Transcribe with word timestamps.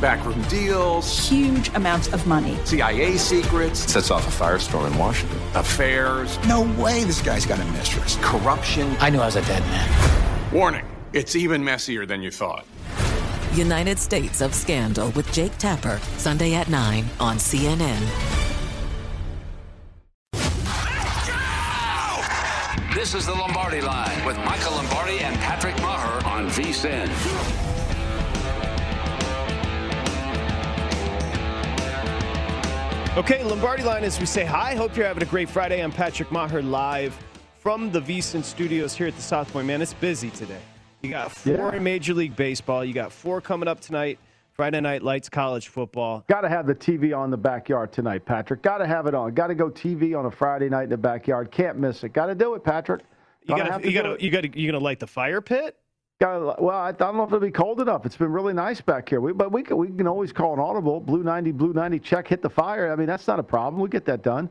Backroom 0.00 0.40
deals, 0.42 1.28
huge 1.28 1.68
amounts 1.74 2.08
of 2.08 2.26
money, 2.26 2.56
CIA 2.64 3.18
secrets, 3.18 3.80
sets 3.80 4.10
off 4.10 4.26
a 4.26 4.44
firestorm 4.44 4.90
in 4.90 4.96
Washington, 4.96 5.38
affairs. 5.54 6.38
No 6.46 6.62
way 6.82 7.04
this 7.04 7.20
guy's 7.20 7.44
got 7.44 7.60
a 7.60 7.64
mistress. 7.72 8.16
Corruption. 8.22 8.96
I 8.98 9.10
knew 9.10 9.18
I 9.18 9.26
was 9.26 9.36
a 9.36 9.42
dead 9.42 9.62
man. 9.64 10.52
Warning 10.52 10.86
it's 11.12 11.36
even 11.36 11.62
messier 11.62 12.06
than 12.06 12.22
you 12.22 12.30
thought. 12.30 12.64
United 13.52 13.98
States 13.98 14.40
of 14.40 14.54
Scandal 14.54 15.10
with 15.10 15.30
Jake 15.32 15.58
Tapper, 15.58 16.00
Sunday 16.16 16.54
at 16.54 16.68
9 16.68 17.04
on 17.18 17.36
CNN. 17.36 18.00
This 22.94 23.14
is 23.14 23.26
the 23.26 23.32
Lombardi 23.32 23.80
Line 23.80 24.24
with 24.24 24.36
Michael 24.38 24.72
Lombardi 24.72 25.18
and 25.20 25.36
Patrick 25.40 25.76
Maher 25.80 26.24
on 26.26 26.46
VSIN. 26.48 27.08
Okay, 33.20 33.44
Lombardi 33.44 33.82
line 33.82 34.02
as 34.02 34.18
we 34.18 34.24
say 34.24 34.46
hi. 34.46 34.74
Hope 34.74 34.96
you're 34.96 35.04
having 35.04 35.22
a 35.22 35.26
great 35.26 35.50
Friday. 35.50 35.84
I'm 35.84 35.92
Patrick 35.92 36.32
Maher 36.32 36.62
live 36.62 37.14
from 37.58 37.92
the 37.92 38.00
VSIN 38.00 38.42
studios 38.42 38.96
here 38.96 39.08
at 39.08 39.14
the 39.14 39.20
South 39.20 39.52
Point. 39.52 39.66
Man, 39.66 39.82
it's 39.82 39.92
busy 39.92 40.30
today. 40.30 40.62
You 41.02 41.10
got 41.10 41.30
four 41.30 41.52
yeah. 41.52 41.76
in 41.76 41.84
Major 41.84 42.14
League 42.14 42.34
Baseball. 42.34 42.82
You 42.82 42.94
got 42.94 43.12
four 43.12 43.42
coming 43.42 43.68
up 43.68 43.78
tonight. 43.78 44.18
Friday 44.54 44.80
night 44.80 45.02
lights 45.02 45.28
college 45.28 45.68
football. 45.68 46.24
Got 46.28 46.40
to 46.40 46.48
have 46.48 46.66
the 46.66 46.74
TV 46.74 47.14
on 47.14 47.30
the 47.30 47.36
backyard 47.36 47.92
tonight, 47.92 48.24
Patrick. 48.24 48.62
Got 48.62 48.78
to 48.78 48.86
have 48.86 49.06
it 49.06 49.14
on. 49.14 49.34
Got 49.34 49.48
to 49.48 49.54
go 49.54 49.68
TV 49.68 50.18
on 50.18 50.24
a 50.24 50.30
Friday 50.30 50.70
night 50.70 50.84
in 50.84 50.88
the 50.88 50.96
backyard. 50.96 51.50
Can't 51.50 51.76
miss 51.76 52.02
it. 52.02 52.14
Got 52.14 52.26
to 52.26 52.34
do 52.34 52.54
it, 52.54 52.64
Patrick. 52.64 53.02
You 53.44 53.54
got 53.54 53.82
to 53.82 53.86
you 53.86 53.92
got 53.92 54.16
to 54.16 54.24
you 54.24 54.30
got 54.30 54.44
to 54.44 54.58
you 54.58 54.70
going 54.70 54.80
to 54.80 54.84
light 54.84 54.98
the 54.98 55.06
fire 55.06 55.42
pit? 55.42 55.76
Got 56.20 56.60
well, 56.60 56.76
I 56.76 56.92
don't 56.92 57.16
know 57.16 57.22
if 57.22 57.28
it'll 57.28 57.40
be 57.40 57.50
cold 57.50 57.80
enough. 57.80 58.04
It's 58.04 58.16
been 58.16 58.30
really 58.30 58.52
nice 58.52 58.82
back 58.82 59.08
here. 59.08 59.22
We, 59.22 59.32
but 59.32 59.52
we 59.52 59.62
can, 59.62 59.78
we 59.78 59.88
can 59.88 60.06
always 60.06 60.32
call 60.32 60.52
an 60.52 60.60
audible. 60.60 61.00
Blue 61.00 61.22
90, 61.22 61.52
blue 61.52 61.72
90, 61.72 61.98
check, 61.98 62.28
hit 62.28 62.42
the 62.42 62.50
fire. 62.50 62.92
I 62.92 62.96
mean, 62.96 63.06
that's 63.06 63.26
not 63.26 63.38
a 63.38 63.42
problem. 63.42 63.80
We 63.80 63.88
get 63.88 64.04
that 64.04 64.22
done. 64.22 64.50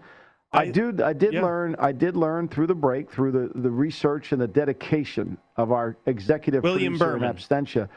I, 0.52 0.62
I 0.62 0.72
do. 0.72 0.98
I 1.04 1.14
did 1.14 1.34
yeah. 1.34 1.44
learn. 1.44 1.76
I 1.78 1.92
did 1.92 2.16
learn 2.16 2.48
through 2.48 2.66
the 2.66 2.76
break, 2.76 3.12
through 3.12 3.34
the, 3.34 3.52
the 3.54 3.70
research 3.70 4.32
and 4.32 4.42
the 4.42 4.48
dedication 4.48 5.38
of 5.58 5.72
our 5.72 5.96
executive 6.08 6.64
William 6.64 6.94
producer 6.94 7.20
Berman. 7.20 7.30
in 7.30 7.36
absentia, 7.36 7.90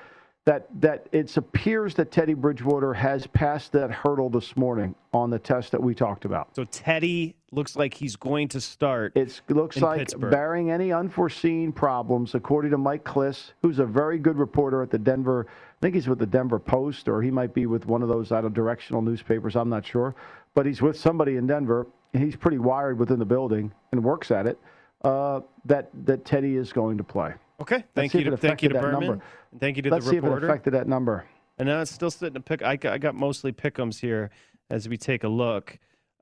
that 0.44 0.66
that 0.80 1.08
it 1.12 1.36
appears 1.36 1.94
that 1.94 2.10
Teddy 2.10 2.34
Bridgewater 2.34 2.92
has 2.92 3.26
passed 3.28 3.72
that 3.72 3.90
hurdle 3.90 4.28
this 4.28 4.56
morning 4.56 4.94
on 5.12 5.30
the 5.30 5.38
test 5.38 5.70
that 5.70 5.80
we 5.80 5.94
talked 5.94 6.24
about. 6.24 6.54
So 6.56 6.64
Teddy 6.64 7.36
looks 7.52 7.76
like 7.76 7.94
he's 7.94 8.16
going 8.16 8.48
to 8.48 8.60
start. 8.60 9.12
It 9.14 9.40
looks 9.48 9.76
like, 9.76 10.00
Pittsburgh. 10.00 10.30
barring 10.32 10.70
any 10.70 10.92
unforeseen 10.92 11.70
problems, 11.70 12.34
according 12.34 12.72
to 12.72 12.78
Mike 12.78 13.04
Klis, 13.04 13.52
who's 13.62 13.78
a 13.78 13.84
very 13.84 14.18
good 14.18 14.36
reporter 14.36 14.82
at 14.82 14.90
the 14.90 14.98
Denver. 14.98 15.46
I 15.48 15.76
think 15.80 15.94
he's 15.94 16.08
with 16.08 16.18
the 16.18 16.26
Denver 16.26 16.58
Post, 16.58 17.08
or 17.08 17.22
he 17.22 17.30
might 17.30 17.54
be 17.54 17.66
with 17.66 17.86
one 17.86 18.02
of 18.02 18.08
those 18.08 18.32
out 18.32 18.44
of 18.44 18.52
directional 18.52 19.02
newspapers. 19.02 19.54
I'm 19.54 19.68
not 19.68 19.86
sure, 19.86 20.14
but 20.54 20.66
he's 20.66 20.82
with 20.82 20.98
somebody 20.98 21.36
in 21.36 21.46
Denver. 21.46 21.86
He's 22.12 22.36
pretty 22.36 22.58
wired 22.58 22.98
within 22.98 23.18
the 23.18 23.24
building 23.24 23.72
and 23.92 24.02
works 24.02 24.30
at 24.30 24.46
it. 24.46 24.58
Uh, 25.04 25.40
that 25.64 25.90
that 26.04 26.24
Teddy 26.24 26.56
is 26.56 26.72
going 26.72 26.96
to 26.98 27.04
play. 27.04 27.34
Okay, 27.62 27.84
thank 27.94 28.12
you. 28.12 28.24
To, 28.24 28.36
thank 28.36 28.62
you 28.62 28.68
to 28.68 28.74
Berman. 28.74 29.00
Number. 29.08 29.24
Thank 29.58 29.76
you 29.76 29.82
to 29.84 29.90
Let's 29.90 30.06
the 30.06 30.16
reporter. 30.16 30.34
see 30.34 30.36
if 30.36 30.42
it 30.42 30.46
affected 30.46 30.74
that 30.74 30.88
number. 30.88 31.24
And 31.58 31.68
now 31.68 31.80
it's 31.80 31.92
still 31.92 32.10
sitting 32.10 32.34
to 32.34 32.40
pick. 32.40 32.62
I 32.62 32.76
got, 32.76 32.92
I 32.92 32.98
got 32.98 33.14
mostly 33.14 33.52
pickums 33.52 34.00
here 34.00 34.30
as 34.70 34.88
we 34.88 34.96
take 34.96 35.22
a 35.22 35.28
look. 35.28 35.78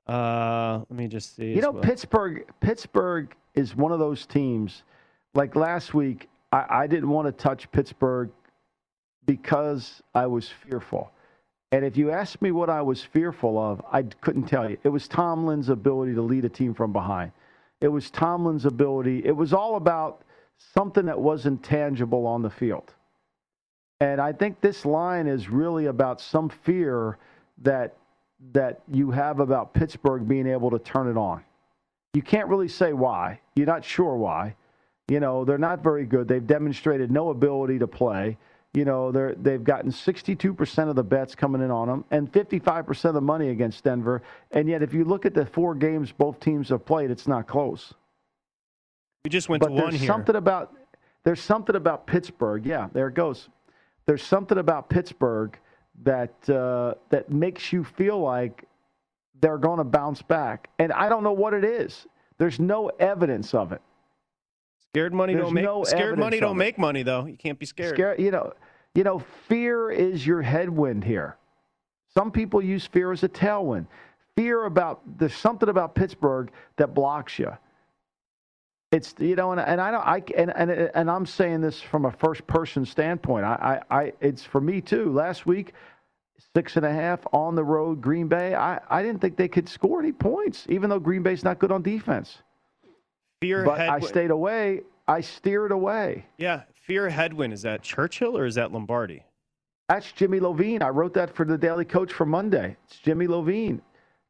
Uh, 0.07 0.79
let 0.89 0.91
me 0.91 1.07
just 1.07 1.35
see. 1.35 1.53
You 1.53 1.61
know, 1.61 1.71
well. 1.71 1.81
Pittsburgh. 1.83 2.45
Pittsburgh 2.59 3.35
is 3.55 3.75
one 3.75 3.91
of 3.91 3.99
those 3.99 4.25
teams. 4.25 4.83
Like 5.33 5.55
last 5.55 5.93
week, 5.93 6.29
I, 6.51 6.65
I 6.69 6.87
didn't 6.87 7.09
want 7.09 7.25
to 7.27 7.31
touch 7.31 7.71
Pittsburgh 7.71 8.29
because 9.25 10.01
I 10.13 10.27
was 10.27 10.47
fearful. 10.47 11.11
And 11.71 11.85
if 11.85 11.95
you 11.97 12.11
asked 12.11 12.41
me 12.41 12.51
what 12.51 12.69
I 12.69 12.81
was 12.81 13.01
fearful 13.01 13.57
of, 13.57 13.81
I 13.91 14.03
couldn't 14.03 14.43
tell 14.43 14.69
you. 14.69 14.77
It 14.83 14.89
was 14.89 15.07
Tomlin's 15.07 15.69
ability 15.69 16.13
to 16.15 16.21
lead 16.21 16.45
a 16.45 16.49
team 16.49 16.73
from 16.73 16.91
behind. 16.91 17.31
It 17.79 17.87
was 17.87 18.11
Tomlin's 18.11 18.65
ability. 18.65 19.23
It 19.25 19.35
was 19.35 19.53
all 19.53 19.77
about 19.77 20.23
something 20.73 21.05
that 21.05 21.19
wasn't 21.19 21.63
tangible 21.63 22.25
on 22.27 22.41
the 22.41 22.49
field. 22.49 22.93
And 23.99 24.19
I 24.19 24.33
think 24.33 24.61
this 24.61 24.85
line 24.85 25.27
is 25.27 25.49
really 25.49 25.85
about 25.85 26.19
some 26.21 26.49
fear 26.49 27.17
that 27.59 27.95
that 28.53 28.81
you 28.91 29.11
have 29.11 29.39
about 29.39 29.71
Pittsburgh 29.71 30.27
being 30.27 30.47
able 30.47 30.71
to 30.71 30.79
turn 30.79 31.07
it 31.07 31.17
on. 31.17 31.43
You 32.15 32.23
can't 32.23 32.47
really 32.47 32.67
say 32.67 32.91
why. 32.91 33.39
You're 33.55 33.67
not 33.67 33.85
sure 33.85 34.15
why. 34.15 34.55
You 35.07 35.19
know, 35.19 35.45
they're 35.45 35.59
not 35.59 35.83
very 35.83 36.05
good. 36.05 36.27
They've 36.27 36.45
demonstrated 36.45 37.11
no 37.11 37.29
ability 37.29 37.77
to 37.79 37.87
play. 37.87 38.37
You 38.73 38.85
know, 38.85 39.11
they're, 39.11 39.35
they've 39.35 39.63
gotten 39.63 39.91
62% 39.91 40.89
of 40.89 40.95
the 40.95 41.03
bets 41.03 41.35
coming 41.35 41.61
in 41.61 41.69
on 41.69 41.87
them 41.87 42.05
and 42.09 42.31
55% 42.31 43.05
of 43.05 43.13
the 43.13 43.21
money 43.21 43.49
against 43.49 43.83
Denver. 43.83 44.23
And 44.51 44.67
yet, 44.67 44.81
if 44.81 44.93
you 44.93 45.03
look 45.03 45.25
at 45.25 45.33
the 45.33 45.45
four 45.45 45.75
games 45.75 46.11
both 46.11 46.39
teams 46.39 46.69
have 46.69 46.85
played, 46.85 47.11
it's 47.11 47.27
not 47.27 47.47
close. 47.47 47.93
We 49.23 49.29
just 49.29 49.49
went 49.49 49.61
but 49.61 49.67
to 49.67 49.73
one 49.73 49.83
there's 49.89 50.01
here. 50.01 50.07
Something 50.07 50.35
about, 50.35 50.73
there's 51.23 51.41
something 51.41 51.75
about 51.75 52.07
Pittsburgh. 52.07 52.65
Yeah, 52.65 52.89
there 52.93 53.07
it 53.07 53.13
goes. 53.13 53.49
There's 54.05 54.23
something 54.23 54.57
about 54.57 54.89
Pittsburgh 54.89 55.57
that 56.03 56.49
uh, 56.49 56.95
that 57.09 57.31
makes 57.31 57.71
you 57.71 57.83
feel 57.83 58.19
like 58.19 58.65
they're 59.39 59.57
going 59.57 59.77
to 59.77 59.83
bounce 59.83 60.21
back. 60.21 60.69
And 60.79 60.91
I 60.93 61.09
don't 61.09 61.23
know 61.23 61.33
what 61.33 61.53
it 61.53 61.63
is. 61.63 62.07
There's 62.37 62.59
no 62.59 62.87
evidence 62.99 63.53
of 63.53 63.71
it. 63.71 63.81
Scared 64.89 65.13
money 65.13 65.33
There's 65.33 65.45
don't 65.45 65.53
make 65.53 65.63
no 65.63 65.83
scared 65.83 66.17
money 66.17 66.39
don't 66.39 66.51
of 66.51 66.57
make 66.57 66.77
money 66.77 67.03
though. 67.03 67.25
You 67.25 67.37
can't 67.37 67.59
be 67.59 67.65
scared. 67.65 67.95
Scare, 67.95 68.19
you 68.19 68.31
know, 68.31 68.53
you 68.95 69.03
know, 69.03 69.19
fear 69.47 69.91
is 69.91 70.25
your 70.25 70.41
headwind 70.41 71.03
here. 71.03 71.37
Some 72.13 72.31
people 72.31 72.61
use 72.61 72.85
fear 72.85 73.11
as 73.11 73.23
a 73.23 73.29
tailwind. 73.29 73.85
Fear 74.35 74.65
about 74.65 75.01
there's 75.17 75.35
something 75.35 75.69
about 75.69 75.95
Pittsburgh 75.95 76.51
that 76.77 76.93
blocks 76.93 77.39
you. 77.39 77.51
It's 78.91 79.15
you 79.19 79.35
know, 79.35 79.53
and, 79.53 79.61
and 79.61 79.79
I 79.79 79.91
don't, 79.91 80.05
I 80.05 80.23
and, 80.35 80.51
and 80.53 80.69
and 80.71 81.09
I'm 81.09 81.25
saying 81.25 81.61
this 81.61 81.81
from 81.81 82.05
a 82.05 82.11
first 82.11 82.45
person 82.45 82.85
standpoint. 82.85 83.45
I, 83.45 83.81
I, 83.89 84.01
I, 84.01 84.13
it's 84.19 84.43
for 84.43 84.59
me 84.59 84.81
too. 84.81 85.13
Last 85.13 85.45
week, 85.45 85.73
six 86.53 86.75
and 86.75 86.85
a 86.85 86.91
half 86.91 87.21
on 87.31 87.55
the 87.55 87.63
road, 87.63 88.01
Green 88.01 88.27
Bay. 88.27 88.53
I, 88.53 88.81
I 88.89 89.01
didn't 89.01 89.21
think 89.21 89.37
they 89.37 89.47
could 89.47 89.69
score 89.69 90.01
any 90.01 90.11
points, 90.11 90.65
even 90.67 90.89
though 90.89 90.99
Green 90.99 91.23
Bay's 91.23 91.43
not 91.43 91.57
good 91.57 91.71
on 91.71 91.81
defense. 91.81 92.39
Fear 93.39 93.63
but 93.63 93.79
I 93.79 94.01
stayed 94.01 94.29
away. 94.29 94.81
I 95.07 95.21
steered 95.21 95.71
away. 95.71 96.25
Yeah, 96.37 96.63
fear 96.85 97.07
headwind. 97.09 97.53
Is 97.53 97.61
that 97.61 97.83
Churchill 97.83 98.37
or 98.37 98.45
is 98.45 98.55
that 98.55 98.73
Lombardi? 98.73 99.23
That's 99.87 100.11
Jimmy 100.11 100.39
Levine. 100.39 100.81
I 100.81 100.89
wrote 100.89 101.13
that 101.13 101.35
for 101.35 101.45
the 101.45 101.57
Daily 101.57 101.85
Coach 101.85 102.13
for 102.13 102.25
Monday. 102.25 102.75
It's 102.85 102.99
Jimmy 102.99 103.27
Levine. 103.27 103.81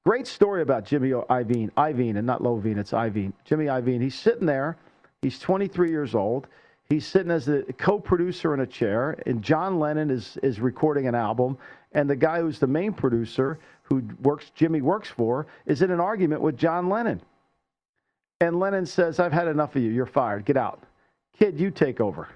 Great 0.04 0.26
story 0.26 0.64
about 0.64 0.84
Jimmy 0.84 1.10
Iovine. 1.10 1.72
Iovine 1.74 2.18
and 2.18 2.26
not 2.26 2.42
Lovine. 2.42 2.80
It's 2.80 2.92
Iovine. 2.92 3.34
Jimmy 3.46 3.66
Iovine. 3.66 4.02
He's 4.02 4.16
sitting 4.16 4.48
there. 4.48 4.78
He's 5.22 5.38
23 5.38 5.92
years 5.92 6.16
old. 6.16 6.48
He's 6.90 7.06
sitting 7.06 7.32
as 7.32 7.46
the 7.46 7.64
co-producer 7.78 8.54
in 8.54 8.62
a 8.62 8.68
chair, 8.68 9.18
and 9.26 9.42
John 9.42 9.80
Lennon 9.80 10.10
is 10.10 10.38
is 10.44 10.60
recording 10.60 11.08
an 11.08 11.16
album, 11.16 11.58
and 11.94 12.10
the 12.10 12.16
guy 12.16 12.42
who's 12.42 12.60
the 12.60 12.68
main 12.68 12.92
producer, 12.92 13.60
who 13.84 14.04
works 14.22 14.52
Jimmy 14.56 14.82
works 14.82 15.08
for, 15.08 15.48
is 15.66 15.82
in 15.82 15.92
an 15.92 16.02
argument 16.02 16.42
with 16.42 16.58
John 16.58 16.90
Lennon. 16.90 17.22
And 18.42 18.60
Lennon 18.60 18.86
says, 18.86 19.20
"I've 19.20 19.32
had 19.32 19.48
enough 19.48 19.76
of 19.76 19.84
you. 19.84 19.92
You're 19.92 20.06
fired. 20.06 20.44
Get 20.44 20.58
out, 20.58 20.84
kid. 21.38 21.60
You 21.60 21.72
take 21.72 22.02
over." 22.02 22.28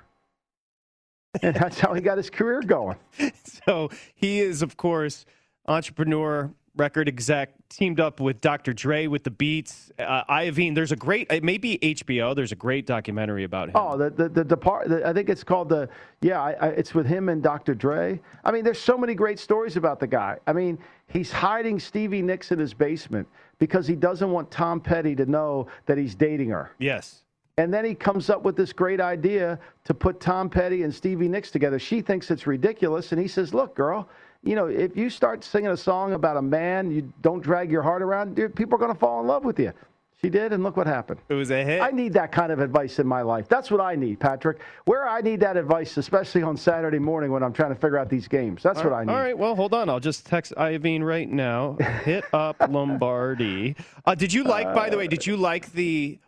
and 1.41 1.55
that's 1.55 1.79
how 1.79 1.93
he 1.93 2.01
got 2.01 2.17
his 2.17 2.29
career 2.29 2.61
going. 2.61 2.97
So 3.65 3.89
he 4.13 4.41
is, 4.41 4.61
of 4.61 4.77
course, 4.77 5.25
entrepreneur, 5.67 6.51
record 6.77 7.07
exec, 7.07 7.53
teamed 7.69 7.99
up 7.99 8.19
with 8.19 8.41
Dr. 8.41 8.73
Dre 8.73 9.07
with 9.07 9.23
the 9.23 9.31
Beats. 9.31 9.91
Uh, 9.97 10.23
Iovine, 10.29 10.75
there's 10.75 10.91
a 10.91 10.95
great, 10.95 11.31
it 11.31 11.43
may 11.43 11.57
be 11.57 11.77
HBO. 11.79 12.35
There's 12.35 12.51
a 12.51 12.55
great 12.55 12.85
documentary 12.85 13.43
about 13.43 13.69
him. 13.69 13.75
Oh, 13.75 13.97
the 13.97 14.09
the 14.09 14.29
the, 14.29 14.43
depart, 14.43 14.89
the 14.89 15.07
I 15.07 15.13
think 15.13 15.29
it's 15.29 15.43
called 15.43 15.69
the 15.69 15.89
yeah. 16.21 16.41
I, 16.41 16.51
I, 16.53 16.67
it's 16.69 16.93
with 16.93 17.05
him 17.05 17.29
and 17.29 17.41
Dr. 17.41 17.73
Dre. 17.73 18.19
I 18.43 18.51
mean, 18.51 18.63
there's 18.63 18.79
so 18.79 18.97
many 18.97 19.13
great 19.13 19.39
stories 19.39 19.77
about 19.77 19.99
the 19.99 20.07
guy. 20.07 20.37
I 20.47 20.53
mean, 20.53 20.77
he's 21.07 21.31
hiding 21.31 21.79
Stevie 21.79 22.21
Nicks 22.21 22.51
in 22.51 22.59
his 22.59 22.73
basement 22.73 23.27
because 23.59 23.87
he 23.87 23.95
doesn't 23.95 24.31
want 24.31 24.51
Tom 24.51 24.79
Petty 24.79 25.15
to 25.15 25.25
know 25.25 25.67
that 25.85 25.97
he's 25.97 26.15
dating 26.15 26.49
her. 26.49 26.71
Yes. 26.79 27.21
And 27.57 27.73
then 27.73 27.85
he 27.85 27.95
comes 27.95 28.29
up 28.29 28.43
with 28.43 28.57
this 28.57 28.73
great 28.73 28.99
idea 28.99 29.57
to 29.85 29.93
put 29.93 30.19
Tom 30.19 30.49
Petty 30.49 30.83
and 30.83 30.93
Stevie 30.93 31.29
Nicks 31.29 31.51
together. 31.51 31.79
She 31.79 32.01
thinks 32.01 32.29
it's 32.29 32.45
ridiculous, 32.45 33.13
and 33.13 33.21
he 33.21 33.27
says, 33.27 33.53
"Look, 33.53 33.75
girl." 33.75 34.09
You 34.45 34.55
know, 34.55 34.67
if 34.67 34.95
you 34.95 35.09
start 35.09 35.43
singing 35.43 35.71
a 35.71 35.77
song 35.77 36.13
about 36.13 36.37
a 36.37 36.41
man, 36.41 36.91
you 36.91 37.11
don't 37.21 37.41
drag 37.41 37.71
your 37.71 37.81
heart 37.81 38.01
around, 38.01 38.35
dude, 38.35 38.55
people 38.55 38.75
are 38.75 38.79
going 38.79 38.93
to 38.93 38.99
fall 38.99 39.19
in 39.19 39.27
love 39.27 39.43
with 39.43 39.59
you. 39.59 39.73
She 40.21 40.29
did, 40.29 40.53
and 40.53 40.63
look 40.63 40.77
what 40.77 40.87
happened. 40.87 41.19
It 41.27 41.33
was 41.33 41.51
a 41.51 41.63
hit. 41.63 41.81
I 41.81 41.91
need 41.91 42.13
that 42.13 42.31
kind 42.31 42.51
of 42.51 42.59
advice 42.59 42.99
in 42.99 43.05
my 43.05 43.21
life. 43.21 43.49
That's 43.49 43.69
what 43.69 43.81
I 43.81 43.95
need, 43.95 44.19
Patrick. 44.19 44.59
Where 44.85 45.07
I 45.09 45.19
need 45.19 45.41
that 45.41 45.57
advice, 45.57 45.97
especially 45.97 46.41
on 46.41 46.55
Saturday 46.55 46.99
morning 46.99 47.31
when 47.31 47.43
I'm 47.43 47.51
trying 47.51 47.69
to 47.69 47.75
figure 47.75 47.97
out 47.97 48.09
these 48.09 48.27
games. 48.27 48.63
That's 48.63 48.79
all 48.79 48.85
what 48.85 48.93
I 48.93 49.03
need. 49.03 49.11
All 49.11 49.19
right, 49.19 49.37
well, 49.37 49.55
hold 49.55 49.73
on. 49.73 49.89
I'll 49.89 49.99
just 49.99 50.25
text 50.25 50.53
Iovine 50.57 51.03
right 51.03 51.29
now. 51.29 51.73
Hit 52.05 52.23
up 52.33 52.55
Lombardi. 52.69 53.75
Uh, 54.05 54.15
did 54.15 54.31
you 54.31 54.45
like, 54.45 54.73
by 54.73 54.89
the 54.89 54.97
way, 54.97 55.07
did 55.07 55.27
you 55.27 55.35
like 55.35 55.73
the 55.73 56.19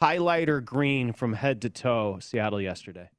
highlighter 0.00 0.64
green 0.64 1.12
from 1.12 1.34
head 1.34 1.60
to 1.62 1.70
toe 1.70 2.18
Seattle 2.20 2.60
yesterday? 2.60 3.10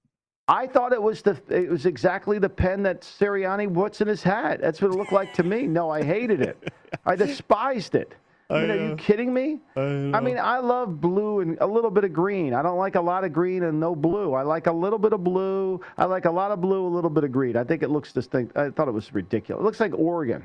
I 0.50 0.66
thought 0.66 0.94
it 0.94 1.02
was 1.02 1.22
the 1.22 1.40
it 1.50 1.70
was 1.70 1.86
exactly 1.86 2.40
the 2.40 2.50
pen 2.50 2.82
that 2.84 3.02
Sirianni 3.02 3.72
puts 3.72 4.02
in 4.02 4.08
his 4.08 4.24
hat. 4.24 4.60
That's 4.60 4.82
what 4.82 4.92
it 4.92 4.98
looked 4.98 5.12
like 5.12 5.32
to 5.36 5.44
me. 5.44 5.68
No, 5.68 5.92
I 5.92 6.04
hated 6.04 6.42
it. 6.42 6.74
I 7.06 7.16
despised 7.28 7.94
it. 7.94 8.16
I 8.50 8.62
mean, 8.62 8.72
are 8.72 8.76
you 8.78 8.94
uh, 8.94 8.96
kidding 8.96 9.32
me? 9.32 9.60
I, 9.76 9.82
I, 9.82 10.20
mean, 10.22 10.40
I 10.40 10.58
love 10.58 11.00
blue 11.00 11.42
and 11.42 11.56
a 11.62 11.68
little 11.68 11.92
bit 11.92 12.04
of 12.04 12.12
green. 12.12 12.56
I 12.56 12.64
don't 12.64 12.80
like 12.80 12.96
a 12.96 13.02
lot 13.02 13.24
of 13.24 13.32
green 13.32 13.62
and 13.62 13.80
no 13.80 13.96
blue. 13.96 14.34
I 14.34 14.42
like 14.42 14.66
a 14.66 14.72
little 14.72 14.98
bit 14.98 15.14
of 15.14 15.24
blue. 15.24 15.80
I 16.00 16.06
like 16.06 16.26
a 16.26 16.32
lot 16.32 16.50
of 16.50 16.60
blue, 16.60 16.88
a 16.88 16.90
little 16.90 17.12
bit 17.12 17.24
of 17.24 17.32
green. 17.32 17.56
I 17.56 17.64
think 17.64 17.84
it 17.84 17.92
looks 17.92 18.12
distinct. 18.12 18.58
I 18.58 18.72
thought 18.72 18.88
it 18.88 18.94
was 18.94 19.14
ridiculous. 19.14 19.62
It 19.62 19.64
looks 19.64 19.80
like 19.80 19.94
Oregon. 19.94 20.44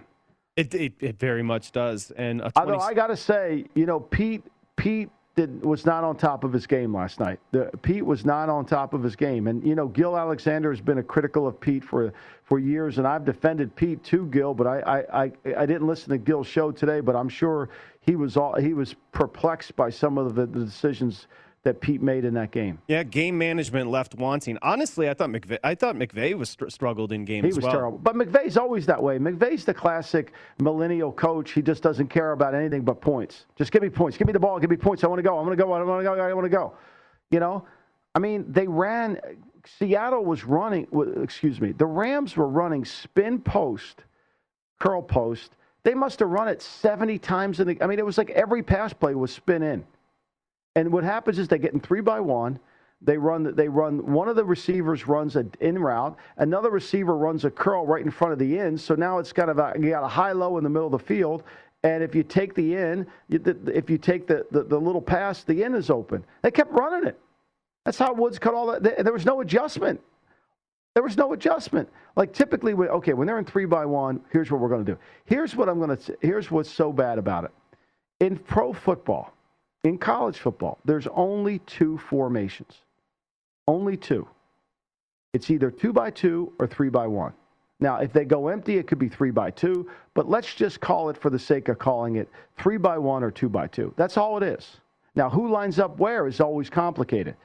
It 0.55 0.75
it, 0.75 0.93
it 1.01 1.19
very 1.19 1.43
much 1.43 1.73
does. 1.73 2.11
And 2.11 2.41
20... 2.41 2.53
although 2.57 2.79
I 2.79 2.93
got 2.93 3.07
to 3.07 3.17
say, 3.17 3.65
you 3.75 3.87
know, 3.87 4.01
Pete 4.01 4.45
Pete 4.77 5.09
did, 5.37 5.65
was 5.65 5.85
not 5.85 6.05
on 6.05 6.17
top 6.17 6.45
of 6.45 6.53
his 6.53 6.67
game 6.67 6.95
last 6.95 7.19
night. 7.19 7.41
The, 7.51 7.71
Pete 7.83 8.05
was 8.05 8.25
not 8.25 8.49
on 8.49 8.65
top 8.65 8.95
of 8.95 9.03
his 9.03 9.17
game, 9.17 9.49
and 9.49 9.67
you 9.67 9.75
know 9.75 9.89
Gill 9.89 10.17
Alexander 10.17 10.71
has 10.71 10.81
been 10.81 10.99
a 10.99 11.03
critical 11.03 11.47
of 11.47 11.61
Pete 11.61 11.85
for 11.85 12.13
for 12.45 12.59
years, 12.59 12.99
and 12.99 13.07
I've 13.07 13.25
defended 13.25 13.75
Pete 13.75 14.03
to 14.05 14.27
Gill, 14.27 14.55
but 14.55 14.67
I 14.67 14.81
I, 14.81 15.25
I, 15.25 15.33
I 15.59 15.67
didn't 15.67 15.87
listen 15.87 16.11
to 16.11 16.19
Gill's 16.19 16.47
show 16.47 16.71
today, 16.71 17.01
but 17.01 17.17
I'm 17.17 17.29
sure 17.29 17.69
he 18.01 18.17
was 18.17 18.37
all 18.37 18.55
he 18.55 18.75
was 18.75 18.95
perplexed 19.13 19.75
by 19.77 19.91
some 19.91 20.19
of 20.19 20.35
the, 20.35 20.47
the 20.47 20.65
decisions 20.65 21.27
that 21.65 21.81
Pete 21.81 22.03
made 22.03 22.25
in 22.25 22.35
that 22.35 22.51
game. 22.51 22.79
Yeah, 22.89 23.03
game 23.03 23.37
management 23.37 23.91
left 23.91 24.15
wanting. 24.15 24.59
Honestly, 24.63 25.09
I 25.09 25.15
thought 25.15 25.31
McVay, 25.31 25.59
I 25.65 25.75
thought 25.75 25.97
McVay 25.97 26.35
was 26.35 26.51
str- 26.51 26.69
struggled 26.69 27.11
in 27.11 27.25
games. 27.25 27.45
He 27.45 27.53
was 27.53 27.65
well. 27.65 27.73
terrible, 27.73 27.99
but 27.99 28.15
McVay's 28.15 28.57
always 28.57 28.87
that 28.87 29.03
way. 29.03 29.19
McVay's 29.19 29.65
the 29.65 29.75
classic 29.75 30.33
millennial 30.61 31.11
coach. 31.11 31.53
He 31.53 31.63
just 31.63 31.83
doesn't 31.83 32.09
care 32.09 32.33
about 32.33 32.55
anything 32.55 32.83
but 32.83 33.01
points. 33.01 33.47
Just 33.57 33.73
give 33.73 33.83
me 33.83 33.89
points. 33.89 34.17
Give 34.17 34.27
me 34.27 34.33
the 34.33 34.41
ball. 34.41 34.61
Give 34.61 34.71
me 34.71 34.77
points. 34.77 35.03
I 35.05 35.07
want 35.07 35.19
to 35.19 35.23
go. 35.23 35.39
I 35.39 35.41
want 35.41 35.53
to 35.53 35.57
go. 35.57 35.73
I 35.73 35.83
want 35.83 36.01
to 36.01 36.05
go. 36.05 36.15
I 36.15 36.33
want 36.35 36.45
to 36.45 36.51
go. 36.51 36.75
You 37.31 37.41
know, 37.41 37.67
I 38.15 38.19
mean, 38.19 38.45
they 38.49 38.67
ran. 38.67 39.19
Seattle 39.79 40.25
was 40.25 40.45
running. 40.45 40.87
Excuse 41.23 41.61
me. 41.61 41.73
The 41.73 41.87
Rams 41.87 42.37
were 42.37 42.49
running 42.49 42.85
spin 42.85 43.41
post, 43.41 44.05
curl 44.79 45.01
post. 45.01 45.57
They 45.83 45.95
must 45.95 46.21
have 46.21 46.29
run 46.29 46.49
it 46.49 46.61
70 46.61 47.19
times 47.19 47.61
in 47.61 47.69
the. 47.69 47.83
I 47.83 47.87
mean, 47.87 47.99
it 47.99 48.05
was 48.05 48.19
like 48.19 48.31
every 48.31 48.63
pass 48.63 48.93
play 48.93 49.15
was 49.15 49.33
spin 49.33 49.63
in. 49.63 49.85
And 50.77 50.93
what 50.93 51.05
happens 51.05 51.39
is 51.39 51.49
they 51.49 51.59
get 51.59 51.73
in 51.73 51.81
three 51.81 52.01
by 52.01 52.21
one. 52.21 52.59
They 53.01 53.19
run. 53.19 53.55
They 53.55 53.69
run. 53.69 54.13
One 54.13 54.29
of 54.29 54.37
the 54.37 54.45
receivers 54.45 55.07
runs 55.07 55.37
an 55.37 55.53
in 55.61 55.79
route. 55.79 56.17
Another 56.39 56.71
receiver 56.71 57.17
runs 57.17 57.45
a 57.45 57.51
curl 57.51 57.87
right 57.87 58.05
in 58.05 58.11
front 58.11 58.33
of 58.33 58.39
the 58.39 58.59
end. 58.59 58.81
So 58.81 58.95
now 58.95 59.19
it's 59.19 59.33
kind 59.33 59.51
of 59.51 59.59
a, 59.59 59.75
you 59.79 59.91
got 59.91 60.05
a 60.05 60.09
high 60.09 60.33
low 60.33 60.59
in 60.59 60.65
the 60.65 60.71
middle 60.71 60.87
of 60.87 60.93
the 60.93 61.07
field. 61.07 61.43
And 61.83 62.03
if 62.03 62.15
you 62.15 62.23
take 62.23 62.55
the 62.55 62.77
in, 62.77 63.07
if 63.29 63.91
you 63.91 63.99
take 63.99 64.27
the, 64.27 64.47
the, 64.51 64.63
the 64.63 64.79
little 64.79 65.03
pass, 65.03 65.45
the 65.45 65.63
in 65.63 65.75
is 65.75 65.91
open. 65.91 66.25
They 66.41 66.51
kept 66.51 66.73
running 66.73 67.07
it. 67.07 67.21
That's 67.85 67.99
how 67.99 68.15
Woods 68.15 68.39
cut 68.39 68.55
all 68.55 68.67
that. 68.69 69.05
There 69.05 69.13
was 69.13 69.27
no 69.27 69.43
adjustment. 69.43 70.01
There 70.95 71.03
was 71.03 71.19
no 71.19 71.35
adjustment. 71.35 71.91
Like 72.17 72.33
typically, 72.33 72.73
okay, 72.73 73.13
when 73.13 73.27
they're 73.27 73.39
in 73.39 73.45
three 73.45 73.67
by 73.67 73.85
one, 73.85 74.23
here's 74.31 74.51
what 74.51 74.63
we're 74.63 74.71
going 74.71 74.85
to 74.85 74.93
do. 74.93 74.99
Here's 75.27 75.55
what 75.55 75.69
I'm 75.69 75.79
going 75.79 75.95
to. 75.95 76.17
Here's 76.23 76.51
what's 76.51 76.71
so 76.71 76.91
bad 76.91 77.19
about 77.19 77.45
it. 77.45 77.51
In 78.21 78.39
pro 78.39 78.73
football, 78.73 79.35
in 79.85 79.99
college 79.99 80.39
football, 80.39 80.79
there's 80.85 81.07
only 81.09 81.61
two 81.61 81.99
formations. 81.99 82.75
Only 83.69 83.97
two. 83.97 84.27
It's 85.33 85.51
either 85.51 85.71
two 85.71 85.93
by 85.93 86.11
two 86.11 86.53
or 86.59 86.67
three 86.67 86.89
by 86.89 87.07
one. 87.07 87.33
Now, 87.81 87.99
if 87.99 88.13
they 88.13 88.25
go 88.25 88.49
empty, 88.49 88.79
it 88.79 88.87
could 88.87 88.99
be 88.99 89.09
three 89.09 89.31
by 89.31 89.51
two, 89.51 89.91
but 90.15 90.29
let's 90.29 90.55
just 90.55 90.81
call 90.81 91.11
it 91.11 91.17
for 91.17 91.29
the 91.29 91.39
sake 91.39 91.69
of 91.69 91.79
calling 91.79 92.17
it 92.17 92.29
three 92.59 92.79
by 92.79 92.97
one 92.99 93.23
or 93.23 93.31
two 93.31 93.49
by 93.49 93.67
two. 93.67 93.93
That's 93.97 94.17
all 94.17 94.37
it 94.37 94.43
is. 94.43 94.79
Now, 95.17 95.29
who 95.29 95.51
lines 95.51 95.79
up 95.79 95.99
where 95.99 96.27
is 96.27 96.41
always 96.41 96.71
complicated. 96.71 97.37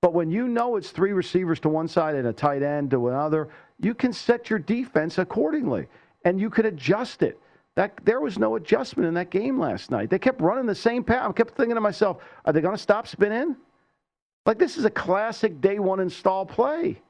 But 0.00 0.14
when 0.14 0.30
you 0.30 0.46
know 0.46 0.76
it's 0.76 0.90
three 0.90 1.12
receivers 1.12 1.58
to 1.60 1.68
one 1.68 1.88
side 1.88 2.14
and 2.14 2.28
a 2.28 2.32
tight 2.32 2.62
end 2.62 2.90
to 2.92 3.08
another, 3.08 3.48
you 3.80 3.94
can 3.94 4.12
set 4.12 4.48
your 4.48 4.58
defense 4.60 5.18
accordingly 5.18 5.88
and 6.24 6.40
you 6.40 6.50
can 6.50 6.66
adjust 6.66 7.22
it. 7.22 7.40
That 7.78 7.96
there 8.04 8.20
was 8.20 8.40
no 8.40 8.56
adjustment 8.56 9.06
in 9.06 9.14
that 9.14 9.30
game 9.30 9.56
last 9.56 9.92
night. 9.92 10.10
They 10.10 10.18
kept 10.18 10.40
running 10.40 10.66
the 10.66 10.74
same 10.74 11.04
path. 11.04 11.30
I 11.30 11.32
kept 11.32 11.56
thinking 11.56 11.76
to 11.76 11.80
myself, 11.80 12.16
are 12.44 12.52
they 12.52 12.60
going 12.60 12.74
to 12.74 12.82
stop 12.82 13.06
spinning? 13.06 13.54
Like 14.46 14.58
this 14.58 14.76
is 14.78 14.84
a 14.84 14.90
classic 14.90 15.60
day 15.60 15.78
one 15.78 16.00
install 16.00 16.44
play. 16.44 17.00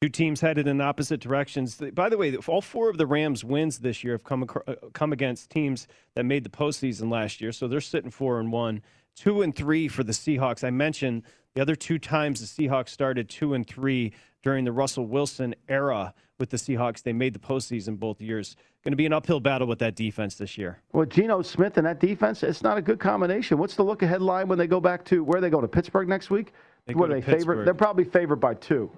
Two 0.00 0.10
teams 0.10 0.40
headed 0.40 0.68
in 0.68 0.80
opposite 0.80 1.18
directions. 1.18 1.82
By 1.92 2.08
the 2.08 2.16
way, 2.16 2.36
all 2.36 2.60
four 2.60 2.88
of 2.88 2.98
the 2.98 3.06
Rams' 3.06 3.42
wins 3.42 3.80
this 3.80 4.04
year 4.04 4.14
have 4.14 4.22
come 4.22 4.48
uh, 4.68 4.74
come 4.92 5.12
against 5.12 5.50
teams 5.50 5.88
that 6.14 6.22
made 6.22 6.44
the 6.44 6.48
postseason 6.48 7.10
last 7.10 7.40
year, 7.40 7.50
so 7.50 7.66
they're 7.66 7.80
sitting 7.80 8.12
four 8.12 8.38
and 8.38 8.52
one. 8.52 8.80
Two 9.16 9.42
and 9.42 9.52
three 9.56 9.88
for 9.88 10.04
the 10.04 10.12
Seahawks. 10.12 10.62
I 10.62 10.70
mentioned 10.70 11.24
the 11.56 11.62
other 11.62 11.74
two 11.74 11.98
times 11.98 12.40
the 12.40 12.68
Seahawks 12.68 12.90
started 12.90 13.28
two 13.28 13.54
and 13.54 13.66
three 13.66 14.12
during 14.44 14.64
the 14.64 14.72
Russell 14.72 15.06
Wilson 15.06 15.56
era 15.68 16.14
with 16.38 16.50
the 16.50 16.56
Seahawks. 16.56 17.02
They 17.02 17.12
made 17.12 17.34
the 17.34 17.40
postseason 17.40 17.98
both 17.98 18.20
years. 18.20 18.56
Going 18.82 18.92
to 18.92 18.96
be 18.96 19.04
an 19.04 19.12
uphill 19.12 19.40
battle 19.40 19.66
with 19.66 19.78
that 19.80 19.94
defense 19.94 20.36
this 20.36 20.56
year. 20.56 20.78
Well, 20.92 21.04
Geno 21.04 21.42
Smith 21.42 21.76
and 21.76 21.86
that 21.86 22.00
defense, 22.00 22.42
it's 22.42 22.62
not 22.62 22.78
a 22.78 22.82
good 22.82 22.98
combination. 22.98 23.58
What's 23.58 23.76
the 23.76 23.82
look 23.82 24.00
ahead 24.02 24.22
line 24.22 24.48
when 24.48 24.56
they 24.56 24.66
go 24.66 24.80
back 24.80 25.04
to 25.06 25.22
where 25.22 25.42
they 25.42 25.50
go 25.50 25.60
to 25.60 25.68
Pittsburgh 25.68 26.08
next 26.08 26.30
week? 26.30 26.54
They 26.86 26.94
what 26.94 27.10
are 27.10 27.14
they 27.14 27.20
favored? 27.20 27.66
They're 27.66 27.74
probably 27.74 28.04
favored 28.04 28.36
by 28.36 28.54
two. 28.54 28.90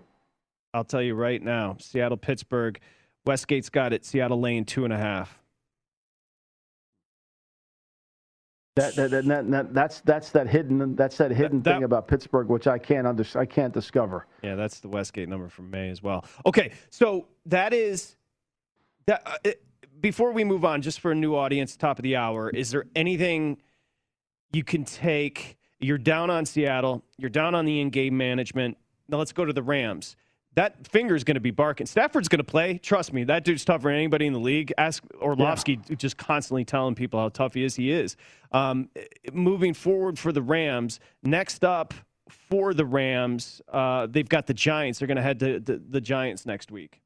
I'll 0.73 0.85
tell 0.85 1.03
you 1.03 1.17
right 1.17 1.43
now, 1.43 1.77
Seattle, 1.81 2.17
Pittsburgh. 2.17 2.79
Westgate's 3.27 3.71
got 3.71 3.93
it. 3.93 4.05
Seattle 4.05 4.41
laying 4.41 4.65
two 4.65 4.85
and 4.85 4.93
a 4.93 4.97
half. 4.97 5.37
That, 8.77 8.95
that, 8.95 9.11
that, 9.11 9.51
that, 9.51 9.75
that's 9.75 10.01
that's 10.01 10.31
that 10.31 10.49
hidden 10.49 10.97
that's 10.97 11.19
that 11.19 11.31
hidden 11.31 11.61
that, 11.62 11.75
thing 11.75 11.85
about 11.85 12.09
Pittsburgh, 12.09 12.49
which 12.49 12.67
I 12.67 12.79
can't 12.79 13.07
under, 13.07 13.25
I 13.35 13.45
can't 13.45 13.75
discover. 13.75 14.27
Yeah, 14.43 14.55
that's 14.55 14.81
the 14.81 14.89
Westgate 14.89 15.29
number 15.29 15.49
from 15.49 15.71
May 15.71 15.91
as 15.91 16.03
well. 16.03 16.25
Okay, 16.47 16.73
so 16.89 17.27
that 17.47 17.75
is 17.75 18.17
that. 19.07 19.23
Uh, 19.27 19.37
it, 19.45 19.62
before 20.02 20.32
we 20.32 20.44
move 20.44 20.64
on, 20.64 20.82
just 20.82 21.00
for 21.00 21.12
a 21.12 21.14
new 21.14 21.35
audience, 21.35 21.76
top 21.76 21.99
of 21.99 22.02
the 22.02 22.16
hour, 22.16 22.50
is 22.50 22.71
there 22.71 22.85
anything 22.94 23.56
you 24.52 24.64
can 24.64 24.85
take? 24.85 25.56
You're 25.80 25.97
down 25.97 26.28
on 26.28 26.44
Seattle. 26.44 27.02
You're 27.16 27.30
down 27.30 27.54
on 27.54 27.64
the 27.64 27.80
in-game 27.80 28.16
management. 28.16 28.76
Now 29.09 29.16
let's 29.16 29.32
go 29.32 29.44
to 29.44 29.52
the 29.52 29.62
Rams. 29.62 30.16
that 30.54 30.87
finger's 30.87 31.25
going 31.25 31.37
to 31.37 31.40
be 31.40 31.50
barking. 31.50 31.87
Stafford's 31.87 32.28
going 32.28 32.38
to 32.38 32.44
play. 32.44 32.78
Trust 32.78 33.12
me, 33.12 33.25
that 33.25 33.44
dude's 33.44 33.64
tougher 33.64 33.88
than 33.88 33.97
anybody 33.97 34.26
in 34.26 34.32
the 34.32 34.40
league. 34.40 34.73
Ask 34.76 35.02
Orlovsky, 35.21 35.80
yeah. 35.88 35.97
just 35.97 36.16
constantly 36.16 36.64
telling 36.64 36.94
people 36.94 37.18
how 37.18 37.30
tough 37.30 37.54
he 37.54 37.64
is. 37.64 37.75
He 37.75 37.90
is. 37.90 38.16
Um, 38.52 38.90
moving 39.32 39.73
forward 39.73 40.18
for 40.18 40.30
the 40.32 40.42
Rams, 40.42 41.00
next 41.23 41.64
up 41.64 41.94
for 42.28 42.75
the 42.75 42.85
Rams, 42.85 43.62
uh, 43.73 44.06
they've 44.11 44.28
got 44.28 44.47
the 44.47 44.54
Giants. 44.54 44.99
They're 44.99 45.09
going 45.09 45.16
to 45.16 45.23
head 45.23 45.38
to 45.40 45.61
the, 45.61 45.82
the 45.88 46.00
Giants 46.00 46.44
next 46.44 46.71
week. 46.71 47.01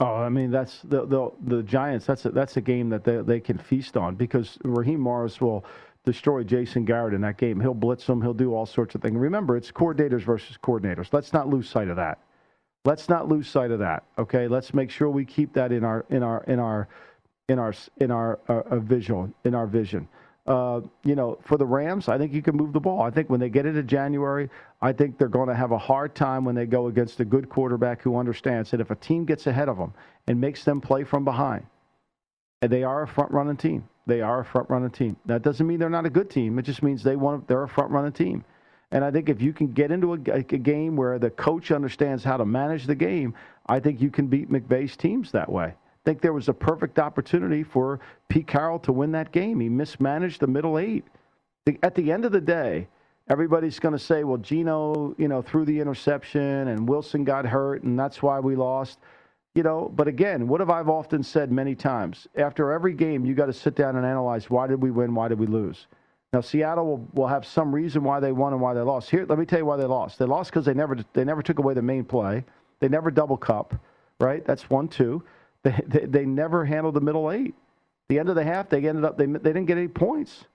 Oh, 0.00 0.14
I 0.14 0.30
mean 0.30 0.50
that's 0.50 0.80
the 0.82 1.04
the, 1.06 1.30
the 1.42 1.62
Giants. 1.62 2.06
That's 2.06 2.24
a, 2.24 2.30
that's 2.30 2.56
a 2.56 2.60
game 2.60 2.88
that 2.88 3.04
they 3.04 3.18
they 3.18 3.40
can 3.40 3.58
feast 3.58 3.96
on 3.96 4.14
because 4.14 4.58
Raheem 4.64 5.00
Morris 5.00 5.40
will 5.40 5.64
destroy 6.04 6.42
Jason 6.42 6.86
Garrett 6.86 7.12
in 7.12 7.20
that 7.20 7.36
game. 7.36 7.60
He'll 7.60 7.74
blitz 7.74 8.08
him. 8.08 8.22
He'll 8.22 8.32
do 8.32 8.54
all 8.54 8.64
sorts 8.64 8.94
of 8.94 9.02
things. 9.02 9.18
Remember, 9.18 9.56
it's 9.56 9.70
coordinators 9.70 10.22
versus 10.22 10.56
coordinators. 10.62 11.12
Let's 11.12 11.34
not 11.34 11.48
lose 11.48 11.68
sight 11.68 11.88
of 11.88 11.96
that. 11.96 12.18
Let's 12.86 13.10
not 13.10 13.28
lose 13.28 13.46
sight 13.46 13.70
of 13.70 13.78
that. 13.80 14.04
Okay, 14.18 14.48
let's 14.48 14.72
make 14.72 14.90
sure 14.90 15.10
we 15.10 15.26
keep 15.26 15.52
that 15.52 15.70
in 15.70 15.84
our 15.84 16.06
in 16.08 16.22
our 16.22 16.44
in 16.44 16.58
our 16.58 16.88
in 17.50 17.58
our 17.58 17.74
in 17.98 18.10
our 18.10 18.38
uh, 18.48 18.62
uh, 18.70 18.78
visual 18.78 19.30
in 19.44 19.54
our 19.54 19.66
vision. 19.66 20.08
Uh, 20.50 20.80
you 21.04 21.14
know, 21.14 21.38
for 21.44 21.56
the 21.56 21.64
Rams, 21.64 22.08
I 22.08 22.18
think 22.18 22.32
you 22.32 22.42
can 22.42 22.56
move 22.56 22.72
the 22.72 22.80
ball. 22.80 23.02
I 23.02 23.10
think 23.10 23.30
when 23.30 23.38
they 23.38 23.48
get 23.48 23.66
into 23.66 23.84
January, 23.84 24.50
I 24.82 24.92
think 24.92 25.16
they're 25.16 25.28
going 25.28 25.48
to 25.48 25.54
have 25.54 25.70
a 25.70 25.78
hard 25.78 26.16
time 26.16 26.44
when 26.44 26.56
they 26.56 26.66
go 26.66 26.88
against 26.88 27.20
a 27.20 27.24
good 27.24 27.48
quarterback 27.48 28.02
who 28.02 28.16
understands 28.16 28.72
that 28.72 28.80
if 28.80 28.90
a 28.90 28.96
team 28.96 29.24
gets 29.24 29.46
ahead 29.46 29.68
of 29.68 29.78
them 29.78 29.94
and 30.26 30.40
makes 30.40 30.64
them 30.64 30.80
play 30.80 31.04
from 31.04 31.24
behind, 31.24 31.64
and 32.62 32.72
they 32.72 32.82
are 32.82 33.02
a 33.02 33.06
front 33.06 33.30
running 33.30 33.56
team. 33.56 33.88
They 34.08 34.22
are 34.22 34.40
a 34.40 34.44
front 34.44 34.68
running 34.68 34.90
team. 34.90 35.14
That 35.24 35.42
doesn't 35.42 35.64
mean 35.64 35.78
they're 35.78 35.88
not 35.88 36.04
a 36.04 36.10
good 36.10 36.28
team. 36.28 36.58
It 36.58 36.62
just 36.62 36.82
means 36.82 37.04
they 37.04 37.14
want 37.14 37.46
they're 37.46 37.62
a 37.62 37.68
front 37.68 37.92
running 37.92 38.10
team. 38.10 38.44
And 38.90 39.04
I 39.04 39.12
think 39.12 39.28
if 39.28 39.40
you 39.40 39.52
can 39.52 39.68
get 39.68 39.92
into 39.92 40.14
a, 40.14 40.18
a, 40.32 40.42
game 40.42 40.96
where 40.96 41.20
the 41.20 41.30
coach 41.30 41.70
understands 41.70 42.24
how 42.24 42.36
to 42.36 42.44
manage 42.44 42.86
the 42.86 42.96
game, 42.96 43.34
I 43.68 43.78
think 43.78 44.00
you 44.00 44.10
can 44.10 44.26
beat 44.26 44.50
McVay's 44.50 44.96
teams 44.96 45.30
that 45.30 45.48
way. 45.48 45.74
I 46.04 46.08
think 46.08 46.22
there 46.22 46.32
was 46.32 46.48
a 46.48 46.54
perfect 46.54 46.98
opportunity 46.98 47.62
for 47.62 48.00
Pete 48.28 48.46
Carroll 48.46 48.78
to 48.80 48.92
win 48.92 49.12
that 49.12 49.32
game. 49.32 49.60
He 49.60 49.68
mismanaged 49.68 50.40
the 50.40 50.46
middle 50.46 50.78
eight. 50.78 51.04
At 51.82 51.94
the 51.94 52.10
end 52.10 52.24
of 52.24 52.32
the 52.32 52.40
day, 52.40 52.88
everybody's 53.28 53.78
going 53.78 53.92
to 53.92 53.98
say, 53.98 54.24
well, 54.24 54.38
Geno, 54.38 55.14
you 55.18 55.28
know, 55.28 55.42
threw 55.42 55.66
the 55.66 55.78
interception 55.78 56.68
and 56.68 56.88
Wilson 56.88 57.22
got 57.22 57.44
hurt 57.44 57.82
and 57.82 57.98
that's 57.98 58.22
why 58.22 58.40
we 58.40 58.56
lost. 58.56 58.98
You 59.54 59.62
know, 59.62 59.92
but 59.94 60.08
again, 60.08 60.48
what 60.48 60.60
have 60.60 60.70
I've 60.70 60.88
often 60.88 61.22
said 61.22 61.52
many 61.52 61.74
times? 61.74 62.26
After 62.36 62.72
every 62.72 62.94
game, 62.94 63.26
you 63.26 63.34
got 63.34 63.46
to 63.46 63.52
sit 63.52 63.74
down 63.74 63.96
and 63.96 64.06
analyze 64.06 64.48
why 64.48 64.66
did 64.68 64.80
we 64.80 64.90
win, 64.90 65.14
why 65.14 65.28
did 65.28 65.38
we 65.38 65.46
lose? 65.46 65.86
Now 66.32 66.40
Seattle 66.40 66.86
will, 66.86 67.08
will 67.12 67.26
have 67.26 67.44
some 67.44 67.74
reason 67.74 68.04
why 68.04 68.20
they 68.20 68.32
won 68.32 68.52
and 68.54 68.62
why 68.62 68.72
they 68.72 68.80
lost. 68.80 69.10
Here, 69.10 69.26
let 69.28 69.38
me 69.38 69.44
tell 69.44 69.58
you 69.58 69.66
why 69.66 69.76
they 69.76 69.84
lost. 69.84 70.18
They 70.18 70.24
lost 70.24 70.50
because 70.50 70.64
they 70.64 70.74
never 70.74 70.96
they 71.12 71.24
never 71.24 71.42
took 71.42 71.58
away 71.58 71.74
the 71.74 71.82
main 71.82 72.04
play. 72.04 72.44
They 72.78 72.88
never 72.88 73.10
double 73.10 73.36
cup, 73.36 73.74
right? 74.18 74.46
That's 74.46 74.70
one 74.70 74.88
two. 74.88 75.22
They, 75.64 75.78
they, 75.86 76.06
they 76.06 76.24
never 76.24 76.64
handled 76.64 76.94
the 76.94 77.02
middle 77.02 77.30
eight. 77.30 77.54
The 78.08 78.18
end 78.18 78.30
of 78.30 78.34
the 78.34 78.44
half, 78.44 78.70
they 78.70 78.88
ended 78.88 79.04
up 79.04 79.18
they 79.18 79.26
they 79.26 79.38
didn't 79.38 79.66
get 79.66 79.76
any 79.76 79.88
points. 79.88 80.46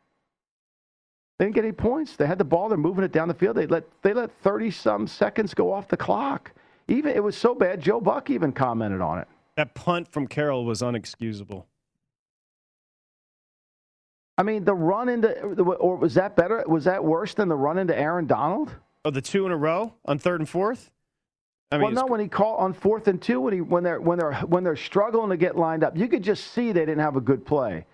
They 1.37 1.45
didn't 1.45 1.55
get 1.55 1.63
any 1.63 1.73
points. 1.73 2.15
They 2.15 2.25
had 2.25 2.37
the 2.37 2.43
ball. 2.43 2.69
They're 2.69 2.77
moving 2.77 3.03
it 3.03 3.11
down 3.11 3.27
the 3.27 3.33
field. 3.33 3.55
They 3.55 3.67
let 3.67 3.83
they 4.01 4.13
let 4.13 4.31
thirty 4.41 4.71
some 4.71 5.05
seconds 5.05 5.53
go 5.53 5.71
off 5.71 5.87
the 5.87 5.97
clock. 5.97 6.51
Even 6.87 7.15
it 7.15 7.23
was 7.23 7.37
so 7.37 7.53
bad. 7.53 7.81
Joe 7.81 8.01
Buck 8.01 8.29
even 8.29 8.51
commented 8.51 9.01
on 9.01 9.19
it. 9.19 9.27
That 9.57 9.73
punt 9.73 10.07
from 10.11 10.27
Carroll 10.27 10.65
was 10.65 10.81
unexcusable. 10.81 11.65
I 14.37 14.43
mean, 14.43 14.65
the 14.65 14.73
run 14.73 15.07
into, 15.07 15.33
or 15.61 15.95
was 15.95 16.15
that 16.15 16.35
better? 16.35 16.63
Was 16.67 16.83
that 16.85 17.03
worse 17.03 17.33
than 17.33 17.47
the 17.47 17.55
run 17.55 17.77
into 17.77 17.97
Aaron 17.97 18.27
Donald? 18.27 18.75
Oh, 19.05 19.11
the 19.11 19.21
two 19.21 19.45
in 19.45 19.51
a 19.51 19.57
row 19.57 19.93
on 20.03 20.19
third 20.19 20.41
and 20.41 20.49
fourth. 20.49 20.91
I 21.75 21.77
mean, 21.77 21.93
well, 21.93 22.05
no, 22.05 22.11
when 22.11 22.21
he 22.21 22.27
called 22.27 22.59
on 22.59 22.73
fourth 22.73 23.07
and 23.07 23.21
two, 23.21 23.41
when 23.41 23.53
he 23.53 23.61
when 23.61 23.83
they're 23.83 23.99
when 23.99 24.17
they're 24.17 24.33
when 24.33 24.63
they're 24.63 24.75
struggling 24.75 25.29
to 25.29 25.37
get 25.37 25.57
lined 25.57 25.83
up, 25.83 25.97
you 25.97 26.07
could 26.07 26.23
just 26.23 26.53
see 26.53 26.71
they 26.71 26.81
didn't 26.81 26.99
have 26.99 27.17
a 27.17 27.21
good 27.21 27.45
play. 27.45 27.85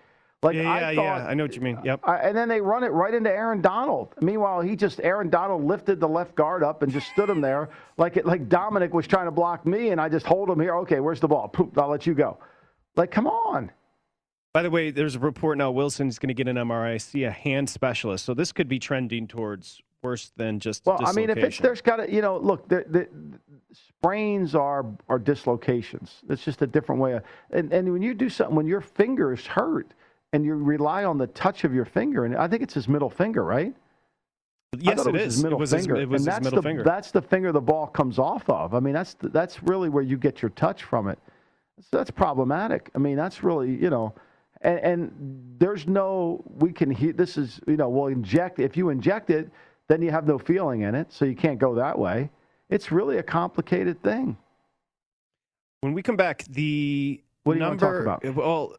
Like 0.42 0.56
yeah, 0.56 0.62
yeah, 0.62 0.88
I 0.88 0.94
thought, 0.96 1.02
yeah. 1.02 1.26
I 1.26 1.34
know 1.34 1.44
what 1.44 1.54
you 1.54 1.60
mean. 1.60 1.78
Yep. 1.84 2.00
I, 2.02 2.16
and 2.16 2.36
then 2.36 2.48
they 2.48 2.60
run 2.60 2.82
it 2.82 2.88
right 2.88 3.14
into 3.14 3.30
Aaron 3.30 3.60
Donald. 3.60 4.14
Meanwhile, 4.20 4.60
he 4.60 4.74
just 4.74 5.00
Aaron 5.02 5.30
Donald 5.30 5.64
lifted 5.64 6.00
the 6.00 6.08
left 6.08 6.34
guard 6.34 6.64
up 6.64 6.82
and 6.82 6.92
just 6.92 7.08
stood 7.08 7.30
him 7.30 7.40
there 7.40 7.70
like 7.96 8.16
it 8.16 8.26
like 8.26 8.48
Dominic 8.48 8.92
was 8.92 9.06
trying 9.06 9.26
to 9.26 9.30
block 9.30 9.66
me, 9.66 9.90
and 9.90 10.00
I 10.00 10.08
just 10.08 10.26
hold 10.26 10.48
him 10.48 10.60
here. 10.60 10.76
Okay, 10.78 11.00
where's 11.00 11.20
the 11.20 11.28
ball? 11.28 11.48
Poop, 11.48 11.76
I'll 11.78 11.88
let 11.88 12.06
you 12.06 12.14
go. 12.14 12.38
Like, 12.96 13.10
come 13.10 13.26
on. 13.26 13.70
By 14.52 14.62
the 14.62 14.70
way, 14.70 14.90
there's 14.90 15.14
a 15.14 15.18
report 15.18 15.56
now 15.56 15.70
Wilson's 15.70 16.18
going 16.18 16.28
to 16.28 16.34
get 16.34 16.46
an 16.46 16.56
MRI, 16.56 17.00
see 17.00 17.24
a 17.24 17.30
hand 17.30 17.70
specialist. 17.70 18.24
So 18.24 18.34
this 18.34 18.52
could 18.52 18.68
be 18.68 18.78
trending 18.78 19.26
towards 19.26 19.80
worse 20.02 20.32
than 20.36 20.58
just 20.58 20.84
well. 20.84 20.98
I 21.04 21.12
mean, 21.12 21.30
if 21.30 21.38
it's 21.38 21.58
there's 21.58 21.80
got 21.80 21.96
to 21.96 22.12
you 22.12 22.20
know 22.20 22.38
look 22.38 22.68
the, 22.68 22.84
the, 22.88 23.08
sprains 23.72 24.54
are 24.54 24.84
are 25.08 25.18
dislocations. 25.18 26.22
It's 26.28 26.44
just 26.44 26.62
a 26.62 26.66
different 26.66 27.00
way 27.00 27.14
of 27.14 27.22
and, 27.50 27.72
and 27.72 27.92
when 27.92 28.02
you 28.02 28.14
do 28.14 28.28
something 28.28 28.56
when 28.56 28.66
your 28.66 28.80
finger 28.80 29.32
is 29.32 29.46
hurt 29.46 29.94
and 30.32 30.44
you 30.44 30.54
rely 30.54 31.04
on 31.04 31.18
the 31.18 31.28
touch 31.28 31.64
of 31.64 31.74
your 31.74 31.84
finger 31.84 32.24
and 32.24 32.36
I 32.36 32.48
think 32.48 32.62
it's 32.62 32.74
his 32.74 32.88
middle 32.88 33.10
finger, 33.10 33.44
right? 33.44 33.74
Yes, 34.78 35.06
it, 35.06 35.14
it 35.14 35.20
is. 35.20 35.34
His 35.34 35.44
middle 35.44 35.58
it 35.58 35.60
was 35.60 35.70
finger. 35.70 35.94
His, 35.94 36.02
it 36.02 36.08
was 36.08 36.26
and 36.26 36.34
his 36.34 36.44
middle 36.44 36.62
the, 36.62 36.68
finger. 36.68 36.82
That's 36.82 37.10
the 37.10 37.22
finger 37.22 37.52
the 37.52 37.60
ball 37.60 37.86
comes 37.86 38.18
off 38.18 38.48
of. 38.48 38.74
I 38.74 38.80
mean, 38.80 38.94
that's 38.94 39.14
the, 39.14 39.28
that's 39.28 39.62
really 39.62 39.88
where 39.88 40.02
you 40.02 40.16
get 40.16 40.40
your 40.40 40.50
touch 40.50 40.82
from 40.84 41.08
it. 41.08 41.18
So 41.80 41.98
that's 41.98 42.10
problematic. 42.10 42.90
I 42.94 42.98
mean, 42.98 43.16
that's 43.16 43.42
really 43.42 43.70
you 43.70 43.90
know 43.90 44.14
and, 44.62 44.78
and 44.78 45.56
there's 45.58 45.86
no 45.86 46.42
we 46.58 46.72
can 46.72 46.90
hear 46.90 47.12
this 47.12 47.36
is 47.36 47.60
you 47.66 47.76
know 47.76 47.88
we'll 47.88 48.06
inject 48.06 48.58
if 48.58 48.76
you 48.76 48.88
inject 48.88 49.30
it 49.30 49.50
then 49.88 50.02
you 50.02 50.10
have 50.10 50.26
no 50.26 50.38
feeling 50.38 50.82
in 50.82 50.94
it 50.94 51.12
so 51.12 51.24
you 51.24 51.34
can't 51.34 51.58
go 51.58 51.74
that 51.74 51.98
way. 51.98 52.30
It's 52.70 52.90
really 52.90 53.18
a 53.18 53.22
complicated 53.22 54.02
thing. 54.02 54.36
When 55.80 55.92
we 55.92 56.02
come 56.02 56.16
back 56.16 56.44
the 56.44 57.22
what 57.44 57.54
do 57.54 57.58
you 57.58 57.64
number 57.64 57.86
want 57.86 57.98
to 57.98 58.04
talk 58.04 58.20
about? 58.22 58.24
Eh, 58.24 58.40
well 58.40 58.76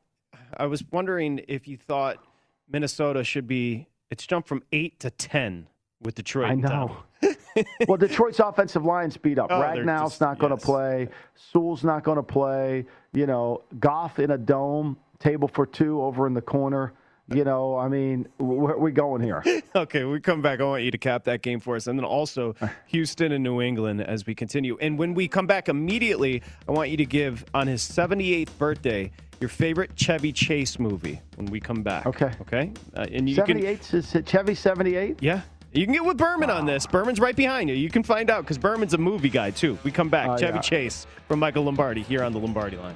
i 0.56 0.66
was 0.66 0.84
wondering 0.92 1.42
if 1.48 1.68
you 1.68 1.76
thought 1.76 2.18
minnesota 2.72 3.24
should 3.24 3.48
be 3.48 3.88
it's 4.10 4.26
jumped 4.26 4.48
from 4.48 4.64
8 4.72 5.00
to 5.00 5.10
10 5.10 5.68
with 6.04 6.16
detroit. 6.16 6.52
I 6.52 6.56
know. 6.56 6.98
Well 7.88 7.98
detroit's 7.98 8.40
offensive 8.40 8.84
line 8.84 9.12
speed 9.12 9.38
up. 9.38 9.48
Oh, 9.52 9.62
Ragnow's 9.62 10.20
not 10.20 10.40
going 10.40 10.50
to 10.50 10.60
yes. 10.60 10.66
play. 10.66 11.08
Sewell's 11.36 11.84
not 11.84 12.04
going 12.04 12.16
to 12.16 12.24
play. 12.24 12.86
You 13.14 13.28
know 13.28 13.62
goff 13.80 14.18
in 14.18 14.32
a 14.32 14.38
dome 14.38 14.98
table 15.20 15.48
for 15.48 15.68
two 15.68 16.02
over 16.02 16.26
in 16.26 16.34
the 16.34 16.42
corner. 16.42 16.94
You 17.32 17.46
know, 17.46 17.78
I 17.78 17.88
mean, 17.88 18.28
where 18.38 18.74
are 18.74 18.80
we 18.80 18.92
going 18.92 19.22
here? 19.22 19.44
okay, 19.76 20.04
we 20.04 20.20
come 20.20 20.42
back. 20.42 20.60
I 20.60 20.66
want 20.66 20.84
you 20.84 20.92
to 20.92 20.98
cap 20.98 21.24
that 21.24 21.42
game 21.42 21.60
for 21.60 21.76
us. 21.76 21.88
And 21.88 21.98
then 21.98 22.04
also 22.04 22.54
Houston 22.88 23.32
and 23.32 23.44
New 23.44 23.62
England 23.62 24.02
as 24.02 24.26
we 24.26 24.36
continue. 24.36 24.78
And 24.82 25.00
when 25.00 25.14
we 25.14 25.28
come 25.28 25.48
back 25.48 25.70
immediately, 25.70 26.42
I 26.68 26.72
want 26.72 26.90
you 26.90 26.98
to 26.98 27.06
give 27.06 27.46
on 27.54 27.68
his 27.68 27.82
78th 27.82 28.58
birthday 28.58 29.12
your 29.40 29.50
favorite 29.50 29.92
Chevy 29.96 30.34
Chase 30.34 30.78
movie 30.80 31.22
when 31.36 31.48
we 31.48 31.60
come 31.60 31.82
back. 31.82 32.06
Okay. 32.06 32.32
Okay. 32.42 32.72
Uh, 32.96 33.06
and 33.12 33.30
you 33.30 33.36
78 33.36 33.82
can, 33.82 34.00
is 34.00 34.16
it 34.16 34.28
Chevy 34.28 34.54
78? 34.54 35.22
Yeah. 35.22 35.42
You 35.72 35.86
can 35.86 35.94
get 35.94 36.06
with 36.06 36.18
Berman 36.18 36.50
wow. 36.50 36.58
on 36.58 36.66
this. 36.66 36.86
Berman's 36.86 37.20
right 37.20 37.36
behind 37.36 37.70
you. 37.70 37.76
You 37.76 37.90
can 37.90 38.04
find 38.04 38.30
out 38.30 38.44
because 38.44 38.58
Berman's 38.58 38.94
a 38.94 38.98
movie 38.98 39.30
guy 39.30 39.50
too. 39.50 39.78
We 39.84 39.92
come 39.92 40.10
back. 40.10 40.30
Uh, 40.30 40.38
Chevy 40.38 40.56
yeah. 40.56 40.62
Chase 40.62 41.08
from 41.28 41.40
Michael 41.40 41.64
Lombardi 41.64 42.04
here 42.04 42.22
on 42.24 42.32
the 42.34 42.40
Lombardi 42.40 42.78
line. 42.78 42.96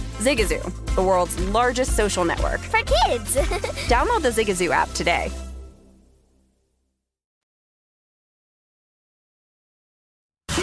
Zigazoo, 0.21 0.95
the 0.95 1.01
world's 1.01 1.39
largest 1.49 1.95
social 1.97 2.23
network. 2.23 2.59
For 2.59 2.79
kids! 2.79 3.35
Download 3.89 4.21
the 4.21 4.29
Zigazoo 4.29 4.69
app 4.69 4.89
today. 4.93 5.31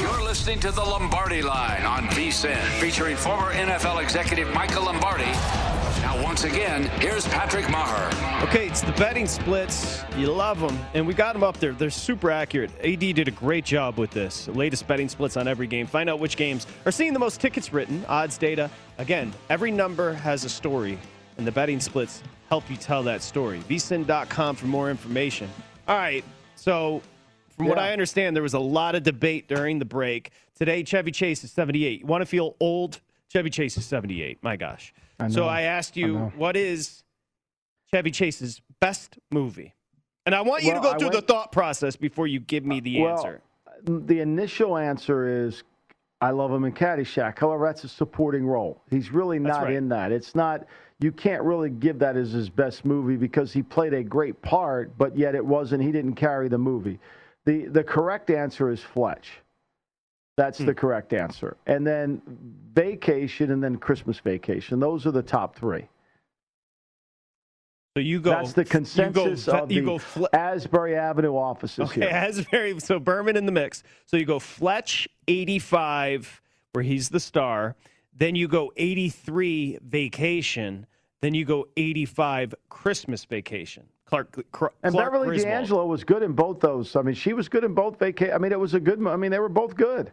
You're 0.00 0.23
listening 0.23 0.61
to 0.61 0.71
the 0.71 0.83
Lombardi 0.83 1.43
Line 1.43 1.85
on 1.85 2.05
VSIN, 2.09 2.57
featuring 2.81 3.17
former 3.17 3.53
NFL 3.53 4.00
executive 4.03 4.53
Michael 4.55 4.85
Lombardi. 4.85 5.33
Now, 6.38 6.45
once 6.45 6.54
again, 6.54 6.83
here's 7.00 7.26
Patrick 7.26 7.68
Maher. 7.68 8.07
Okay, 8.47 8.68
it's 8.68 8.80
the 8.80 8.92
betting 8.92 9.26
splits. 9.26 10.04
You 10.16 10.30
love 10.30 10.61
them, 10.61 10.78
and 10.95 11.04
we 11.04 11.12
got 11.12 11.33
them 11.33 11.42
up 11.42 11.59
there. 11.59 11.73
They're 11.73 11.90
super 11.90 12.30
accurate. 12.30 12.71
AD 12.85 13.00
did 13.00 13.26
a 13.26 13.33
great 13.33 13.64
job 13.64 13.99
with 13.99 14.12
this. 14.12 14.45
The 14.45 14.52
latest 14.52 14.87
betting 14.87 15.09
splits 15.09 15.37
on 15.37 15.49
every 15.49 15.66
game. 15.66 15.85
Find 15.88 16.09
out 16.09 16.21
which 16.21 16.37
games 16.37 16.68
are 16.87 16.92
seeing 16.92 17.12
the 17.12 17.18
most 17.18 17.40
tickets 17.40 17.73
written, 17.73 18.04
odds 18.07 18.38
data. 18.38 18.71
Again, 18.99 19.33
every 19.50 19.73
number 19.73 20.12
has 20.12 20.45
a 20.45 20.49
story, 20.49 20.97
and 21.38 21.47
the 21.47 21.50
betting 21.50 21.80
splits 21.80 22.23
help 22.49 22.71
you 22.71 22.76
tell 22.76 23.02
that 23.02 23.23
story. 23.23 23.59
vsin.com 23.68 24.54
for 24.54 24.66
more 24.66 24.90
information. 24.90 25.50
All 25.88 25.97
right, 25.97 26.25
so 26.54 27.02
from 27.57 27.66
what 27.66 27.80
I 27.80 27.90
understand, 27.92 28.37
there 28.37 28.45
was 28.45 28.54
a 28.54 28.61
lot 28.61 28.95
of 28.95 29.02
debate 29.02 29.49
during 29.49 29.80
the 29.80 29.85
break. 29.85 30.30
Today, 30.57 30.85
Chevy 30.85 31.11
Chase 31.11 31.42
is 31.42 31.50
78. 31.50 32.00
You 32.00 32.07
want 32.07 32.23
to 32.23 32.26
feel 32.26 32.54
old? 32.61 33.00
Chevy 33.30 33.50
Chase 33.50 33.76
is 33.76 33.85
78. 33.85 34.38
My 34.42 34.56
gosh. 34.56 34.92
I 35.20 35.28
So. 35.28 35.47
I 35.47 35.62
asked 35.62 35.97
you, 35.97 36.14
know. 36.14 36.32
what 36.37 36.56
is 36.56 37.02
Chevy 37.90 38.11
Chase's 38.11 38.61
best 38.80 39.18
movie? 39.30 39.75
And 40.26 40.35
I 40.35 40.40
want 40.42 40.62
you 40.62 40.73
Well, 40.73 40.82
to 40.82 40.88
go 40.88 40.94
I 40.94 40.99
through 40.99 41.08
went- 41.08 41.26
the 41.26 41.32
thought 41.32 41.52
process 41.52 41.97
before 41.97 42.26
you 42.26 42.40
give 42.40 42.64
me 42.64 42.80
the 42.80 43.00
well, 43.02 43.16
answer. 43.16 43.40
The 43.85 44.20
initial 44.20 44.76
answer 44.76 45.47
is 45.47 45.62
I 46.20 46.30
love 46.30 46.50
him 46.50 46.64
in 46.64 46.73
Caddyshack. 46.73 47.38
However, 47.38 47.66
that's 47.66 47.85
a 47.85 47.88
supporting 47.88 48.44
role. 48.47 48.82
He's 48.91 49.12
really 49.12 49.38
not 49.38 49.64
right. 49.64 49.75
in 49.75 49.88
that. 49.91 50.10
It's 50.10 50.34
not. 50.34 50.67
You 51.00 51.12
can't 51.12 51.43
really 51.45 51.71
give 51.71 52.00
that 52.00 52.17
as 52.17 52.32
his 52.32 52.50
best 52.50 52.84
movie 52.84 53.14
because 53.17 53.52
he 53.52 53.62
played 53.62 53.95
a 53.95 54.02
great 54.02 54.41
part, 54.43 54.99
but 54.99 55.17
yet 55.17 55.36
it 55.36 55.45
wasn't. 55.45 55.82
He 55.84 55.93
didn't 55.93 56.14
carry 56.14 56.49
the 56.49 56.58
movie. 56.58 56.99
the 57.45 57.67
The 57.67 57.84
correct 57.84 58.30
answer 58.30 58.69
is 58.71 58.82
Fletch. 58.82 59.30
That's 60.39 60.59
Hmm. 60.59 60.67
the 60.67 60.75
correct 60.75 61.13
answer. 61.13 61.57
And 61.67 61.85
then 61.85 62.23
Vacation, 62.73 63.51
and 63.51 63.61
then 63.63 63.77
Christmas 63.77 64.21
Vacation. 64.21 64.79
Those 64.79 65.05
are 65.05 65.11
the 65.11 65.23
top 65.23 65.57
three. 65.57 65.89
So 67.97 68.01
you 68.01 68.21
go. 68.21 68.31
That's 68.31 68.53
the 68.53 68.65
consensus 68.65 69.47
you 69.49 69.53
go, 69.53 69.59
of 69.59 69.73
you 69.73 69.81
the 69.81 69.87
go 69.87 69.99
Fle- 69.99 70.27
Asbury 70.33 70.95
Avenue 70.95 71.35
offices 71.37 71.91
Okay, 71.91 72.03
here. 72.03 72.11
Asbury. 72.13 72.79
So 72.79 73.01
Berman 73.01 73.37
in 73.37 73.47
the 73.47 73.53
mix. 73.53 73.83
So 74.07 74.17
you 74.17 74.25
go 74.25 74.39
Fletch 74.39 75.09
85, 75.27 76.41
where 76.73 76.85
he's 76.85 77.09
the 77.09 77.19
star. 77.19 77.75
Then 78.17 78.37
you 78.37 78.47
go 78.47 78.73
83 78.77 79.79
Vacation. 79.83 80.87
Then 81.21 81.35
you 81.35 81.45
go 81.45 81.67
85 81.77 82.55
Christmas 82.69 83.25
Vacation. 83.25 83.83
Clark, 84.05 84.47
Clark 84.53 84.75
And 84.85 84.95
Beverly 84.95 85.27
Griswold. 85.27 85.53
D'Angelo 85.53 85.87
was 85.87 86.05
good 86.05 86.23
in 86.23 86.33
both 86.33 86.61
those. 86.61 86.95
I 86.95 87.03
mean, 87.03 87.15
she 87.17 87.33
was 87.33 87.49
good 87.49 87.65
in 87.65 87.75
both 87.75 87.99
vacation. 87.99 88.33
I 88.35 88.39
mean, 88.39 88.53
it 88.53 88.61
was 88.61 88.73
a 88.75 88.81
good. 88.81 89.05
I 89.05 89.17
mean, 89.17 89.33
they 89.33 89.41
were 89.41 89.49
both 89.51 89.75
good. 89.77 90.13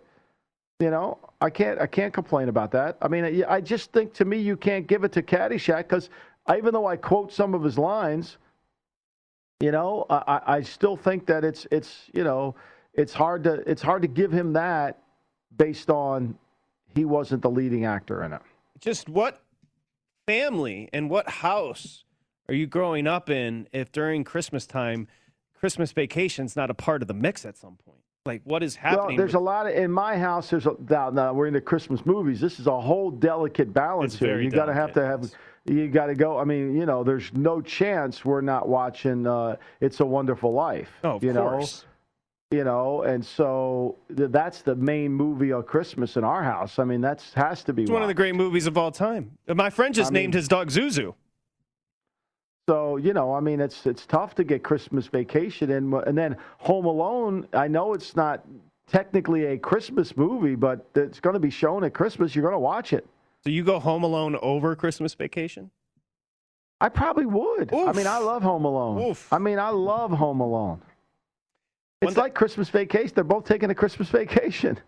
You 0.79 0.89
know, 0.89 1.19
I 1.39 1.49
can't. 1.49 1.79
I 1.79 1.87
can't 1.87 2.13
complain 2.13 2.49
about 2.49 2.71
that. 2.71 2.97
I 3.01 3.07
mean, 3.07 3.45
I, 3.47 3.61
just 3.61 3.93
think 3.93 4.13
to 4.15 4.25
me, 4.25 4.39
you 4.39 4.57
can't 4.57 4.85
give 4.85 5.05
it 5.05 5.13
to 5.13 5.21
Caddyshack 5.21 5.83
because 5.83 6.09
even 6.53 6.73
though 6.73 6.85
I 6.85 6.97
quote 6.97 7.31
some 7.31 7.53
of 7.53 7.63
his 7.63 7.77
lines, 7.77 8.37
you 9.61 9.71
know, 9.71 10.05
I, 10.09 10.15
I- 10.27 10.55
I 10.57 10.61
still 10.61 10.97
think 10.97 11.27
that 11.27 11.45
it's 11.45 11.65
it's 11.71 12.09
you 12.13 12.25
know, 12.25 12.55
it's 12.93 13.13
hard 13.13 13.45
to 13.45 13.53
it's 13.69 13.81
hard 13.81 14.01
to 14.01 14.09
give 14.09 14.33
him 14.33 14.51
that 14.53 15.01
based 15.55 15.89
on 15.89 16.37
he 16.93 17.05
wasn't 17.05 17.41
the 17.41 17.49
leading 17.49 17.85
actor 17.85 18.21
in 18.23 18.33
it. 18.33 18.41
Just 18.81 19.07
what 19.07 19.41
family 20.27 20.89
and 20.91 21.09
what 21.09 21.29
house 21.29 22.03
are 22.49 22.53
you 22.53 22.67
growing 22.67 23.07
up 23.07 23.29
in 23.29 23.69
if 23.71 23.93
during 23.93 24.25
Christmas 24.25 24.67
time, 24.67 25.07
Christmas 25.57 25.93
vacation's 25.93 26.57
not 26.57 26.69
a 26.69 26.73
part 26.73 27.01
of 27.01 27.07
the 27.07 27.13
mix 27.13 27.45
at 27.45 27.55
some 27.55 27.77
point? 27.77 27.99
Like, 28.25 28.41
what 28.43 28.63
is 28.63 28.75
happening? 28.75 29.05
Well, 29.07 29.17
there's 29.17 29.35
a 29.35 29.39
lot 29.39 29.67
of 29.67 29.75
in 29.75 29.91
my 29.91 30.17
house. 30.17 30.49
There's 30.49 30.65
a 30.65 30.75
now, 30.89 31.11
now 31.11 31.31
we're 31.31 31.45
into 31.45 31.61
Christmas 31.61 32.03
movies. 32.07 32.41
This 32.41 32.59
is 32.59 32.65
a 32.65 32.79
whole 32.81 33.11
delicate 33.11 33.71
balance 33.71 34.13
It's 34.15 34.19
here. 34.19 34.41
You 34.41 34.49
got 34.49 34.65
to 34.65 34.73
have 34.73 34.93
to 34.93 35.05
have. 35.05 35.31
You 35.65 35.87
got 35.87 36.07
to 36.07 36.15
go. 36.15 36.39
I 36.39 36.43
mean, 36.43 36.75
you 36.75 36.87
know, 36.87 37.03
there's 37.03 37.31
no 37.33 37.61
chance 37.61 38.25
we're 38.25 38.41
not 38.41 38.67
watching 38.67 39.27
uh, 39.27 39.57
"It's 39.79 39.99
a 39.99 40.05
Wonderful 40.05 40.53
Life." 40.53 40.89
Oh, 41.03 41.17
of 41.17 41.23
you 41.23 41.33
course. 41.33 41.83
Know? 41.83 42.57
You 42.57 42.63
know, 42.63 43.01
and 43.03 43.23
so 43.23 43.97
th- 44.15 44.31
that's 44.31 44.61
the 44.61 44.75
main 44.75 45.11
movie 45.11 45.51
of 45.51 45.67
Christmas 45.67 46.15
in 46.15 46.23
our 46.23 46.41
house. 46.43 46.79
I 46.79 46.83
mean, 46.83 47.01
that's 47.01 47.31
has 47.33 47.63
to 47.65 47.73
be 47.73 47.85
one 47.85 48.01
of 48.01 48.07
the 48.07 48.13
great 48.15 48.33
movies 48.35 48.65
of 48.65 48.75
all 48.77 48.91
time. 48.91 49.37
My 49.47 49.69
friend 49.69 49.93
just 49.93 50.11
I 50.11 50.13
mean- 50.13 50.23
named 50.23 50.33
his 50.33 50.47
dog 50.47 50.69
Zuzu. 50.69 51.13
So 52.67 52.97
you 52.97 53.13
know, 53.13 53.33
I 53.33 53.39
mean, 53.41 53.59
it's 53.59 53.85
it's 53.85 54.05
tough 54.05 54.35
to 54.35 54.43
get 54.43 54.63
Christmas 54.63 55.07
Vacation 55.07 55.69
in, 55.69 55.93
and 55.93 56.17
then 56.17 56.37
Home 56.59 56.85
Alone. 56.85 57.47
I 57.53 57.67
know 57.67 57.93
it's 57.93 58.15
not 58.15 58.43
technically 58.87 59.45
a 59.45 59.57
Christmas 59.57 60.17
movie, 60.17 60.55
but 60.55 60.87
it's 60.95 61.19
going 61.19 61.35
to 61.35 61.39
be 61.39 61.51
shown 61.51 61.83
at 61.83 61.93
Christmas. 61.93 62.35
You're 62.35 62.43
going 62.43 62.53
to 62.53 62.59
watch 62.59 62.91
it. 62.93 63.07
So 63.43 63.51
you 63.51 63.63
go 63.63 63.79
Home 63.79 64.03
Alone 64.03 64.35
over 64.41 64.75
Christmas 64.75 65.13
Vacation? 65.13 65.69
I 66.81 66.89
probably 66.89 67.25
would. 67.25 67.73
I 67.73 67.93
mean, 67.93 68.07
I 68.07 68.17
love 68.17 68.41
Home 68.41 68.65
Alone. 68.65 69.15
I 69.31 69.37
mean, 69.37 69.59
I 69.59 69.69
love 69.69 70.11
Home 70.11 70.39
Alone. 70.39 70.81
It's 72.01 72.17
like 72.17 72.33
Christmas 72.33 72.69
Vacation. 72.69 73.11
They're 73.15 73.23
both 73.23 73.45
taking 73.45 73.69
a 73.69 73.75
Christmas 73.75 74.09
vacation. 74.09 74.79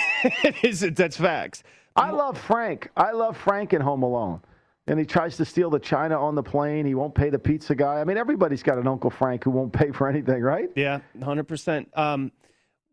Is 0.62 0.82
it? 0.82 0.96
That's 0.96 1.16
facts. 1.16 1.62
I 1.96 2.10
love 2.10 2.38
Frank. 2.38 2.90
I 2.96 3.12
love 3.12 3.36
Frank 3.36 3.72
in 3.72 3.80
Home 3.80 4.02
Alone. 4.02 4.40
And 4.86 4.98
he 4.98 5.04
tries 5.06 5.36
to 5.36 5.44
steal 5.44 5.70
the 5.70 5.78
china 5.78 6.20
on 6.20 6.34
the 6.34 6.42
plane. 6.42 6.86
He 6.86 6.94
won't 6.94 7.14
pay 7.14 7.30
the 7.30 7.38
pizza 7.38 7.74
guy. 7.74 8.00
I 8.00 8.04
mean, 8.04 8.16
everybody's 8.16 8.62
got 8.64 8.78
an 8.78 8.88
Uncle 8.88 9.10
Frank 9.10 9.44
who 9.44 9.50
won't 9.50 9.72
pay 9.72 9.92
for 9.92 10.08
anything, 10.08 10.42
right? 10.42 10.70
Yeah, 10.74 11.00
100%. 11.18 11.96
Um, 11.96 12.32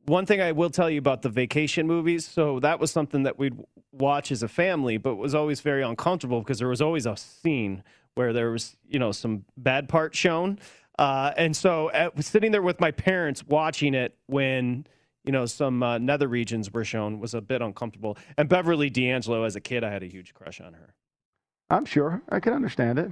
one 0.05 0.25
thing 0.25 0.41
I 0.41 0.51
will 0.51 0.69
tell 0.69 0.89
you 0.89 0.99
about 0.99 1.21
the 1.21 1.29
vacation 1.29 1.87
movies. 1.87 2.27
So 2.27 2.59
that 2.59 2.79
was 2.79 2.91
something 2.91 3.23
that 3.23 3.39
we'd 3.39 3.57
watch 3.91 4.31
as 4.31 4.43
a 4.43 4.47
family, 4.47 4.97
but 4.97 5.15
was 5.15 5.33
always 5.35 5.61
very 5.61 5.83
uncomfortable 5.83 6.39
because 6.39 6.59
there 6.59 6.67
was 6.67 6.81
always 6.81 7.05
a 7.05 7.15
scene 7.15 7.83
where 8.15 8.33
there 8.33 8.51
was, 8.51 8.75
you 8.87 8.99
know, 8.99 9.11
some 9.11 9.45
bad 9.57 9.87
part 9.87 10.15
shown. 10.15 10.59
Uh, 10.97 11.31
and 11.37 11.55
so 11.55 11.89
at, 11.91 12.21
sitting 12.23 12.51
there 12.51 12.61
with 12.61 12.79
my 12.79 12.91
parents 12.91 13.43
watching 13.47 13.93
it 13.93 14.17
when, 14.27 14.85
you 15.23 15.31
know, 15.31 15.45
some 15.45 15.81
uh, 15.81 15.97
nether 15.97 16.27
regions 16.27 16.73
were 16.73 16.83
shown 16.83 17.19
was 17.19 17.33
a 17.33 17.41
bit 17.41 17.61
uncomfortable. 17.61 18.17
And 18.37 18.49
Beverly 18.49 18.89
D'Angelo, 18.89 19.43
as 19.43 19.55
a 19.55 19.61
kid, 19.61 19.83
I 19.83 19.91
had 19.91 20.03
a 20.03 20.07
huge 20.07 20.33
crush 20.33 20.59
on 20.59 20.73
her. 20.73 20.93
I'm 21.69 21.85
sure. 21.85 22.21
I 22.29 22.39
can 22.39 22.53
understand 22.53 22.99
it. 22.99 23.11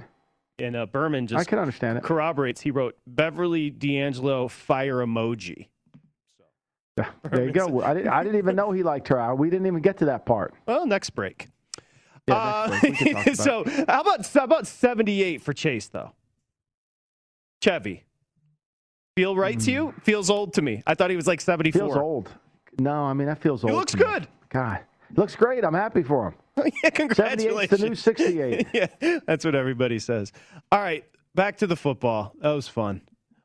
And 0.58 0.74
uh, 0.74 0.86
Berman 0.86 1.26
just 1.28 1.40
I 1.40 1.44
can 1.48 1.58
understand 1.58 1.98
it. 1.98 2.04
corroborates. 2.04 2.60
He 2.60 2.70
wrote 2.72 2.96
Beverly 3.06 3.70
D'Angelo 3.70 4.48
fire 4.48 4.96
emoji. 4.96 5.68
There 6.96 7.44
you 7.44 7.52
go. 7.52 7.80
I 7.82 7.94
didn't, 7.94 8.08
I 8.08 8.24
didn't 8.24 8.38
even 8.38 8.56
know 8.56 8.72
he 8.72 8.82
liked 8.82 9.06
her. 9.08 9.32
We 9.36 9.50
didn't 9.50 9.66
even 9.68 9.80
get 9.82 9.98
to 9.98 10.06
that 10.06 10.26
part. 10.26 10.52
Well, 10.66 10.84
next 10.84 11.10
break. 11.10 11.46
Yeah, 12.26 12.34
Uh, 12.34 12.68
next 12.70 12.82
week. 12.82 13.00
We 13.00 13.14
can 13.14 13.14
talk 13.14 13.26
about 13.26 13.36
so 13.36 13.64
how 13.86 14.00
about 14.00 14.26
how 14.26 14.44
about 14.44 14.66
78 14.66 15.40
for 15.40 15.52
Chase 15.52 15.86
though? 15.88 16.10
Chevy. 17.62 18.04
Feel 19.16 19.36
right 19.36 19.58
to 19.60 19.70
you? 19.70 19.94
Feels 20.02 20.28
old 20.30 20.54
to 20.54 20.62
me. 20.62 20.82
I 20.86 20.94
thought 20.94 21.10
he 21.10 21.16
was 21.16 21.26
like 21.28 21.40
74. 21.40 21.80
Hmm. 21.80 21.86
feels 21.86 21.96
old. 21.96 22.30
No, 22.80 23.04
I 23.04 23.12
mean 23.12 23.28
that 23.28 23.38
feels 23.38 23.62
old. 23.62 23.72
He 23.72 23.76
looks 23.78 23.92
to 23.92 23.98
me. 23.98 24.04
good. 24.04 24.28
God, 24.50 24.80
looks 25.16 25.36
great. 25.36 25.64
I'm 25.64 25.74
happy 25.74 26.02
for 26.02 26.28
him. 26.28 26.34
yeah, 26.82 26.90
78's 26.90 26.96
congratulations. 26.96 27.80
the 27.80 27.88
new 27.88 27.94
68. 27.94 28.66
yeah, 28.74 29.18
that's 29.26 29.44
what 29.44 29.54
everybody 29.54 29.98
says. 29.98 30.32
All 30.72 30.80
right, 30.80 31.04
back 31.34 31.56
to 31.58 31.66
the 31.66 31.76
football. 31.76 32.32
That 32.40 32.50
was 32.50 32.68
fun. 32.68 33.02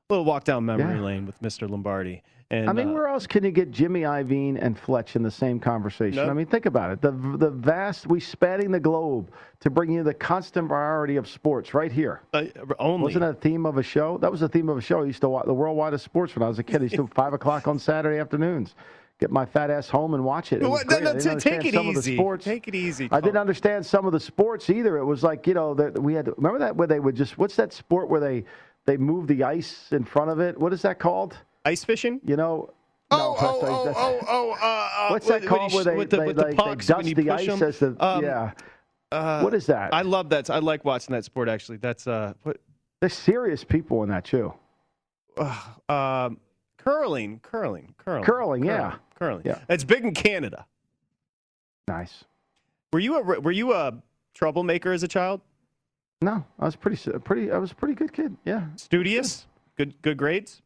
A 0.09 0.13
little 0.13 0.25
walk 0.25 0.43
down 0.43 0.65
memory 0.65 0.95
Yeah. 0.95 1.01
lane 1.01 1.25
with 1.25 1.41
Mr. 1.41 1.69
Lombardi. 1.69 2.23
And 2.51 2.69
I 2.69 2.73
mean, 2.73 2.89
uh, 2.89 2.93
where 2.93 3.07
else 3.07 3.25
can 3.25 3.43
you 3.43 3.49
get 3.49 3.71
Jimmy 3.71 4.01
Iovine 4.01 4.59
and 4.61 4.77
Fletch 4.77 5.15
in 5.15 5.23
the 5.23 5.31
same 5.31 5.59
conversation? 5.59 6.17
Nope. 6.17 6.29
I 6.29 6.33
mean, 6.33 6.45
think 6.45 6.67
about 6.67 6.91
it. 6.91 7.01
The 7.01 7.09
the 7.11 7.49
vast 7.49 8.05
we 8.05 8.19
spanning 8.19 8.69
the 8.69 8.79
globe 8.79 9.31
to 9.61 9.71
bring 9.71 9.91
you 9.91 10.03
the 10.03 10.13
constant 10.13 10.67
variety 10.69 11.15
of 11.15 11.27
sports 11.27 11.73
right 11.73 11.91
here. 11.91 12.21
uh, 12.33 12.43
only 12.77 13.05
Wasn't 13.05 13.21
that 13.21 13.29
a 13.31 13.33
theme 13.33 13.65
of 13.65 13.77
a 13.77 13.83
show? 13.83 14.19
That 14.19 14.29
was 14.29 14.41
the 14.41 14.49
theme 14.49 14.69
of 14.69 14.77
a 14.77 14.81
show. 14.81 15.01
I 15.01 15.05
used 15.05 15.21
to 15.21 15.29
watch 15.29 15.45
the 15.47 15.53
worldwide 15.53 15.93
of 15.95 16.01
sports 16.01 16.35
when 16.35 16.43
I 16.43 16.47
was 16.47 16.59
a 16.59 16.63
kid. 16.63 16.81
I 16.81 16.83
used 16.83 16.95
to 16.95 17.07
five 17.15 17.33
o'clock 17.33 17.67
on 17.67 17.79
Saturday 17.79 18.19
afternoons. 18.19 18.75
Get 19.23 19.31
my 19.31 19.45
fat 19.45 19.69
ass 19.69 19.87
home 19.87 20.15
and 20.15 20.25
watch 20.25 20.51
it. 20.51 20.61
It 20.61 20.67
What? 20.67 20.85
No, 20.85 20.99
no, 20.99 21.17
t- 21.17 21.33
take 21.37 21.63
it 21.63 21.73
some 21.73 21.87
of 21.87 21.93
the 21.93 21.99
easy. 22.01 22.17
sports. 22.17 22.43
Take 22.43 22.67
it 22.67 22.75
easy. 22.75 23.07
I 23.09 23.21
didn't 23.21 23.37
understand 23.37 23.85
some 23.85 24.05
of 24.05 24.11
the 24.11 24.19
sports 24.19 24.69
either. 24.69 24.97
It 24.97 25.05
was 25.05 25.23
like 25.23 25.47
you 25.47 25.53
know 25.53 25.73
that 25.75 25.97
we 25.97 26.13
had. 26.13 26.27
Remember 26.35 26.59
that 26.59 26.75
where 26.75 26.87
they 26.87 26.99
would 26.99 27.15
just 27.15 27.37
what's 27.37 27.55
that 27.55 27.71
sport 27.71 28.09
where 28.09 28.19
they 28.19 28.43
they 28.85 28.97
move 28.97 29.27
the 29.27 29.41
ice 29.41 29.93
in 29.93 30.03
front 30.03 30.29
of 30.29 30.41
it? 30.41 30.59
What 30.59 30.73
is 30.73 30.81
that 30.81 30.99
called? 30.99 31.37
Ice 31.63 31.85
fishing? 31.85 32.19
You 32.25 32.35
know. 32.35 32.73
Oh, 33.11 33.17
no, 33.17 33.47
oh, 33.47 33.59
oh, 33.63 33.93
oh, 33.95 34.19
oh, 34.27 34.51
uh, 34.61 35.05
uh, 35.05 35.09
What's 35.11 35.27
that 35.29 35.45
called 35.45 35.71
you 35.71 35.77
where 35.77 35.85
they, 35.85 35.95
with 35.95 36.09
the, 36.09 36.17
they, 36.17 36.25
with 36.25 36.35
the 36.35 36.43
they 36.47 36.53
pucks 36.55 36.89
when 36.89 37.05
dust 37.05 37.15
the 37.15 37.29
ice 37.29 37.47
'em? 37.47 37.63
as 37.63 37.79
the 37.79 37.95
Um, 38.05 38.25
yeah. 38.25 38.51
Uh, 39.09 39.39
what 39.41 39.53
is 39.53 39.67
that? 39.67 39.93
I 39.93 40.01
love 40.01 40.27
that. 40.31 40.49
I 40.49 40.59
like 40.59 40.83
watching 40.83 41.13
that 41.13 41.23
sport. 41.23 41.47
Actually, 41.47 41.77
that's 41.77 42.07
uh, 42.07 42.33
what, 42.43 42.57
There's 42.99 43.13
serious 43.13 43.63
people 43.63 44.03
in 44.03 44.09
that 44.09 44.25
too. 44.25 44.53
uh, 45.37 45.57
um, 45.87 46.39
curling, 46.77 47.39
curling, 47.41 47.95
curling, 47.97 48.23
Curling, 48.25 48.65
yeah. 48.65 48.95
Yeah. 49.45 49.59
It's 49.69 49.83
big 49.83 50.03
in 50.03 50.13
Canada. 50.13 50.65
Nice. 51.87 52.23
Were 52.91 52.99
you 52.99 53.17
a 53.17 53.39
were 53.39 53.51
you 53.51 53.73
a 53.73 53.93
troublemaker 54.33 54.91
as 54.93 55.03
a 55.03 55.07
child? 55.07 55.41
No, 56.21 56.45
I 56.59 56.65
was 56.65 56.75
pretty 56.75 56.97
pretty. 57.19 57.51
I 57.51 57.57
was 57.57 57.71
a 57.71 57.75
pretty 57.75 57.95
good 57.95 58.13
kid. 58.13 58.35
Yeah, 58.45 58.67
Studious, 58.75 59.45
good 59.77 60.01
good 60.01 60.17
grades. 60.17 60.61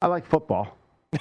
I 0.00 0.06
like 0.06 0.24
football. 0.26 0.76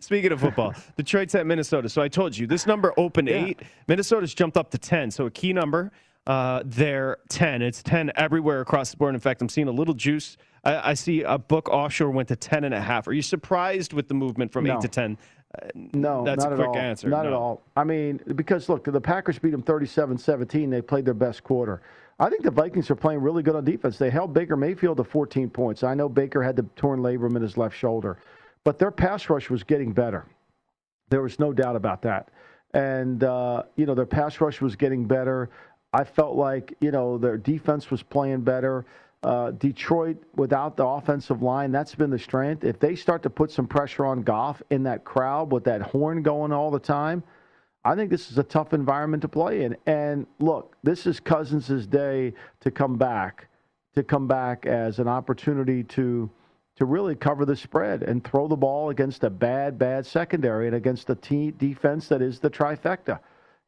Speaking 0.00 0.32
of 0.32 0.40
football, 0.40 0.74
Detroit's 0.96 1.34
at 1.34 1.46
Minnesota. 1.46 1.88
So 1.88 2.02
I 2.02 2.08
told 2.08 2.36
you 2.36 2.46
this 2.46 2.66
number 2.66 2.92
opened 2.96 3.28
eight. 3.30 3.60
Minnesota's 3.88 4.34
jumped 4.34 4.56
up 4.56 4.70
to 4.70 4.78
ten. 4.78 5.10
So 5.10 5.26
a 5.26 5.30
key 5.30 5.52
number. 5.52 5.90
Uh, 6.26 6.62
they're 6.64 7.16
ten. 7.30 7.62
It's 7.62 7.82
ten 7.82 8.12
everywhere 8.14 8.60
across 8.60 8.90
the 8.90 8.98
board. 8.98 9.14
In 9.14 9.20
fact, 9.20 9.40
I'm 9.42 9.48
seeing 9.48 9.66
a 9.68 9.72
little 9.72 9.94
juice. 9.94 10.36
I, 10.62 10.90
I 10.90 10.94
see 10.94 11.22
a 11.22 11.38
book 11.38 11.68
offshore 11.70 12.10
went 12.10 12.28
to 12.28 12.36
ten 12.36 12.64
and 12.64 12.74
a 12.74 12.80
half. 12.80 13.08
Are 13.08 13.12
you 13.14 13.22
surprised 13.22 13.92
with 13.94 14.08
the 14.08 14.14
movement 14.14 14.52
from 14.52 14.64
No. 14.64 14.76
eight 14.76 14.82
to 14.82 14.88
ten? 14.88 15.16
No, 15.74 16.24
that's 16.24 16.44
not 16.44 16.52
a 16.52 16.56
quick 16.56 16.68
at 16.68 16.70
all. 16.70 16.76
answer. 16.76 17.08
Not 17.08 17.22
No. 17.22 17.28
at 17.28 17.32
all. 17.34 17.62
I 17.76 17.84
mean, 17.84 18.20
because 18.36 18.68
look, 18.68 18.84
the 18.84 19.00
Packers 19.00 19.38
beat 19.38 19.50
them 19.50 19.62
37-17. 19.62 20.70
They 20.70 20.82
played 20.82 21.04
their 21.04 21.14
best 21.14 21.42
quarter. 21.42 21.80
I 22.20 22.28
think 22.28 22.42
the 22.42 22.50
Vikings 22.50 22.90
are 22.90 22.96
playing 22.96 23.20
really 23.20 23.42
good 23.42 23.54
on 23.56 23.64
defense. 23.64 23.96
They 23.96 24.10
held 24.10 24.32
Baker 24.34 24.56
Mayfield 24.56 24.96
to 24.98 25.04
14 25.04 25.48
points. 25.50 25.84
I 25.84 25.94
know 25.94 26.08
Baker 26.08 26.42
had 26.42 26.56
the 26.56 26.64
torn 26.76 27.00
labrum 27.00 27.36
in 27.36 27.42
his 27.42 27.56
left 27.56 27.76
shoulder, 27.76 28.18
but 28.64 28.78
their 28.78 28.90
pass 28.90 29.30
rush 29.30 29.48
was 29.48 29.62
getting 29.62 29.92
better. 29.92 30.26
There 31.10 31.22
was 31.22 31.38
no 31.38 31.52
doubt 31.52 31.76
about 31.76 32.02
that. 32.02 32.28
And 32.74 33.24
uh, 33.24 33.62
you 33.76 33.86
know, 33.86 33.94
their 33.94 34.04
pass 34.06 34.40
rush 34.40 34.60
was 34.60 34.76
getting 34.76 35.06
better. 35.06 35.48
I 35.94 36.04
felt 36.04 36.36
like 36.36 36.74
you 36.80 36.90
know 36.90 37.16
their 37.16 37.38
defense 37.38 37.90
was 37.90 38.02
playing 38.02 38.42
better. 38.42 38.84
Uh, 39.22 39.50
Detroit, 39.52 40.16
without 40.36 40.76
the 40.76 40.86
offensive 40.86 41.42
line, 41.42 41.72
that's 41.72 41.94
been 41.94 42.10
the 42.10 42.18
strength. 42.18 42.62
If 42.62 42.78
they 42.78 42.94
start 42.94 43.22
to 43.24 43.30
put 43.30 43.50
some 43.50 43.66
pressure 43.66 44.06
on 44.06 44.22
Goff 44.22 44.62
in 44.70 44.84
that 44.84 45.04
crowd 45.04 45.50
with 45.50 45.64
that 45.64 45.82
horn 45.82 46.22
going 46.22 46.52
all 46.52 46.70
the 46.70 46.78
time, 46.78 47.24
I 47.84 47.96
think 47.96 48.10
this 48.10 48.30
is 48.30 48.38
a 48.38 48.44
tough 48.44 48.72
environment 48.72 49.22
to 49.22 49.28
play 49.28 49.64
in. 49.64 49.76
And 49.86 50.26
look, 50.38 50.76
this 50.84 51.06
is 51.06 51.18
Cousins' 51.18 51.86
day 51.86 52.34
to 52.60 52.70
come 52.70 52.96
back, 52.96 53.48
to 53.96 54.04
come 54.04 54.28
back 54.28 54.66
as 54.66 54.98
an 54.98 55.08
opportunity 55.08 55.82
to 55.84 56.30
to 56.76 56.84
really 56.84 57.16
cover 57.16 57.44
the 57.44 57.56
spread 57.56 58.04
and 58.04 58.22
throw 58.22 58.46
the 58.46 58.54
ball 58.54 58.90
against 58.90 59.24
a 59.24 59.30
bad, 59.30 59.76
bad 59.80 60.06
secondary 60.06 60.68
and 60.68 60.76
against 60.76 61.10
a 61.10 61.14
team 61.16 61.50
defense 61.58 62.06
that 62.06 62.22
is 62.22 62.38
the 62.38 62.48
trifecta. 62.48 63.18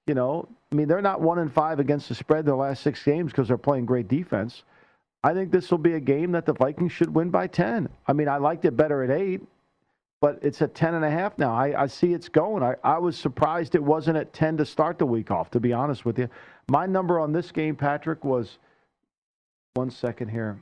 You 0.07 0.15
know, 0.15 0.49
I 0.71 0.77
mean, 0.77 0.87
they're 0.87 1.03
not 1.03 1.21
one 1.21 1.41
and 1.41 1.53
five 1.53 1.81
against 1.81 2.09
the 2.09 2.15
spread 2.15 2.47
their 2.47 2.55
last 2.55 2.85
six 2.85 3.03
games 3.03 3.33
because 3.33 3.49
they're 3.49 3.59
playing 3.59 3.87
great 3.87 4.07
defense. 4.07 4.63
I 5.22 5.35
think 5.35 5.50
this 5.50 5.70
will 5.70 5.78
be 5.78 5.94
a 5.94 6.00
game 6.00 6.33
that 6.33 6.46
the 6.46 6.54
Vikings 6.54 6.92
should 6.92 7.14
win 7.14 7.30
by 7.30 7.46
10. 7.46 7.88
I 8.06 8.12
mean, 8.12 8.28
I 8.28 8.38
liked 8.38 8.64
it 8.64 8.76
better 8.76 9.02
at 9.02 9.11
eight, 9.11 9.42
but 10.20 10.38
it's 10.42 10.62
at 10.62 10.74
10 10.74 10.94
and 10.94 11.04
a 11.04 11.11
half 11.11 11.37
now. 11.37 11.52
I, 11.52 11.83
I 11.83 11.87
see 11.87 12.14
it's 12.14 12.28
going. 12.28 12.62
I, 12.62 12.74
I 12.83 12.98
was 12.98 13.18
surprised 13.18 13.74
it 13.74 13.83
wasn't 13.83 14.16
at 14.16 14.33
10 14.33 14.56
to 14.59 14.64
start 14.64 14.98
the 14.98 15.06
week 15.06 15.30
off, 15.30 15.50
to 15.50 15.61
be 15.61 15.72
honest 15.72 16.04
with 16.06 16.18
you. 16.18 16.28
My 16.70 16.87
number 16.87 17.20
on 17.20 17.33
this 17.33 17.52
game, 17.52 17.76
Patrick, 17.76 18.24
was 18.24 18.59
one 19.74 19.90
second 19.90 20.28
here. 20.28 20.59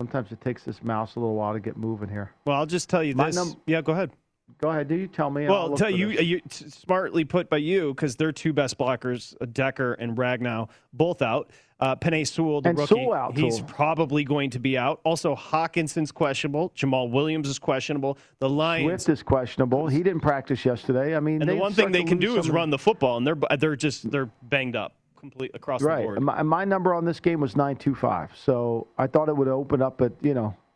Sometimes 0.00 0.30
it 0.32 0.40
takes 0.40 0.62
this 0.62 0.82
mouse 0.82 1.16
a 1.16 1.20
little 1.20 1.34
while 1.34 1.52
to 1.52 1.60
get 1.60 1.76
moving 1.76 2.08
here. 2.08 2.32
Well, 2.46 2.56
I'll 2.56 2.66
just 2.66 2.88
tell 2.88 3.02
you 3.02 3.14
My 3.14 3.26
this. 3.26 3.36
num- 3.36 3.60
yeah, 3.66 3.82
go 3.82 3.92
ahead. 3.92 4.12
Go 4.58 4.70
ahead. 4.70 4.88
Do 4.88 4.94
you 4.94 5.06
tell 5.06 5.30
me? 5.30 5.46
Well, 5.46 5.56
I'll 5.56 5.76
tell 5.76 5.90
you, 5.90 6.10
you 6.10 6.40
smartly 6.48 7.24
put 7.24 7.48
by 7.48 7.58
you 7.58 7.94
because 7.94 8.16
their 8.16 8.32
two 8.32 8.52
best 8.52 8.78
blockers, 8.78 9.34
uh, 9.40 9.46
Decker 9.52 9.94
and 9.94 10.16
Ragnow, 10.16 10.68
both 10.92 11.22
out. 11.22 11.50
Uh, 11.80 11.96
Penei 11.96 12.26
Sewell, 12.28 12.60
the 12.60 12.68
And 12.68 12.78
rookie, 12.78 12.94
Sewell 12.94 13.14
out, 13.14 13.38
he's 13.38 13.58
too. 13.58 13.64
probably 13.64 14.22
going 14.22 14.50
to 14.50 14.58
be 14.58 14.76
out. 14.76 15.00
Also, 15.02 15.34
Hockenson's 15.34 16.12
questionable. 16.12 16.70
Jamaal 16.76 17.10
Williams 17.10 17.48
is 17.48 17.58
questionable. 17.58 18.18
The 18.38 18.50
Lions. 18.50 19.04
Swift 19.04 19.08
is 19.08 19.22
questionable. 19.22 19.86
He 19.86 20.02
didn't 20.02 20.20
practice 20.20 20.64
yesterday. 20.66 21.16
I 21.16 21.20
mean, 21.20 21.40
and 21.40 21.50
the 21.50 21.56
one 21.56 21.72
thing 21.72 21.90
they 21.90 22.04
can 22.04 22.18
do 22.18 22.36
is 22.36 22.50
run 22.50 22.68
the 22.68 22.78
football, 22.78 23.16
and 23.16 23.26
they're 23.26 23.38
they're 23.58 23.76
just 23.76 24.10
they're 24.10 24.30
banged 24.42 24.76
up 24.76 24.92
complete 25.20 25.50
across 25.54 25.82
the 25.82 25.88
board. 25.88 26.16
And 26.16 26.26
my, 26.26 26.42
my 26.42 26.64
number 26.64 26.94
on 26.94 27.04
this 27.04 27.20
game 27.20 27.40
was 27.40 27.54
nine 27.56 27.76
two 27.76 27.94
five. 27.94 28.30
So 28.36 28.88
I 28.98 29.06
thought 29.06 29.28
it 29.28 29.36
would 29.36 29.48
open 29.48 29.82
up 29.82 30.00
at 30.00 30.12
you 30.20 30.34
know, 30.34 30.54
but 30.54 30.69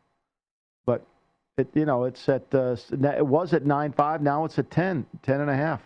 it 1.56 1.68
you 1.74 1.84
know 1.84 2.04
it's 2.04 2.28
at 2.28 2.42
uh, 2.54 2.76
it 2.90 3.26
was 3.26 3.54
at 3.54 3.64
nine 3.64 3.92
five. 3.92 4.22
Now 4.22 4.44
it's 4.44 4.58
at 4.58 4.70
10, 4.70 5.06
10 5.22 5.40
and 5.40 5.50
a 5.50 5.56
half, 5.56 5.82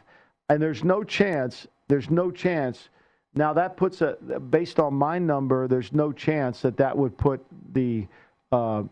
and 0.48 0.62
there's 0.62 0.84
no 0.84 1.02
chance. 1.02 1.66
There's 1.88 2.10
no 2.10 2.30
chance. 2.30 2.88
Now 3.34 3.52
that 3.52 3.76
puts 3.76 4.00
a 4.00 4.14
based 4.50 4.80
on 4.80 4.94
my 4.94 5.18
number. 5.18 5.68
There's 5.68 5.92
no 5.92 6.12
chance 6.12 6.62
that 6.62 6.76
that 6.78 6.96
would 6.96 7.16
put 7.16 7.44
the. 7.72 8.06
Uh, 8.50 8.84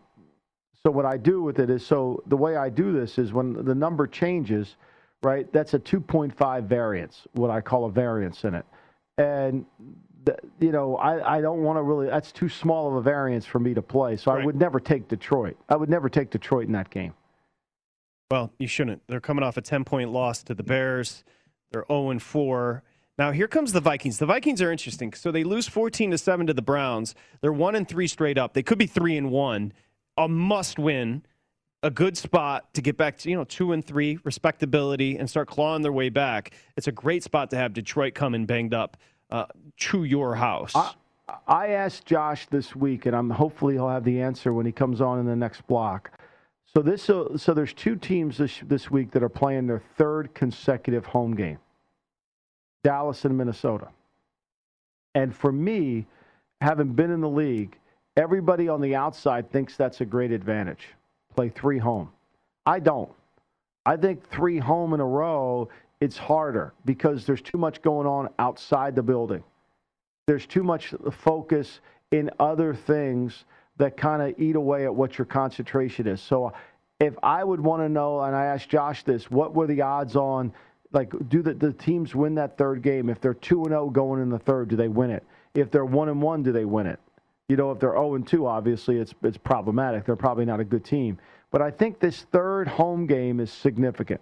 so 0.83 0.91
what 0.91 1.05
I 1.05 1.17
do 1.17 1.41
with 1.41 1.59
it 1.59 1.69
is 1.69 1.85
so 1.85 2.23
the 2.27 2.37
way 2.37 2.55
I 2.55 2.69
do 2.69 2.93
this 2.93 3.17
is 3.17 3.33
when 3.33 3.65
the 3.65 3.75
number 3.75 4.07
changes, 4.07 4.77
right? 5.23 5.51
That's 5.51 5.73
a 5.73 5.79
2.5 5.79 6.63
variance, 6.63 7.27
what 7.33 7.49
I 7.49 7.59
call 7.59 7.85
a 7.85 7.91
variance 7.91 8.43
in 8.43 8.53
it. 8.53 8.65
And 9.17 9.65
you 10.59 10.71
know, 10.71 10.95
I, 10.97 11.37
I 11.37 11.41
don't 11.41 11.63
want 11.63 11.77
to 11.77 11.83
really. 11.83 12.07
That's 12.07 12.31
too 12.31 12.49
small 12.49 12.87
of 12.87 12.95
a 12.95 13.01
variance 13.01 13.45
for 13.45 13.59
me 13.59 13.73
to 13.73 13.81
play. 13.81 14.17
So 14.17 14.31
I 14.31 14.43
would 14.43 14.55
never 14.55 14.79
take 14.79 15.07
Detroit. 15.07 15.57
I 15.69 15.75
would 15.75 15.89
never 15.89 16.09
take 16.09 16.29
Detroit 16.29 16.67
in 16.67 16.73
that 16.73 16.89
game. 16.89 17.13
Well, 18.29 18.51
you 18.59 18.67
shouldn't. 18.67 19.01
They're 19.07 19.21
coming 19.21 19.43
off 19.43 19.57
a 19.57 19.61
10 19.61 19.85
point 19.85 20.11
loss 20.11 20.43
to 20.43 20.53
the 20.53 20.63
Bears. 20.63 21.23
They're 21.71 21.85
0 21.87 22.09
and 22.09 22.21
4. 22.21 22.83
Now 23.17 23.31
here 23.31 23.47
comes 23.47 23.73
the 23.73 23.81
Vikings. 23.81 24.19
The 24.19 24.25
Vikings 24.25 24.61
are 24.61 24.71
interesting. 24.71 25.13
So 25.13 25.31
they 25.31 25.43
lose 25.43 25.67
14 25.67 26.11
to 26.11 26.17
7 26.17 26.47
to 26.47 26.53
the 26.53 26.61
Browns. 26.61 27.15
They're 27.41 27.53
1 27.53 27.75
and 27.75 27.87
3 27.87 28.07
straight 28.07 28.37
up. 28.37 28.53
They 28.53 28.63
could 28.63 28.77
be 28.77 28.85
3 28.85 29.17
and 29.17 29.31
1. 29.31 29.73
A 30.17 30.27
must 30.27 30.77
win. 30.77 31.23
A 31.83 31.91
good 31.91 32.17
spot 32.17 32.73
to 32.73 32.81
get 32.81 32.97
back 32.97 33.17
to, 33.19 33.29
you 33.29 33.35
know, 33.35 33.43
2 33.43 33.71
and 33.71 33.85
3 33.85 34.19
respectability 34.23 35.17
and 35.17 35.29
start 35.29 35.47
clawing 35.47 35.83
their 35.83 35.91
way 35.91 36.09
back. 36.09 36.51
It's 36.75 36.87
a 36.87 36.91
great 36.91 37.23
spot 37.23 37.49
to 37.51 37.55
have 37.55 37.73
Detroit 37.73 38.13
come 38.13 38.35
in 38.35 38.45
banged 38.45 38.73
up 38.73 38.97
uh, 39.29 39.45
to 39.77 40.03
your 40.03 40.35
house. 40.35 40.73
I 41.47 41.67
asked 41.69 42.05
Josh 42.05 42.47
this 42.47 42.75
week, 42.75 43.05
and 43.05 43.15
I'm 43.15 43.29
hopefully 43.29 43.73
he'll 43.73 43.89
have 43.89 44.05
the 44.05 44.21
answer 44.21 44.53
when 44.53 44.65
he 44.65 44.71
comes 44.71 45.01
on 45.01 45.19
in 45.19 45.25
the 45.25 45.35
next 45.35 45.65
block. 45.67 46.11
So 46.73 46.81
this, 46.81 47.03
so, 47.03 47.33
so 47.35 47.53
there's 47.53 47.73
two 47.73 47.95
teams 47.95 48.37
this 48.37 48.59
this 48.67 48.91
week 48.91 49.11
that 49.11 49.23
are 49.23 49.29
playing 49.29 49.67
their 49.67 49.81
third 49.97 50.33
consecutive 50.33 51.05
home 51.05 51.35
game. 51.35 51.59
Dallas 52.83 53.25
and 53.25 53.37
Minnesota. 53.37 53.89
And 55.15 55.35
for 55.35 55.51
me, 55.51 56.05
having 56.61 56.93
been 56.93 57.11
in 57.11 57.21
the 57.21 57.29
league, 57.29 57.77
everybody 58.15 58.69
on 58.69 58.79
the 58.79 58.95
outside 58.95 59.51
thinks 59.51 59.75
that's 59.75 60.01
a 60.01 60.05
great 60.05 60.31
advantage. 60.31 60.89
Play 61.35 61.49
three 61.49 61.79
home. 61.79 62.09
I 62.65 62.79
don't. 62.79 63.11
I 63.85 63.97
think 63.97 64.29
three 64.29 64.59
home 64.59 64.93
in 64.93 64.99
a 64.99 65.05
row, 65.05 65.69
it's 65.99 66.17
harder 66.17 66.73
because 66.85 67.25
there's 67.25 67.41
too 67.41 67.57
much 67.57 67.81
going 67.81 68.07
on 68.07 68.29
outside 68.39 68.95
the 68.95 69.03
building. 69.03 69.43
There's 70.27 70.45
too 70.45 70.63
much 70.63 70.93
focus 71.11 71.79
in 72.11 72.29
other 72.39 72.73
things 72.73 73.45
that 73.77 73.97
kind 73.97 74.21
of 74.21 74.39
eat 74.39 74.55
away 74.55 74.85
at 74.85 74.93
what 74.93 75.17
your 75.17 75.25
concentration 75.25 76.07
is. 76.07 76.21
So 76.21 76.53
if 76.99 77.13
I 77.21 77.43
would 77.43 77.59
want 77.59 77.83
to 77.83 77.89
know, 77.89 78.21
and 78.21 78.35
I 78.35 78.45
asked 78.45 78.69
Josh 78.69 79.03
this, 79.03 79.29
what 79.29 79.53
were 79.53 79.67
the 79.67 79.81
odds 79.81 80.15
on 80.15 80.51
Like, 80.91 81.13
do 81.29 81.41
the, 81.41 81.53
the 81.53 81.73
teams 81.73 82.15
win 82.15 82.35
that 82.35 82.57
third 82.57 82.81
game? 82.81 83.09
If 83.09 83.21
they're 83.21 83.33
2 83.33 83.63
and 83.63 83.71
0 83.71 83.89
going 83.89 84.21
in 84.21 84.29
the 84.29 84.39
third, 84.39 84.69
do 84.69 84.75
they 84.75 84.87
win 84.87 85.11
it? 85.11 85.23
If 85.53 85.69
they're 85.69 85.85
1 85.85 86.09
and 86.09 86.21
1, 86.21 86.43
do 86.43 86.51
they 86.51 86.65
win 86.65 86.87
it? 86.87 86.99
You 87.49 87.55
know, 87.55 87.71
if 87.71 87.79
they're 87.79 87.91
0 87.91 88.15
and 88.15 88.27
2, 88.27 88.45
obviously 88.45 88.97
it's, 88.97 89.13
it's 89.23 89.37
problematic. 89.37 90.05
They're 90.05 90.15
probably 90.15 90.45
not 90.45 90.59
a 90.59 90.63
good 90.63 90.83
team. 90.83 91.17
But 91.51 91.61
I 91.61 91.71
think 91.71 91.99
this 91.99 92.25
third 92.31 92.67
home 92.67 93.05
game 93.05 93.39
is 93.39 93.51
significant. 93.51 94.21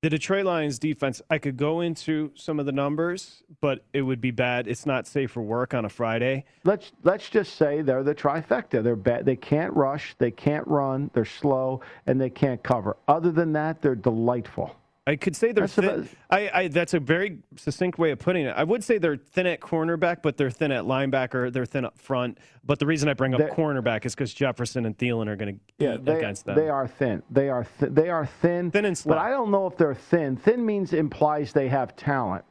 The 0.00 0.10
Detroit 0.10 0.44
Lions 0.44 0.78
defense, 0.78 1.20
I 1.28 1.38
could 1.38 1.56
go 1.56 1.80
into 1.80 2.30
some 2.36 2.60
of 2.60 2.66
the 2.66 2.72
numbers, 2.72 3.42
but 3.60 3.82
it 3.92 4.02
would 4.02 4.20
be 4.20 4.30
bad. 4.30 4.68
It's 4.68 4.86
not 4.86 5.08
safe 5.08 5.32
for 5.32 5.42
work 5.42 5.74
on 5.74 5.84
a 5.84 5.88
Friday. 5.88 6.44
Let's 6.62 6.92
let's 7.02 7.28
just 7.28 7.56
say 7.56 7.82
they're 7.82 8.04
the 8.04 8.14
trifecta. 8.14 8.80
They're 8.80 8.94
bad. 8.94 9.26
They 9.26 9.34
can't 9.34 9.74
rush, 9.74 10.14
they 10.18 10.30
can't 10.30 10.64
run, 10.68 11.10
they're 11.14 11.24
slow, 11.24 11.80
and 12.06 12.20
they 12.20 12.30
can't 12.30 12.62
cover. 12.62 12.96
Other 13.08 13.32
than 13.32 13.52
that, 13.54 13.82
they're 13.82 13.96
delightful. 13.96 14.76
I 15.08 15.16
could 15.16 15.34
say 15.34 15.52
they're 15.52 15.62
That's 15.62 15.74
thin. 15.74 15.84
about- 15.86 16.06
I, 16.28 16.50
I 16.52 16.68
that's 16.68 16.92
a 16.92 17.00
very 17.00 17.38
succinct 17.56 17.98
way 17.98 18.10
of 18.10 18.18
putting 18.18 18.44
it. 18.44 18.50
I 18.54 18.62
would 18.62 18.84
say 18.84 18.98
they're 18.98 19.16
thin 19.16 19.46
at 19.46 19.58
cornerback, 19.58 20.20
but 20.20 20.36
they're 20.36 20.50
thin 20.50 20.70
at 20.70 20.84
linebacker. 20.84 21.50
They're 21.50 21.64
thin 21.64 21.86
up 21.86 21.98
front. 21.98 22.36
But 22.62 22.78
the 22.78 22.84
reason 22.84 23.08
I 23.08 23.14
bring 23.14 23.32
up 23.32 23.40
cornerback 23.40 24.04
is 24.04 24.14
because 24.14 24.34
Jefferson 24.34 24.84
and 24.84 24.98
Thielen 24.98 25.26
are 25.28 25.36
going 25.36 25.54
to 25.54 25.60
Yeah, 25.82 25.96
they, 25.98 26.18
against 26.18 26.44
them. 26.44 26.56
they 26.56 26.68
are 26.68 26.86
thin. 26.86 27.22
They 27.30 27.48
are 27.48 27.66
th- 27.80 27.92
they 27.92 28.10
are 28.10 28.26
thin. 28.26 28.70
Thin 28.70 28.84
and 28.84 29.02
But. 29.06 29.16
I 29.16 29.30
don't 29.30 29.50
know 29.50 29.66
if 29.66 29.78
they're 29.78 29.94
thin. 29.94 30.36
Thin 30.36 30.66
means 30.66 30.92
implies 30.92 31.54
they 31.54 31.68
have 31.68 31.96
talent. 31.96 32.44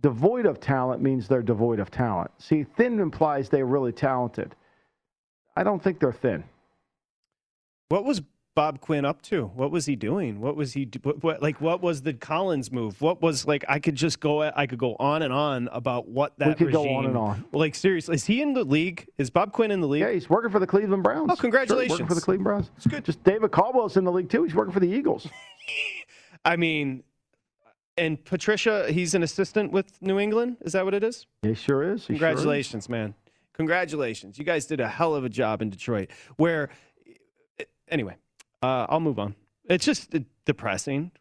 Devoid 0.00 0.46
of 0.46 0.60
talent 0.60 1.02
means 1.02 1.26
they're 1.26 1.42
devoid 1.42 1.80
of 1.80 1.90
talent. 1.90 2.30
See, 2.38 2.62
thin 2.62 3.00
implies 3.00 3.48
they're 3.48 3.66
really 3.66 3.92
talented. 3.92 4.54
I 5.56 5.64
don't 5.64 5.82
think 5.82 5.98
they're 5.98 6.12
thin. 6.12 6.44
What 7.88 8.04
was 8.04 8.22
Bob 8.60 8.78
Quinn 8.82 9.06
up 9.06 9.22
to? 9.22 9.46
What 9.46 9.70
was 9.70 9.86
he 9.86 9.96
doing? 9.96 10.38
What 10.38 10.54
was 10.54 10.74
he 10.74 10.84
do- 10.84 11.00
what, 11.02 11.22
what 11.22 11.40
like? 11.40 11.62
What 11.62 11.80
was 11.80 12.02
the 12.02 12.12
Collins 12.12 12.70
move? 12.70 13.00
What 13.00 13.22
was 13.22 13.46
like? 13.46 13.64
I 13.66 13.78
could 13.78 13.94
just 13.94 14.20
go. 14.20 14.42
I 14.42 14.66
could 14.66 14.78
go 14.78 14.96
on 15.00 15.22
and 15.22 15.32
on 15.32 15.70
about 15.72 16.08
what 16.08 16.38
that. 16.38 16.48
Was. 16.48 16.56
We 16.60 16.66
could 16.66 16.72
go 16.74 16.86
on 16.94 17.06
and 17.06 17.16
on. 17.16 17.46
Like 17.52 17.74
seriously, 17.74 18.16
is 18.16 18.26
he 18.26 18.42
in 18.42 18.52
the 18.52 18.62
league? 18.62 19.08
Is 19.16 19.30
Bob 19.30 19.52
Quinn 19.52 19.70
in 19.70 19.80
the 19.80 19.88
league? 19.88 20.02
Yeah, 20.02 20.10
he's 20.10 20.28
working 20.28 20.50
for 20.50 20.58
the 20.58 20.66
Cleveland 20.66 21.02
Browns. 21.02 21.30
Oh, 21.32 21.36
congratulations. 21.36 21.96
Sure, 21.96 22.04
working 22.04 22.06
for 22.08 22.14
the 22.14 22.20
Cleveland 22.20 22.44
Browns. 22.44 22.70
It's 22.76 22.86
good. 22.86 23.02
Just 23.02 23.24
David 23.24 23.50
Caldwell's 23.50 23.96
in 23.96 24.04
the 24.04 24.12
league 24.12 24.28
too. 24.28 24.44
He's 24.44 24.54
working 24.54 24.74
for 24.74 24.80
the 24.80 24.90
Eagles. 24.90 25.26
I 26.44 26.56
mean, 26.56 27.02
and 27.96 28.22
Patricia, 28.22 28.92
he's 28.92 29.14
an 29.14 29.22
assistant 29.22 29.72
with 29.72 30.02
New 30.02 30.18
England. 30.18 30.58
Is 30.60 30.74
that 30.74 30.84
what 30.84 30.92
it 30.92 31.02
is? 31.02 31.26
He 31.40 31.54
sure 31.54 31.82
is. 31.82 32.06
He 32.06 32.08
sure 32.08 32.12
is. 32.12 32.18
Congratulations, 32.18 32.90
man. 32.90 33.14
Congratulations. 33.54 34.38
You 34.38 34.44
guys 34.44 34.66
did 34.66 34.80
a 34.80 34.88
hell 34.88 35.14
of 35.14 35.24
a 35.24 35.30
job 35.30 35.62
in 35.62 35.70
Detroit. 35.70 36.10
Where, 36.36 36.68
anyway, 37.88 38.16
uh, 38.62 38.86
I'll 38.88 39.00
move 39.00 39.18
on. 39.18 39.34
It's 39.64 39.84
just 39.84 40.14
uh, 40.14 40.20
depressing, 40.44 41.12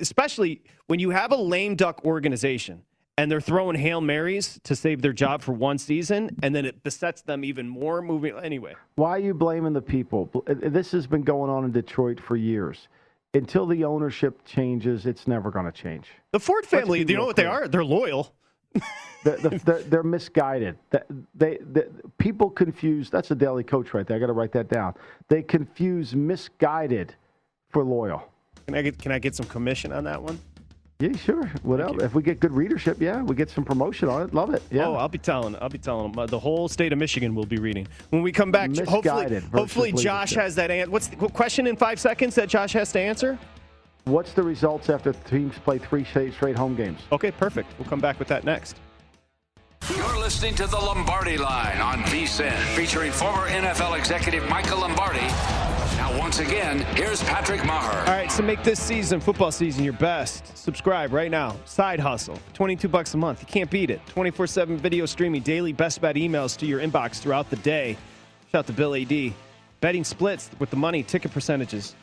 especially 0.00 0.62
when 0.86 1.00
you 1.00 1.10
have 1.10 1.32
a 1.32 1.36
lame 1.36 1.76
duck 1.76 2.04
organization 2.04 2.82
and 3.18 3.30
they're 3.30 3.40
throwing 3.40 3.76
Hail 3.76 4.00
Marys 4.00 4.60
to 4.64 4.76
save 4.76 5.00
their 5.00 5.12
job 5.12 5.40
for 5.40 5.52
one 5.52 5.78
season, 5.78 6.36
and 6.42 6.54
then 6.54 6.66
it 6.66 6.82
besets 6.82 7.22
them 7.22 7.44
even 7.44 7.66
more 7.66 8.02
moving. 8.02 8.36
Anyway, 8.42 8.74
Why 8.96 9.10
are 9.10 9.18
you 9.18 9.32
blaming 9.32 9.72
the 9.72 9.80
people? 9.80 10.30
Uh, 10.46 10.54
This 10.68 10.92
has 10.92 11.06
been 11.06 11.22
going 11.22 11.50
on 11.50 11.64
in 11.64 11.72
Detroit 11.72 12.20
for 12.20 12.36
years. 12.36 12.88
Until 13.32 13.66
the 13.66 13.84
ownership 13.84 14.44
changes, 14.44 15.06
it's 15.06 15.26
never 15.26 15.50
going 15.50 15.64
to 15.66 15.72
change. 15.72 16.08
the 16.32 16.40
Ford 16.40 16.64
family, 16.66 17.04
be 17.04 17.12
you 17.12 17.18
know 17.18 17.26
what 17.26 17.36
they 17.36 17.46
are? 17.46 17.68
They're 17.68 17.84
loyal. 17.84 18.34
They're, 19.24 19.36
they're, 19.38 19.82
they're 19.82 20.02
misguided. 20.04 20.76
They, 21.34 21.58
they, 21.60 21.84
people 22.16 22.48
confuse. 22.48 23.10
That's 23.10 23.30
a 23.32 23.34
daily 23.34 23.64
coach 23.64 23.92
right 23.92 24.06
there. 24.06 24.16
I 24.16 24.20
got 24.20 24.26
to 24.26 24.32
write 24.32 24.52
that 24.52 24.68
down. 24.68 24.94
They 25.28 25.42
confuse 25.42 26.14
misguided 26.14 27.14
for 27.70 27.82
loyal. 27.82 28.30
Can 28.66 28.76
I 28.76 28.82
get, 28.82 28.98
can 28.98 29.10
I 29.10 29.18
get 29.18 29.34
some 29.34 29.46
commission 29.46 29.92
on 29.92 30.04
that 30.04 30.22
one? 30.22 30.38
Yeah, 30.98 31.14
sure. 31.16 31.44
Whatever. 31.62 32.04
If 32.04 32.14
we 32.14 32.22
get 32.22 32.40
good 32.40 32.52
readership, 32.52 33.00
yeah, 33.00 33.20
we 33.22 33.34
get 33.34 33.50
some 33.50 33.64
promotion 33.64 34.08
on 34.08 34.22
it. 34.22 34.32
Love 34.32 34.54
it. 34.54 34.62
Yeah. 34.70 34.86
Oh, 34.86 34.94
I'll 34.94 35.08
be 35.08 35.18
telling. 35.18 35.54
I'll 35.60 35.68
be 35.68 35.76
telling 35.76 36.12
them. 36.12 36.18
Uh, 36.18 36.26
the 36.26 36.38
whole 36.38 36.68
state 36.68 36.92
of 36.92 36.98
Michigan 36.98 37.34
will 37.34 37.44
be 37.44 37.58
reading 37.58 37.86
when 38.10 38.22
we 38.22 38.32
come 38.32 38.50
back. 38.50 38.70
Hopefully, 38.70 38.96
Misguided 39.02 39.42
versus 39.42 39.58
hopefully 39.58 39.92
Josh 39.92 40.30
leadership. 40.30 40.42
has 40.42 40.54
that. 40.54 40.70
An- 40.70 40.90
what's 40.90 41.08
the 41.08 41.16
question 41.16 41.66
in 41.66 41.76
five 41.76 42.00
seconds 42.00 42.34
that 42.36 42.48
Josh 42.48 42.72
has 42.72 42.92
to 42.92 43.00
answer? 43.00 43.38
What's 44.06 44.34
the 44.34 44.42
results 44.44 44.88
after 44.88 45.12
teams 45.12 45.58
play 45.58 45.78
three 45.78 46.04
straight, 46.04 46.32
straight 46.32 46.54
home 46.54 46.76
games? 46.76 47.00
Okay, 47.10 47.32
perfect. 47.32 47.76
We'll 47.76 47.88
come 47.88 47.98
back 47.98 48.20
with 48.20 48.28
that 48.28 48.44
next. 48.44 48.76
You're 49.92 50.20
listening 50.20 50.54
to 50.54 50.68
the 50.68 50.76
Lombardi 50.76 51.36
Line 51.36 51.80
on 51.80 51.98
VSIN, 52.04 52.56
featuring 52.76 53.10
former 53.10 53.48
NFL 53.48 53.98
executive 53.98 54.48
Michael 54.48 54.78
Lombardi. 54.78 55.26
Now, 55.96 56.16
once 56.20 56.38
again, 56.38 56.82
here's 56.94 57.20
Patrick 57.24 57.64
Maher. 57.64 57.98
All 57.98 58.14
right, 58.14 58.30
so 58.30 58.44
make 58.44 58.62
this 58.62 58.80
season, 58.80 59.18
football 59.18 59.50
season, 59.50 59.82
your 59.82 59.92
best. 59.94 60.56
Subscribe 60.56 61.12
right 61.12 61.30
now. 61.30 61.56
Side 61.64 61.98
hustle, 61.98 62.38
22 62.54 62.88
bucks 62.88 63.12
a 63.14 63.16
month. 63.16 63.40
You 63.40 63.48
can't 63.48 63.70
beat 63.72 63.90
it. 63.90 64.00
24/7 64.06 64.76
video 64.76 65.04
streaming, 65.06 65.42
daily 65.42 65.72
best 65.72 66.00
bet 66.00 66.14
emails 66.14 66.56
to 66.58 66.66
your 66.66 66.78
inbox 66.78 67.18
throughout 67.18 67.50
the 67.50 67.56
day. 67.56 67.96
Shout 68.52 68.60
out 68.60 68.66
to 68.68 68.72
Bill 68.72 68.94
AD. 68.94 69.34
Betting 69.80 70.04
splits 70.04 70.48
with 70.60 70.70
the 70.70 70.76
money, 70.76 71.02
ticket 71.02 71.32
percentages. 71.32 71.96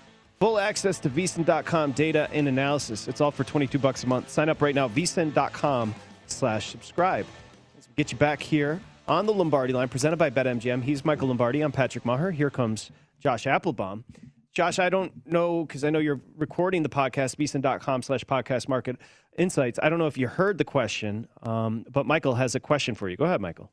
Full 0.43 0.59
access 0.59 0.99
to 0.99 1.09
vsin.com 1.09 1.93
data 1.93 2.27
and 2.33 2.49
analysis. 2.49 3.07
It's 3.07 3.21
all 3.21 3.31
for 3.31 3.45
22 3.45 3.79
bucks 3.79 4.03
a 4.03 4.07
month. 4.07 4.27
Sign 4.27 4.49
up 4.49 4.61
right 4.61 4.75
now, 4.75 4.89
vsin.com 4.89 5.95
slash 6.27 6.67
subscribe. 6.67 7.25
Get 7.95 8.11
you 8.11 8.17
back 8.17 8.43
here 8.43 8.81
on 9.07 9.25
the 9.25 9.33
Lombardi 9.33 9.71
line, 9.71 9.87
presented 9.87 10.17
by 10.17 10.29
BetMGM. 10.29 10.83
He's 10.83 11.05
Michael 11.05 11.29
Lombardi. 11.29 11.61
I'm 11.61 11.71
Patrick 11.71 12.03
Maher. 12.03 12.31
Here 12.31 12.49
comes 12.49 12.91
Josh 13.21 13.45
Appelbaum. 13.45 14.03
Josh, 14.51 14.79
I 14.79 14.89
don't 14.89 15.13
know 15.25 15.63
because 15.63 15.85
I 15.85 15.89
know 15.91 15.99
you're 15.99 16.19
recording 16.35 16.83
the 16.83 16.89
podcast, 16.89 17.37
vsin.com 17.37 18.01
slash 18.01 18.25
podcast 18.25 18.67
market 18.67 18.97
insights. 19.37 19.79
I 19.81 19.87
don't 19.87 19.97
know 19.97 20.07
if 20.07 20.17
you 20.17 20.27
heard 20.27 20.57
the 20.57 20.65
question, 20.65 21.25
um, 21.43 21.85
but 21.89 22.05
Michael 22.05 22.35
has 22.35 22.53
a 22.53 22.59
question 22.59 22.95
for 22.95 23.07
you. 23.07 23.15
Go 23.15 23.23
ahead, 23.23 23.39
Michael. 23.39 23.71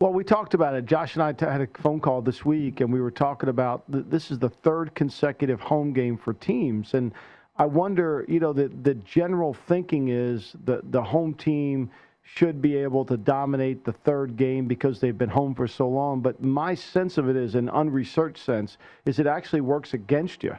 Well, 0.00 0.12
we 0.12 0.22
talked 0.22 0.54
about 0.54 0.76
it. 0.76 0.86
Josh 0.86 1.14
and 1.14 1.24
I 1.24 1.32
t- 1.32 1.44
had 1.44 1.60
a 1.60 1.66
phone 1.74 1.98
call 1.98 2.22
this 2.22 2.44
week, 2.44 2.80
and 2.80 2.92
we 2.92 3.00
were 3.00 3.10
talking 3.10 3.48
about 3.48 3.82
th- 3.90 4.04
this 4.08 4.30
is 4.30 4.38
the 4.38 4.48
third 4.48 4.94
consecutive 4.94 5.60
home 5.60 5.92
game 5.92 6.16
for 6.16 6.34
teams, 6.34 6.94
and 6.94 7.10
I 7.56 7.66
wonder, 7.66 8.24
you 8.28 8.38
know, 8.38 8.52
the 8.52 8.68
the 8.68 8.94
general 8.94 9.54
thinking 9.54 10.06
is 10.06 10.54
the 10.64 10.82
the 10.90 11.02
home 11.02 11.34
team 11.34 11.90
should 12.22 12.62
be 12.62 12.76
able 12.76 13.04
to 13.06 13.16
dominate 13.16 13.84
the 13.84 13.92
third 13.92 14.36
game 14.36 14.68
because 14.68 15.00
they've 15.00 15.18
been 15.18 15.28
home 15.30 15.52
for 15.52 15.66
so 15.66 15.88
long. 15.88 16.20
But 16.20 16.40
my 16.44 16.76
sense 16.76 17.18
of 17.18 17.28
it 17.28 17.34
is, 17.34 17.56
an 17.56 17.68
unresearched 17.68 18.44
sense, 18.44 18.78
is 19.04 19.18
it 19.18 19.26
actually 19.26 19.62
works 19.62 19.94
against 19.94 20.44
you. 20.44 20.56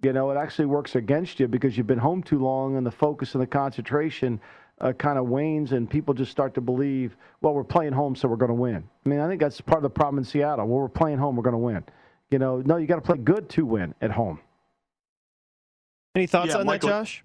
You 0.00 0.14
know, 0.14 0.30
it 0.30 0.38
actually 0.38 0.66
works 0.66 0.94
against 0.94 1.40
you 1.40 1.46
because 1.46 1.76
you've 1.76 1.86
been 1.86 1.98
home 1.98 2.22
too 2.22 2.38
long, 2.38 2.78
and 2.78 2.86
the 2.86 2.90
focus 2.90 3.34
and 3.34 3.42
the 3.42 3.46
concentration 3.46 4.40
uh, 4.80 4.92
kind 4.92 5.18
of 5.18 5.26
wanes, 5.28 5.72
and 5.72 5.88
people 5.88 6.12
just 6.14 6.30
start 6.30 6.54
to 6.54 6.60
believe, 6.60 7.16
well, 7.40 7.54
we're 7.54 7.64
playing 7.64 7.92
home, 7.92 8.14
so 8.14 8.28
we're 8.28 8.36
going 8.36 8.50
to 8.50 8.54
win. 8.54 8.84
I 9.04 9.08
mean, 9.08 9.20
I 9.20 9.28
think 9.28 9.40
that's 9.40 9.60
part 9.60 9.78
of 9.78 9.82
the 9.82 9.90
problem 9.90 10.18
in 10.18 10.24
Seattle. 10.24 10.66
Well, 10.66 10.80
we're 10.80 10.88
playing 10.88 11.18
home, 11.18 11.36
we're 11.36 11.42
going 11.42 11.52
to 11.52 11.58
win. 11.58 11.84
You 12.30 12.38
know, 12.38 12.60
no, 12.64 12.76
you 12.76 12.86
got 12.86 12.96
to 12.96 13.00
play 13.02 13.16
good 13.16 13.48
to 13.50 13.64
win 13.64 13.94
at 14.00 14.10
home. 14.10 14.40
Any 16.14 16.26
thoughts 16.26 16.50
Yeah, 16.52 16.58
on 16.58 16.66
Michael- 16.66 16.88
that, 16.88 17.00
Josh? 17.00 17.24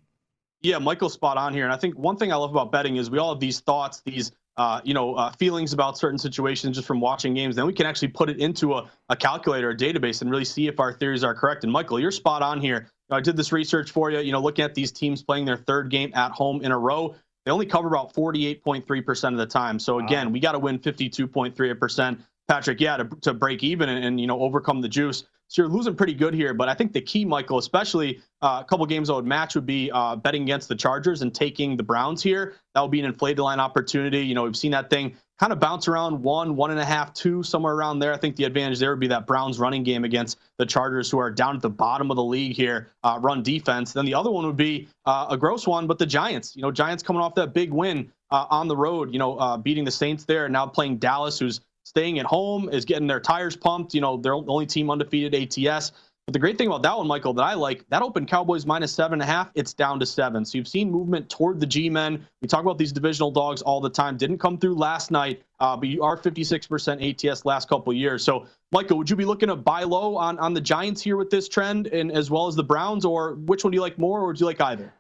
Yeah, 0.64 0.78
Michael's 0.78 1.14
spot 1.14 1.38
on 1.38 1.54
here. 1.54 1.64
And 1.64 1.74
I 1.74 1.78
think 1.78 1.98
one 1.98 2.18
thing 2.18 2.32
I 2.32 2.36
love 2.36 2.52
about 2.52 2.72
betting 2.72 2.98
is 2.98 3.10
we 3.10 3.18
all 3.18 3.34
have 3.34 3.40
these 3.40 3.62
thoughts, 3.62 4.02
these 4.06 4.32
uh, 4.58 4.80
you 4.84 4.94
know 4.94 5.16
uh, 5.16 5.32
feelings 5.32 5.74
about 5.74 5.98
certain 5.98 6.20
situations 6.20 6.76
just 6.76 6.88
from 6.88 7.02
watching 7.02 7.34
games. 7.34 7.56
Then 7.56 7.66
we 7.66 7.74
can 7.74 7.88
actually 7.88 8.10
put 8.10 8.30
it 8.30 8.38
into 8.38 8.74
a, 8.76 8.92
a 9.10 9.16
calculator, 9.16 9.72
a 9.72 9.76
database, 9.76 10.22
and 10.22 10.30
really 10.30 10.46
see 10.46 10.68
if 10.68 10.80
our 10.80 10.94
theories 10.94 11.24
are 11.24 11.34
correct. 11.34 11.64
And 11.64 11.74
Michael, 11.74 12.00
you're 12.00 12.12
spot 12.12 12.44
on 12.44 12.62
here. 12.62 12.92
I 13.10 13.22
did 13.22 13.36
this 13.38 13.52
research 13.52 13.90
for 13.90 14.12
you. 14.12 14.20
You 14.20 14.34
know, 14.34 14.42
looking 14.42 14.64
at 14.64 14.76
these 14.76 14.92
teams 14.92 15.24
playing 15.24 15.46
their 15.46 15.58
third 15.58 15.90
game 15.90 16.12
at 16.14 16.32
home 16.32 16.62
in 16.62 16.72
a 16.72 16.78
row, 16.78 17.16
they 17.46 17.52
only 17.52 17.66
cover 17.66 17.88
about 17.88 18.14
48.3% 18.14 19.32
of 19.32 19.38
the 19.38 19.46
time. 19.46 19.80
So 19.80 20.00
again, 20.00 20.32
we 20.32 20.40
got 20.40 20.52
to 20.54 20.60
win 20.60 20.80
52.3%. 20.80 22.20
Patrick, 22.48 22.82
yeah, 22.82 22.98
to, 22.98 23.06
to 23.22 23.34
break 23.34 23.64
even 23.64 23.90
and, 23.90 24.04
and 24.04 24.20
you 24.20 24.28
know 24.28 24.42
overcome 24.42 24.82
the 24.82 24.90
juice. 24.90 25.24
So 25.48 25.62
you're 25.62 25.72
losing 25.72 25.96
pretty 25.96 26.14
good 26.14 26.34
here. 26.34 26.54
But 26.54 26.70
I 26.70 26.74
think 26.74 26.94
the 26.94 27.02
key, 27.02 27.26
Michael, 27.26 27.58
especially 27.58 28.22
uh, 28.42 28.62
a 28.62 28.66
couple 28.66 28.86
games 28.86 29.10
I 29.10 29.14
would 29.14 29.26
match 29.26 29.56
would 29.56 29.66
be 29.66 29.92
uh, 29.92 30.16
betting 30.16 30.44
against 30.44 30.70
the 30.70 30.76
Chargers 30.76 31.22
and 31.22 31.34
taking 31.34 31.76
the 31.76 31.84
Browns 31.84 32.24
here. 32.24 32.56
That 32.74 32.82
would 32.82 32.92
be 32.92 33.00
an 33.00 33.06
inflated 33.06 33.40
line 33.40 33.60
opportunity. 33.60 34.20
You 34.20 34.36
know, 34.36 34.44
we've 34.44 34.56
seen 34.56 34.72
that 34.72 34.90
thing 34.90 35.16
kind 35.42 35.52
of 35.52 35.60
bounce 35.60 35.88
around 35.88 36.22
one, 36.22 36.56
one 36.56 36.70
and 36.70 36.80
a 36.80 36.86
half, 36.86 37.16
two, 37.16 37.42
somewhere 37.42 37.74
around 37.74 37.98
there. 37.98 38.14
I 38.14 38.18
think 38.18 38.36
the 38.36 38.44
advantage 38.44 38.78
there 38.78 38.92
would 38.92 39.00
be 39.00 39.08
that 39.08 39.26
Browns 39.26 39.58
running 39.58 39.82
game 39.82 40.04
against 40.04 40.38
the 40.60 40.68
Chargers, 40.68 41.10
who 41.10 41.18
are 41.18 41.32
down 41.32 41.56
at 41.56 41.64
the 41.64 41.70
bottom 41.70 42.12
of 42.12 42.16
the 42.16 42.24
league 42.24 42.56
here, 42.56 42.92
uh, 43.04 43.18
run 43.20 43.42
defense. 43.42 43.92
Then 43.92 44.06
the 44.06 44.14
other 44.14 44.30
one 44.30 44.46
would 44.46 44.56
be 44.56 44.88
uh, 45.08 45.26
a 45.32 45.38
gross 45.38 45.66
one, 45.66 45.88
but 45.88 45.98
the 45.98 46.06
Giants. 46.06 46.56
You 46.56 46.62
know, 46.62 46.70
Giants 46.70 47.02
coming 47.02 47.24
off 47.24 47.34
that 47.36 47.56
big 47.56 47.74
win 47.74 48.12
uh, 48.30 48.46
on 48.52 48.68
the 48.68 48.78
road. 48.78 49.12
You 49.12 49.18
know, 49.18 49.36
uh, 49.38 49.58
beating 49.58 49.84
the 49.84 49.92
Saints 49.92 50.26
there, 50.26 50.48
now 50.48 50.68
playing 50.68 50.98
Dallas, 50.98 51.40
who's 51.40 51.60
staying 51.86 52.20
at 52.20 52.28
home, 52.28 52.70
is 52.70 52.86
getting 52.86 53.08
their 53.08 53.20
tires 53.20 53.56
pumped. 53.56 53.96
You 53.96 54.02
know, 54.02 54.18
they're 54.18 54.34
the 54.34 54.46
only 54.46 54.68
team 54.68 54.92
undefeated 54.92 55.34
ATS. 55.34 55.92
But 56.32 56.36
the 56.36 56.40
great 56.40 56.58
thing 56.58 56.68
about 56.68 56.82
that 56.84 56.98
one, 56.98 57.08
Michael, 57.08 57.34
that 57.34 57.44
I 57.44 57.56
like, 57.56 57.84
that 57.90 58.02
opened 58.02 58.30
Cowboys 58.30 58.66
minus 58.66 58.94
seven 58.94 59.16
and 59.16 59.22
a 59.22 59.26
half. 59.26 59.52
It's 59.54 59.74
down 59.74 60.00
to 60.00 60.06
seven. 60.06 60.46
So 60.46 60.58
you've 60.58 60.68
seen 60.70 60.90
movement 60.90 61.30
toward 61.30 61.60
the 61.60 61.66
G 61.66 61.90
men. 61.90 62.26
We 62.42 62.48
talk 62.48 62.62
about 62.62 62.78
these 62.78 62.94
divisional 62.94 63.32
dogs 63.32 63.62
all 63.62 63.82
the 63.82 63.90
time. 63.90 64.16
Didn't 64.16 64.38
come 64.38 64.58
through 64.58 64.76
last 64.76 65.12
night, 65.12 65.42
uh, 65.60 65.76
but 65.76 65.90
you 65.90 66.04
are 66.04 66.16
56% 66.16 67.30
ATS 67.30 67.44
last 67.44 67.68
couple 67.68 67.92
years. 67.92 68.24
So, 68.24 68.46
Michael, 68.72 68.98
would 69.00 69.10
you 69.10 69.18
be 69.18 69.26
looking 69.26 69.50
to 69.50 69.58
buy 69.58 69.84
low 69.84 70.16
on, 70.16 70.40
on 70.40 70.54
the 70.54 70.62
Giants 70.62 71.02
here 71.02 71.18
with 71.18 71.30
this 71.30 71.50
trend, 71.50 71.88
and 71.88 72.14
as 72.14 72.32
well 72.32 72.48
as 72.48 72.56
the 72.56 72.64
Browns, 72.64 73.04
or 73.04 73.34
which 73.34 73.66
one 73.66 73.72
do 73.72 73.76
you 73.76 73.82
like 73.82 74.00
more, 74.00 74.22
or 74.22 74.32
do 74.32 74.40
you 74.40 74.46
like 74.46 74.62
either? 74.62 74.94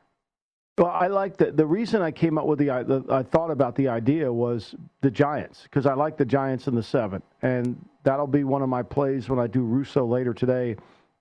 Well, 0.77 0.91
I 0.91 1.07
like 1.07 1.37
the 1.37 1.51
the 1.51 1.65
reason 1.65 2.01
I 2.01 2.11
came 2.11 2.37
up 2.37 2.45
with 2.45 2.59
the, 2.59 2.65
the 2.65 3.05
I 3.09 3.23
thought 3.23 3.51
about 3.51 3.75
the 3.75 3.87
idea 3.87 4.31
was 4.33 4.75
the 4.99 5.11
Giants 5.11 5.63
because 5.63 5.85
I 5.85 5.93
like 5.93 6.17
the 6.17 6.25
Giants 6.25 6.67
in 6.67 6.75
the 6.75 6.83
seven, 6.83 7.21
and 7.41 7.77
that'll 8.03 8.27
be 8.27 8.43
one 8.43 8.61
of 8.61 8.69
my 8.69 8.83
plays 8.83 9.29
when 9.29 9.39
I 9.39 9.47
do 9.47 9.61
Russo 9.61 10.05
later 10.05 10.33
today 10.33 10.75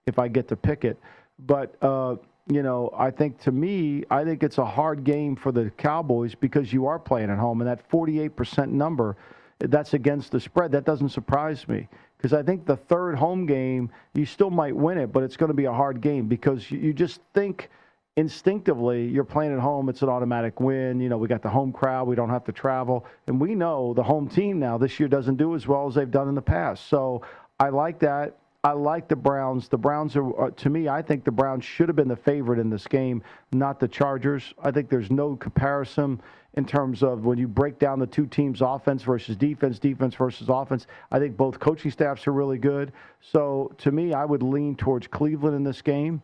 if 0.06 0.18
I 0.18 0.28
get 0.28 0.48
to 0.48 0.56
pick 0.56 0.84
it. 0.84 0.98
But 1.46 1.74
uh, 1.82 2.16
you 2.48 2.62
know, 2.62 2.90
I 2.96 3.10
think 3.10 3.38
to 3.42 3.52
me, 3.52 4.04
I 4.10 4.24
think 4.24 4.42
it's 4.42 4.58
a 4.58 4.64
hard 4.64 5.04
game 5.04 5.36
for 5.36 5.52
the 5.52 5.70
Cowboys 5.70 6.34
because 6.34 6.72
you 6.72 6.86
are 6.86 6.98
playing 6.98 7.30
at 7.30 7.38
home, 7.38 7.60
and 7.60 7.68
that 7.68 7.88
48% 7.90 8.70
number, 8.70 9.16
that's 9.58 9.94
against 9.94 10.32
the 10.32 10.40
spread. 10.40 10.72
That 10.72 10.84
doesn't 10.84 11.10
surprise 11.10 11.68
me 11.68 11.88
because 12.16 12.32
I 12.32 12.42
think 12.42 12.66
the 12.66 12.76
third 12.76 13.16
home 13.16 13.46
game, 13.46 13.90
you 14.14 14.26
still 14.26 14.50
might 14.50 14.74
win 14.74 14.98
it, 14.98 15.12
but 15.12 15.22
it's 15.22 15.36
going 15.36 15.48
to 15.48 15.54
be 15.54 15.66
a 15.66 15.72
hard 15.72 16.00
game 16.00 16.26
because 16.26 16.70
you 16.70 16.92
just 16.92 17.20
think 17.34 17.70
instinctively 18.16 19.06
you're 19.08 19.24
playing 19.24 19.52
at 19.52 19.60
home 19.60 19.88
it's 19.88 20.02
an 20.02 20.08
automatic 20.08 20.58
win 20.58 21.00
you 21.00 21.08
know 21.08 21.16
we 21.16 21.28
got 21.28 21.42
the 21.42 21.48
home 21.48 21.72
crowd 21.72 22.08
we 22.08 22.16
don't 22.16 22.28
have 22.28 22.44
to 22.44 22.50
travel 22.50 23.06
and 23.28 23.40
we 23.40 23.54
know 23.54 23.94
the 23.94 24.02
home 24.02 24.28
team 24.28 24.58
now 24.58 24.76
this 24.76 24.98
year 24.98 25.08
doesn't 25.08 25.36
do 25.36 25.54
as 25.54 25.68
well 25.68 25.86
as 25.86 25.94
they've 25.94 26.10
done 26.10 26.28
in 26.28 26.34
the 26.34 26.42
past 26.42 26.88
so 26.88 27.22
i 27.60 27.68
like 27.68 28.00
that 28.00 28.36
I 28.62 28.72
like 28.72 29.08
the 29.08 29.16
Browns. 29.16 29.68
The 29.68 29.78
Browns 29.78 30.16
are, 30.16 30.48
uh, 30.48 30.50
to 30.50 30.68
me, 30.68 30.86
I 30.86 31.00
think 31.00 31.24
the 31.24 31.30
Browns 31.30 31.64
should 31.64 31.88
have 31.88 31.96
been 31.96 32.08
the 32.08 32.16
favorite 32.16 32.58
in 32.58 32.68
this 32.68 32.86
game, 32.86 33.22
not 33.52 33.80
the 33.80 33.88
Chargers. 33.88 34.52
I 34.62 34.70
think 34.70 34.90
there's 34.90 35.10
no 35.10 35.34
comparison 35.34 36.20
in 36.54 36.66
terms 36.66 37.02
of 37.02 37.24
when 37.24 37.38
you 37.38 37.48
break 37.48 37.78
down 37.78 37.98
the 37.98 38.06
two 38.06 38.26
teams' 38.26 38.60
offense 38.60 39.02
versus 39.02 39.36
defense, 39.36 39.78
defense 39.78 40.14
versus 40.14 40.48
offense. 40.50 40.86
I 41.10 41.18
think 41.18 41.38
both 41.38 41.58
coaching 41.58 41.90
staffs 41.90 42.26
are 42.26 42.32
really 42.32 42.58
good. 42.58 42.92
So 43.20 43.72
to 43.78 43.92
me, 43.92 44.12
I 44.12 44.26
would 44.26 44.42
lean 44.42 44.76
towards 44.76 45.06
Cleveland 45.06 45.56
in 45.56 45.64
this 45.64 45.80
game. 45.80 46.20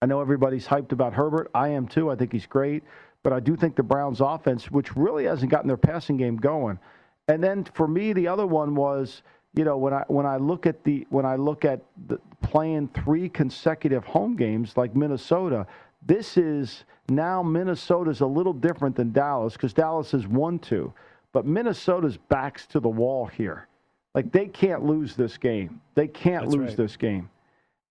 I 0.00 0.06
know 0.06 0.22
everybody's 0.22 0.66
hyped 0.66 0.92
about 0.92 1.12
Herbert. 1.12 1.50
I 1.54 1.68
am 1.68 1.86
too. 1.86 2.10
I 2.10 2.16
think 2.16 2.32
he's 2.32 2.46
great. 2.46 2.82
But 3.22 3.34
I 3.34 3.40
do 3.40 3.56
think 3.56 3.76
the 3.76 3.82
Browns' 3.82 4.20
offense, 4.22 4.70
which 4.70 4.96
really 4.96 5.24
hasn't 5.24 5.50
gotten 5.50 5.68
their 5.68 5.76
passing 5.76 6.16
game 6.16 6.36
going. 6.36 6.78
And 7.28 7.44
then 7.44 7.64
for 7.64 7.86
me, 7.86 8.12
the 8.12 8.28
other 8.28 8.46
one 8.46 8.74
was 8.74 9.22
you 9.54 9.64
know 9.64 9.76
when 9.76 9.92
I 9.92 10.04
when 10.08 10.26
I 10.26 10.36
look 10.36 10.66
at 10.66 10.82
the 10.84 11.06
when 11.10 11.26
I 11.26 11.36
look 11.36 11.64
at 11.64 11.80
the, 12.08 12.18
playing 12.42 12.88
three 12.88 13.28
consecutive 13.28 14.04
home 14.04 14.36
games 14.36 14.76
like 14.76 14.96
Minnesota, 14.96 15.66
this 16.06 16.36
is 16.36 16.84
now 17.08 17.42
Minnesota's 17.42 18.20
a 18.20 18.26
little 18.26 18.52
different 18.52 18.96
than 18.96 19.12
Dallas 19.12 19.52
because 19.54 19.72
Dallas 19.72 20.14
is 20.14 20.26
one 20.26 20.58
two, 20.58 20.92
but 21.32 21.46
Minnesota's 21.46 22.16
backs 22.16 22.66
to 22.68 22.80
the 22.80 22.88
wall 22.88 23.26
here. 23.26 23.68
Like 24.14 24.32
they 24.32 24.46
can't 24.46 24.84
lose 24.84 25.16
this 25.16 25.36
game. 25.36 25.80
They 25.94 26.08
can't 26.08 26.44
That's 26.44 26.54
lose 26.54 26.68
right. 26.68 26.76
this 26.76 26.96
game. 26.96 27.28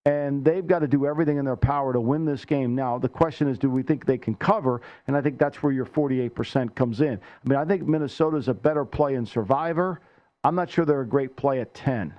And 0.06 0.43
they've 0.43 0.65
got 0.65 0.80
to 0.80 0.88
do 0.88 1.06
everything 1.06 1.38
in 1.38 1.45
their 1.45 1.56
power 1.56 1.93
to 1.93 2.02
win 2.02 2.26
this 2.26 2.43
game. 2.43 2.74
Now, 2.74 2.97
the 2.97 3.10
question 3.10 3.47
is, 3.47 3.60
do 3.60 3.69
we 3.69 3.84
think 3.84 4.04
they 4.04 4.17
can 4.17 4.34
cover? 4.34 4.82
And 5.06 5.15
I 5.15 5.21
think 5.21 5.38
that's 5.38 5.62
where 5.62 5.71
your 5.71 5.86
48% 5.86 6.74
comes 6.74 7.02
in. 7.02 7.19
I 7.19 7.50
mean, 7.50 7.60
I 7.60 7.65
think 7.65 7.88
Minnesota's 7.88 8.47
a 8.47 8.54
better 8.54 8.84
play 8.84 9.13
in 9.13 9.28
Survivor. 9.28 10.02
I'm 10.44 10.56
not 10.56 10.70
sure 10.70 10.86
they're 10.86 11.02
a 11.02 11.08
great 11.08 11.36
play 11.36 11.62
at 11.62 11.74
10. 11.74 12.14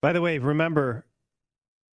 By 0.00 0.12
the 0.12 0.20
way, 0.20 0.38
remember, 0.38 1.04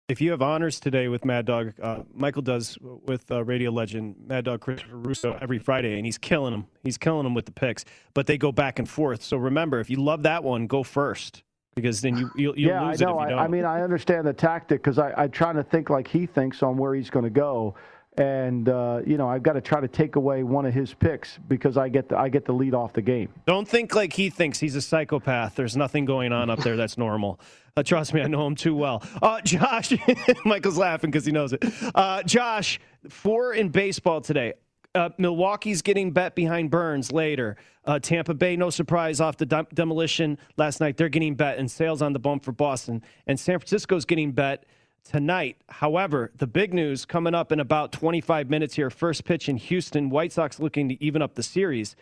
if 0.09 0.21
you 0.21 0.31
have 0.31 0.43
honors 0.43 0.81
today 0.81 1.09
with 1.09 1.25
Mad 1.25 1.47
Dog, 1.47 1.75
uh, 1.83 2.01
Michael 2.15 2.43
does 2.43 2.79
with 2.81 3.31
uh, 3.31 3.45
radio 3.45 3.71
legend 3.71 4.17
Mad 4.27 4.45
Dog 4.45 4.61
Christopher 4.61 4.97
Russo 4.97 5.39
every 5.41 5.59
Friday, 5.59 5.97
and 5.97 6.07
he's 6.07 6.19
killing 6.19 6.53
them. 6.53 6.67
He's 6.83 6.99
killing 6.99 7.25
them 7.25 7.35
with 7.35 7.47
the 7.47 7.53
picks, 7.53 7.85
but 8.15 8.27
they 8.27 8.39
go 8.39 8.53
back 8.53 8.79
and 8.79 8.89
forth. 8.89 9.23
So 9.23 9.37
remember, 9.37 9.81
if 9.81 9.91
you 9.91 10.03
love 10.03 10.23
that 10.23 10.45
one, 10.45 10.67
go 10.67 10.83
first 10.83 11.43
because 11.75 12.01
then 12.01 12.17
you 12.17 12.31
you'll, 12.35 12.59
you'll 12.59 12.71
yeah, 12.71 12.89
lose 12.89 13.03
I 13.03 13.05
know. 13.05 13.21
it 13.21 13.25
if 13.25 13.27
you 13.27 13.27
I, 13.27 13.29
don't. 13.31 13.39
I 13.39 13.49
mean, 13.49 13.65
I 13.65 13.83
understand 13.83 14.27
the 14.27 14.33
tactic 14.33 14.83
because 14.83 14.99
I'm 14.99 15.31
trying 15.31 15.57
to 15.57 15.63
think 15.63 15.91
like 15.91 16.09
he 16.09 16.27
thinks 16.27 16.63
on 16.63 16.77
where 16.77 16.95
he's 16.95 17.11
going 17.11 17.25
to 17.25 17.31
go, 17.31 17.75
and 18.19 18.69
uh, 18.69 19.01
you 19.07 19.17
know, 19.17 19.29
I've 19.29 19.43
got 19.45 19.53
to 19.55 19.61
try 19.61 19.81
to 19.81 19.89
take 19.89 20.17
away 20.17 20.43
one 20.43 20.67
of 20.67 20.75
his 20.75 20.93
picks 20.93 21.39
because 21.49 21.77
I 21.77 21.89
get 21.89 22.09
the, 22.09 22.19
I 22.19 22.29
get 22.29 22.45
to 22.47 22.53
lead 22.53 22.75
off 22.75 22.93
the 22.93 23.01
game. 23.01 23.29
Don't 23.47 23.67
think 23.67 23.95
like 23.95 24.13
he 24.13 24.29
thinks 24.29 24.59
he's 24.59 24.75
a 24.75 24.83
psychopath. 24.83 25.55
There's 25.55 25.77
nothing 25.77 26.05
going 26.05 26.33
on 26.33 26.51
up 26.51 26.59
there 26.61 26.77
that's 26.77 26.99
normal. 26.99 27.39
Uh, 27.77 27.85
trust 27.85 28.13
me, 28.13 28.21
I 28.21 28.27
know 28.27 28.45
him 28.45 28.57
too 28.57 28.75
well. 28.75 29.05
Uh, 29.23 29.41
Josh, 29.43 29.93
Michael's 30.45 30.77
laughing 30.77 31.13
because 31.13 31.25
he 31.25 31.31
knows 31.31 31.53
it. 31.53 31.65
Uh, 31.95 32.25
Josh, 32.25 32.81
four 33.09 33.55
in 33.55 33.69
baseball 33.69 34.21
today. 34.21 34.55
Uh, 34.97 35.11
Milwaukee's 35.17 35.81
getting 35.83 36.11
bet 36.11 36.35
behind 36.35 36.71
Burns 36.73 37.13
later. 37.13 37.57
Uh, 37.85 38.01
Tampa 38.01 38.35
Bay, 38.35 38.57
no 38.57 38.69
surprise, 38.69 39.21
off 39.21 39.37
the 39.37 39.47
dem- 39.47 39.69
demolition 39.75 40.39
last 40.57 40.81
night. 40.81 40.97
They're 40.97 41.09
getting 41.09 41.37
bet, 41.37 41.59
and 41.59 41.71
Sale's 41.71 42.03
on 42.03 42.13
the 42.13 42.19
bump 42.19 42.43
for 42.43 42.51
Boston. 42.51 43.03
And 43.29 43.39
San 43.39 43.61
Francisco's 43.61 44.05
getting 44.05 44.33
bet 44.33 44.65
tonight. 45.09 45.57
However, 45.69 46.31
the 46.37 46.47
big 46.47 46.75
news 46.75 47.07
coming 47.07 47.35
up 47.35 47.51
in 47.51 47.61
about 47.61 47.93
25 47.93 48.51
minutes 48.51 48.75
here. 48.75 48.91
First 48.91 49.25
pitch 49.25 49.49
in 49.49 49.57
Houston. 49.57 50.11
White 50.11 50.33
Sox 50.33 50.61
looking 50.61 50.91
to 50.91 51.03
even 51.03 51.23
up 51.23 51.35
the 51.35 51.43
series. 51.43 51.97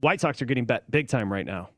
White 0.00 0.20
Sox 0.20 0.40
are 0.40 0.44
getting 0.44 0.64
bet 0.64 0.88
big 0.90 1.08
time 1.08 1.32
right 1.32 1.44
now. 1.46 1.70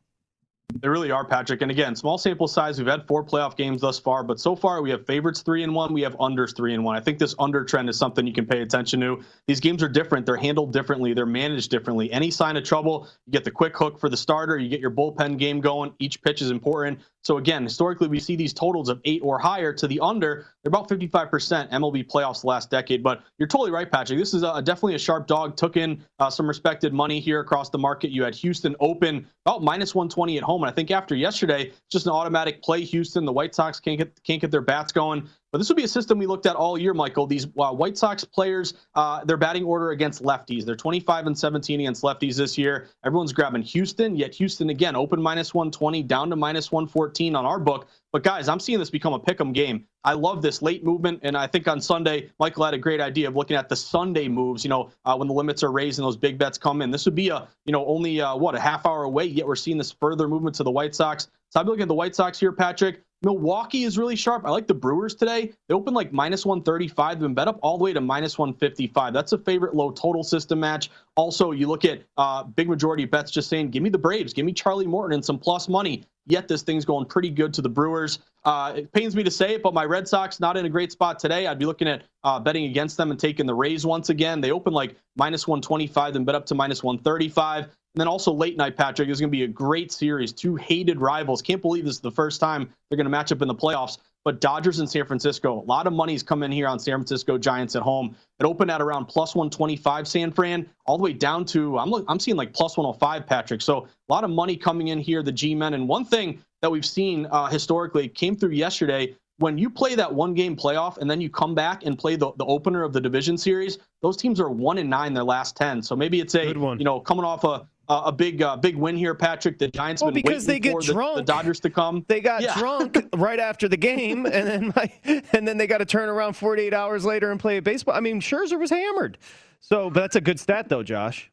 They 0.81 0.88
really 0.88 1.11
are, 1.11 1.24
Patrick. 1.24 1.62
And 1.62 1.70
again, 1.70 1.96
small 1.96 2.18
sample 2.18 2.46
size. 2.46 2.76
We've 2.78 2.87
had 2.87 3.07
four 3.07 3.24
playoff 3.24 3.57
games 3.57 3.81
thus 3.81 3.98
far, 3.98 4.22
but 4.22 4.38
so 4.38 4.54
far 4.54 4.83
we 4.83 4.90
have 4.90 5.07
favorites 5.07 5.40
three 5.40 5.62
and 5.62 5.74
one. 5.74 5.94
We 5.94 6.02
have 6.02 6.14
unders 6.18 6.54
three 6.54 6.74
and 6.74 6.85
one. 6.85 6.94
I 6.94 7.00
think 7.00 7.18
this 7.18 7.35
under 7.38 7.64
trend 7.64 7.88
is 7.88 7.98
something 7.98 8.26
you 8.26 8.35
can 8.35 8.44
pay 8.44 8.61
attention 8.61 9.00
to. 9.00 9.22
These 9.46 9.61
games 9.61 9.83
are 9.83 9.88
different. 9.88 10.26
They're 10.26 10.37
handled 10.37 10.74
differently. 10.74 11.14
They're 11.14 11.24
managed 11.24 11.70
differently. 11.70 12.12
Any 12.12 12.31
sign 12.31 12.59
of 12.59 12.64
trouble, 12.64 13.09
you 13.24 13.33
get 13.33 13.44
the 13.44 13.50
quick 13.50 13.74
hook 13.78 13.98
for 13.98 14.11
the 14.11 14.16
starter. 14.18 14.59
You 14.59 14.68
get 14.68 14.81
your 14.81 14.90
bullpen 14.90 15.38
game 15.38 15.62
going. 15.62 15.94
Each 15.98 16.20
pitch 16.20 16.42
is 16.42 16.50
important. 16.50 17.00
So 17.28 17.36
again, 17.36 17.62
historically, 17.62 18.08
we 18.08 18.20
see 18.20 18.36
these 18.36 18.54
totals 18.54 18.88
of 18.88 19.02
eight 19.04 19.20
or 19.22 19.38
higher 19.38 19.70
to 19.70 19.86
the 19.86 20.00
under. 20.00 20.46
They're 20.62 20.70
about 20.70 20.88
55% 20.88 21.70
MLB 21.70 22.06
playoffs 22.06 22.42
last 22.42 22.70
decade. 22.70 23.02
But 23.02 23.22
you're 23.36 23.46
totally 23.46 23.70
right, 23.70 23.90
Patrick. 23.92 24.18
This 24.18 24.32
is 24.32 24.42
a, 24.42 24.62
definitely 24.62 24.94
a 24.94 24.98
sharp 24.98 25.26
dog. 25.26 25.54
Took 25.54 25.76
in 25.76 26.02
uh, 26.20 26.30
some 26.30 26.48
respected 26.48 26.94
money 26.94 27.20
here 27.20 27.40
across 27.40 27.68
the 27.68 27.76
market. 27.76 28.12
You 28.12 28.22
had 28.22 28.34
Houston 28.36 28.74
open 28.80 29.26
about 29.44 29.62
minus 29.62 29.94
120 29.94 30.38
at 30.38 30.42
home, 30.42 30.62
and 30.62 30.70
I 30.70 30.74
think 30.74 30.90
after 30.90 31.14
yesterday, 31.14 31.70
just 31.92 32.06
an 32.06 32.12
automatic 32.12 32.62
play. 32.62 32.82
Houston, 32.82 33.26
the 33.26 33.32
White 33.32 33.54
Sox 33.54 33.78
can't 33.78 33.98
get 33.98 34.22
can't 34.24 34.40
get 34.40 34.50
their 34.50 34.62
bats 34.62 34.90
going. 34.90 35.28
But 35.50 35.58
this 35.58 35.68
would 35.70 35.76
be 35.76 35.84
a 35.84 35.88
system 35.88 36.18
we 36.18 36.26
looked 36.26 36.44
at 36.44 36.56
all 36.56 36.76
year, 36.76 36.92
Michael. 36.92 37.26
These 37.26 37.46
uh, 37.58 37.72
White 37.72 37.96
Sox 37.96 38.22
players, 38.22 38.74
uh, 38.94 39.24
their 39.24 39.38
batting 39.38 39.64
order 39.64 39.90
against 39.90 40.22
lefties. 40.22 40.66
They're 40.66 40.76
25 40.76 41.26
and 41.26 41.38
17 41.38 41.80
against 41.80 42.02
lefties 42.02 42.37
this 42.37 42.58
year. 42.58 42.88
Everyone's 43.04 43.32
grabbing 43.32 43.62
Houston, 43.62 44.14
yet 44.14 44.34
Houston 44.34 44.68
again 44.68 44.94
open 44.94 45.22
minus 45.22 45.54
120 45.54 46.02
down 46.02 46.28
to 46.30 46.37
minus 46.37 46.70
114 46.70 47.34
on 47.34 47.46
our 47.46 47.58
book. 47.58 47.88
But 48.12 48.22
guys, 48.22 48.48
I'm 48.48 48.61
seeing 48.61 48.78
this 48.78 48.90
become 48.90 49.14
a 49.14 49.18
pick 49.18 49.40
'em 49.40 49.52
game. 49.52 49.87
I 50.04 50.12
love 50.12 50.42
this 50.42 50.61
late 50.61 50.84
movement, 50.84 51.20
and 51.22 51.37
I 51.37 51.46
think 51.46 51.66
on 51.66 51.80
Sunday, 51.80 52.30
Michael 52.38 52.64
had 52.64 52.74
a 52.74 52.78
great 52.78 53.00
idea 53.00 53.28
of 53.28 53.37
looking 53.37 53.56
at 53.56 53.68
the 53.68 53.76
Sunday 53.76 54.28
moves. 54.28 54.64
You 54.64 54.70
know, 54.70 54.90
uh, 55.04 55.16
when 55.16 55.28
the 55.28 55.34
limits 55.34 55.62
are 55.62 55.72
raised 55.72 55.98
and 55.98 56.06
those 56.06 56.16
big 56.16 56.38
bets 56.38 56.58
come 56.58 56.82
in, 56.82 56.90
this 56.90 57.06
would 57.06 57.14
be 57.14 57.30
a 57.30 57.48
you 57.64 57.72
know 57.72 57.87
only 57.87 58.20
uh, 58.20 58.37
what 58.37 58.54
a 58.54 58.61
half 58.61 58.84
hour 58.84 59.04
away. 59.04 59.24
Yet 59.24 59.46
we're 59.46 59.56
seeing 59.56 59.78
this 59.78 59.92
further 59.92 60.28
movement 60.28 60.56
to 60.56 60.62
the 60.62 60.70
White 60.70 60.94
Sox. 60.94 61.28
So 61.50 61.61
been 61.61 61.68
looking 61.68 61.82
at 61.82 61.88
the 61.88 61.94
White 61.94 62.14
Sox 62.14 62.38
here, 62.38 62.52
Patrick. 62.52 63.02
Milwaukee 63.22 63.83
is 63.83 63.98
really 63.98 64.14
sharp. 64.14 64.44
I 64.46 64.50
like 64.50 64.68
the 64.68 64.74
Brewers 64.74 65.14
today. 65.14 65.52
They 65.66 65.74
opened 65.74 65.96
like 65.96 66.12
minus 66.12 66.46
135. 66.46 67.16
They've 67.16 67.22
been 67.22 67.35
bet 67.35 67.48
up 67.48 67.59
all 67.62 67.76
the 67.76 67.83
way 67.83 67.92
to 67.92 68.00
minus 68.00 68.38
155. 68.38 69.12
That's 69.12 69.33
a 69.33 69.38
favorite 69.38 69.74
low 69.74 69.90
total 69.90 70.22
system 70.22 70.61
match. 70.61 70.90
Also, 71.16 71.50
you 71.50 71.66
look 71.66 71.85
at 71.85 72.02
uh, 72.16 72.44
big 72.44 72.68
majority 72.68 73.07
bets 73.07 73.33
just 73.33 73.48
saying, 73.48 73.70
give 73.70 73.83
me 73.83 73.90
the 73.90 73.98
Braves, 73.98 74.33
give 74.33 74.46
me 74.46 74.52
Charlie 74.52 74.87
Morton 74.87 75.14
and 75.14 75.24
some 75.24 75.38
plus 75.38 75.68
money. 75.68 76.04
Yet 76.26 76.46
this 76.46 76.62
thing's 76.62 76.85
going 76.85 77.07
pretty 77.07 77.31
good 77.31 77.52
to 77.54 77.62
the 77.62 77.70
Brewers. 77.70 78.20
Uh, 78.44 78.74
it 78.76 78.92
pains 78.92 79.16
me 79.16 79.24
to 79.24 79.31
say 79.31 79.54
it, 79.54 79.62
but 79.62 79.74
my 79.74 79.85
Red 79.85 80.07
Sox 80.07 80.38
not 80.38 80.57
in 80.57 80.66
a 80.66 80.68
great 80.68 80.92
spot 80.92 81.18
today. 81.18 81.46
I'd 81.46 81.59
be 81.59 81.64
looking 81.64 81.88
at 81.88 82.04
uh, 82.22 82.38
betting 82.38 82.66
against 82.66 82.96
them 82.96 83.11
and 83.11 83.18
taking 83.18 83.46
the 83.46 83.54
Rays 83.54 83.85
once 83.85 84.11
again. 84.11 84.40
They 84.40 84.52
opened 84.52 84.76
like 84.76 84.96
minus 85.16 85.48
125, 85.48 86.12
then 86.12 86.24
bet 86.24 86.35
up 86.35 86.46
to 86.46 86.54
minus 86.54 86.85
135. 86.85 87.68
And 87.94 88.01
then 88.01 88.09
also 88.09 88.33
late 88.33 88.57
night, 88.57 88.77
Patrick, 88.77 89.09
is 89.09 89.18
going 89.18 89.31
to 89.31 89.37
be 89.37 89.44
a 89.44 89.48
great 89.48 89.90
series. 89.90 90.33
Two 90.33 90.57
hated 90.57 91.01
rivals. 91.01 91.42
Can't 91.42 91.62
believe 91.62 91.85
this 91.85 91.94
is 91.94 92.01
the 92.01 92.11
first 92.11 92.40
time 92.40 92.68
they're 92.88 92.96
going 92.96 93.07
to 93.07 93.11
match 93.11 93.33
up 93.33 93.42
in 93.42 93.48
the 93.48 93.55
playoffs. 93.55 93.98
But 94.24 94.40
Dodgers 94.40 94.79
and 94.81 94.90
San 94.90 95.07
Francisco, 95.07 95.62
a 95.62 95.64
lot 95.64 95.87
of 95.87 95.92
money's 95.92 96.22
come 96.22 96.42
in 96.42 96.53
here 96.53 96.66
on 96.68 96.79
San 96.79 96.96
Francisco 96.96 97.38
Giants 97.38 97.77
at 97.77 97.83
home. 97.83 98.14
It 98.38 98.44
opened 98.44 98.70
at 98.70 98.83
around 98.83 99.07
plus 99.07 99.35
125, 99.35 100.07
San 100.07 100.31
Fran, 100.33 100.68
all 100.87 100.98
the 100.98 101.05
way 101.05 101.12
down 101.12 101.44
to 101.46 101.79
I'm 101.79 101.92
I'm 102.09 102.20
seeing 102.20 102.37
like 102.37 102.53
plus 102.53 102.77
105, 102.77 103.27
Patrick. 103.27 103.62
So 103.62 103.87
a 103.87 104.12
lot 104.12 104.24
of 104.24 104.31
money 104.31 104.57
coming 104.57 104.88
in 104.88 104.98
here, 104.98 105.22
the 105.22 105.33
G-men. 105.33 105.73
And 105.75 105.88
one 105.88 106.04
thing 106.04 106.42
that 106.60 106.71
we've 106.71 106.85
seen 106.85 107.27
uh, 107.31 107.46
historically 107.46 108.08
came 108.08 108.37
through 108.37 108.50
yesterday. 108.50 109.17
When 109.38 109.56
you 109.56 109.71
play 109.71 109.94
that 109.94 110.12
one 110.12 110.35
game 110.35 110.56
playoff 110.56 110.98
and 110.98 111.08
then 111.08 111.21
you 111.21 111.31
come 111.31 111.54
back 111.54 111.87
and 111.87 111.96
play 111.96 112.17
the, 112.17 112.33
the 112.38 112.44
opener 112.44 112.83
of 112.83 112.92
the 112.92 113.00
division 113.00 113.38
series, 113.38 113.79
those 114.02 114.17
teams 114.17 114.40
are 114.40 114.50
one 114.50 114.79
and 114.79 114.90
nine 114.90 115.15
their 115.15 115.25
last 115.25 115.56
ten. 115.56 115.81
So 115.81 115.94
maybe 115.94 116.21
it's 116.21 116.35
a 116.35 116.48
you 116.48 116.85
know 116.85 116.98
coming 117.00 117.25
off 117.25 117.44
a 117.44 117.69
uh, 117.88 118.02
a 118.06 118.12
big 118.12 118.42
uh, 118.42 118.56
big 118.56 118.76
win 118.76 118.96
here, 118.96 119.14
Patrick. 119.14 119.58
The 119.58 119.68
Giants 119.68 120.02
well, 120.02 120.10
been 120.10 120.22
because 120.22 120.46
they 120.46 120.58
get 120.58 120.72
for 120.72 120.80
drunk. 120.80 121.16
The, 121.16 121.22
the, 121.22 121.32
Dodgers 121.32 121.60
to 121.60 121.70
come. 121.70 122.04
They 122.08 122.20
got 122.20 122.42
yeah. 122.42 122.58
drunk 122.58 122.98
right 123.16 123.40
after 123.40 123.68
the 123.68 123.76
game, 123.76 124.26
and 124.26 124.46
then 124.46 124.72
my, 124.76 124.92
and 125.32 125.46
then 125.48 125.56
they 125.56 125.66
got 125.66 125.78
to 125.78 125.86
turn 125.86 126.08
around 126.08 126.34
48 126.34 126.74
hours 126.74 127.04
later 127.04 127.30
and 127.30 127.40
play 127.40 127.60
baseball. 127.60 127.94
I 127.94 128.00
mean, 128.00 128.20
Scherzer 128.20 128.58
was 128.58 128.70
hammered. 128.70 129.18
So, 129.60 129.90
but 129.90 130.00
that's 130.00 130.16
a 130.16 130.20
good 130.20 130.38
stat 130.38 130.68
though, 130.68 130.82
Josh. 130.82 131.30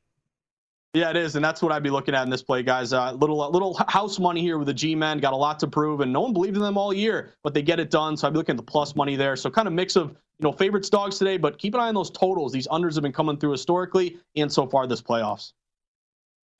Yeah, 0.93 1.09
it 1.09 1.17
is, 1.17 1.35
and 1.35 1.43
that's 1.43 1.61
what 1.61 1.73
I'd 1.73 1.83
be 1.83 1.89
looking 1.89 2.15
at 2.15 2.23
in 2.23 2.29
this 2.29 2.41
play, 2.41 2.63
guys. 2.63 2.93
Uh, 2.93 3.11
little 3.11 3.41
uh, 3.41 3.49
little 3.49 3.77
house 3.89 4.17
money 4.17 4.39
here 4.39 4.57
with 4.57 4.67
the 4.67 4.73
G-men. 4.73 5.19
Got 5.19 5.33
a 5.33 5.37
lot 5.37 5.59
to 5.59 5.67
prove, 5.67 5.99
and 5.99 6.13
no 6.13 6.21
one 6.21 6.31
believed 6.31 6.55
in 6.55 6.61
them 6.61 6.77
all 6.77 6.93
year, 6.93 7.33
but 7.43 7.53
they 7.53 7.61
get 7.61 7.81
it 7.81 7.91
done. 7.91 8.15
So 8.15 8.27
I'd 8.27 8.33
be 8.33 8.37
looking 8.37 8.53
at 8.53 8.57
the 8.57 8.63
plus 8.63 8.95
money 8.95 9.17
there. 9.17 9.35
So 9.35 9.49
kind 9.49 9.67
of 9.67 9.73
mix 9.73 9.97
of 9.97 10.11
you 10.11 10.43
know 10.43 10.53
favorites 10.53 10.89
dogs 10.89 11.17
today, 11.17 11.35
but 11.35 11.57
keep 11.57 11.73
an 11.73 11.81
eye 11.81 11.89
on 11.89 11.95
those 11.95 12.11
totals. 12.11 12.53
These 12.53 12.69
unders 12.69 12.93
have 12.93 13.03
been 13.03 13.11
coming 13.11 13.35
through 13.35 13.51
historically 13.51 14.17
and 14.37 14.49
so 14.49 14.65
far 14.65 14.87
this 14.87 15.01
playoffs. 15.01 15.51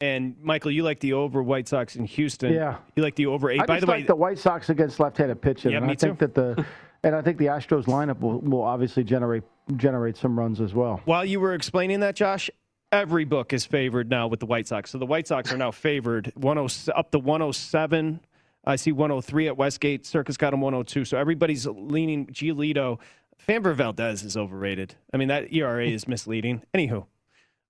And 0.01 0.35
Michael, 0.41 0.71
you 0.71 0.83
like 0.83 0.99
the 0.99 1.13
over 1.13 1.41
White 1.41 1.67
Sox 1.67 1.95
in 1.95 2.05
Houston. 2.05 2.53
Yeah. 2.53 2.77
You 2.95 3.03
like 3.03 3.15
the 3.15 3.27
over 3.27 3.49
eight. 3.49 3.61
I 3.61 3.65
By 3.65 3.75
just 3.75 3.85
the 3.85 3.91
way, 3.91 4.03
the 4.03 4.15
White 4.15 4.37
Sox 4.37 4.69
against 4.69 4.99
left-handed 4.99 5.41
pitching. 5.41 5.71
Yeah, 5.71 5.77
and 5.77 5.87
me 5.87 5.93
I 5.93 5.95
think 5.95 6.19
too. 6.19 6.27
that 6.27 6.35
the 6.35 6.65
and 7.03 7.15
I 7.15 7.21
think 7.21 7.37
the 7.37 7.45
Astros 7.45 7.85
lineup 7.85 8.19
will, 8.19 8.39
will 8.39 8.63
obviously 8.63 9.03
generate 9.03 9.43
generate 9.77 10.17
some 10.17 10.37
runs 10.37 10.59
as 10.59 10.73
well. 10.73 11.01
while 11.05 11.23
you 11.25 11.39
were 11.39 11.53
explaining 11.53 12.01
that, 12.01 12.15
Josh, 12.15 12.49
every 12.91 13.25
book 13.25 13.53
is 13.53 13.65
favored 13.65 14.09
now 14.09 14.27
with 14.27 14.39
the 14.39 14.45
White 14.45 14.67
Sox. 14.67 14.91
So 14.91 14.97
the 14.97 15.05
White 15.05 15.27
Sox 15.27 15.51
are 15.51 15.57
now 15.57 15.71
favored 15.71 16.31
10 16.39 16.57
up 16.95 17.11
to 17.11 17.19
107. 17.19 18.19
I 18.65 18.75
see 18.75 18.91
103 18.91 19.47
at 19.47 19.57
Westgate. 19.57 20.05
Circa 20.05 20.33
got 20.33 20.53
him 20.53 20.61
102. 20.61 21.05
So 21.05 21.17
everybody's 21.17 21.67
leaning 21.67 22.27
Giolito. 22.27 22.99
Framber 23.47 23.75
Valdez 23.75 24.23
is 24.23 24.35
overrated. 24.35 24.95
I 25.13 25.17
mean, 25.17 25.27
that 25.27 25.53
ERA 25.53 25.87
is 25.87 26.07
misleading. 26.07 26.63
Anywho, 26.73 27.05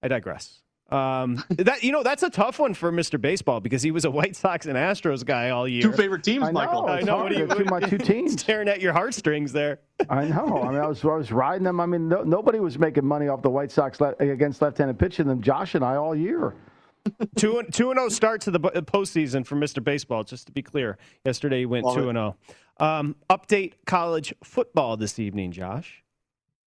I 0.02 0.08
digress. 0.08 0.62
Um, 0.92 1.44
that 1.50 1.84
you 1.84 1.92
know 1.92 2.04
that's 2.04 2.22
a 2.22 2.30
tough 2.30 2.60
one 2.60 2.76
for 2.76 2.92
Mr. 2.92 3.20
Baseball 3.20 3.60
because 3.60 3.82
he 3.82 3.90
was 3.90 4.06
a 4.06 4.12
White 4.12 4.36
Sox 4.36 4.68
and 4.68 4.76
Astros 4.78 5.26
guy 5.26 5.50
all 5.50 5.68
year. 5.68 5.82
Two 5.82 5.92
favorite 5.92 6.24
teams, 6.24 6.52
Michael. 6.52 6.86
I 6.86 7.02
know, 7.02 7.24
Michael. 7.24 7.42
it's 7.42 7.54
hard. 7.54 7.58
Two 7.58 7.66
my 7.66 7.80
two 7.80 7.98
teams. 8.14 8.40
Staring 8.40 8.70
at 8.70 8.82
your 8.82 8.94
heartstrings 8.94 9.52
there. 9.52 9.80
I 10.10 10.26
know. 10.26 10.62
I 10.64 10.70
mean, 10.72 10.80
I 10.80 10.88
was 10.88 11.04
I 11.04 11.08
was 11.16 11.32
riding 11.32 11.64
them. 11.64 11.80
I 11.80 11.88
mean, 11.88 12.08
no, 12.08 12.22
nobody 12.22 12.60
was 12.60 12.78
making 12.78 13.04
money 13.04 13.28
off 13.30 13.42
the 13.42 13.50
White 13.50 13.72
Sox 13.72 14.00
le- 14.00 14.14
against 14.20 14.62
left-handed 14.62 15.00
pitching 15.00 15.26
than 15.28 15.42
Josh 15.42 15.74
and 15.74 15.84
I 15.84 15.96
all 15.96 16.16
year. 16.16 16.54
two 17.36 17.58
and 17.58 17.74
two 17.74 17.90
and 17.90 17.98
zero 18.00 18.10
start 18.10 18.42
to 18.42 18.52
the 18.52 18.60
postseason 18.60 19.46
for 19.46 19.56
Mr. 19.56 19.84
Baseball. 19.84 20.24
Just 20.24 20.46
to 20.48 20.52
be 20.52 20.62
clear, 20.62 20.98
yesterday 21.26 21.60
he 21.60 21.66
went 21.66 21.86
Love 21.86 21.96
two 21.96 22.04
it. 22.06 22.10
and 22.10 22.18
zero. 22.18 22.36
Um, 22.78 23.16
update 23.30 23.74
college 23.88 24.34
football 24.44 24.98
this 24.98 25.18
evening, 25.18 25.52
Josh. 25.52 26.04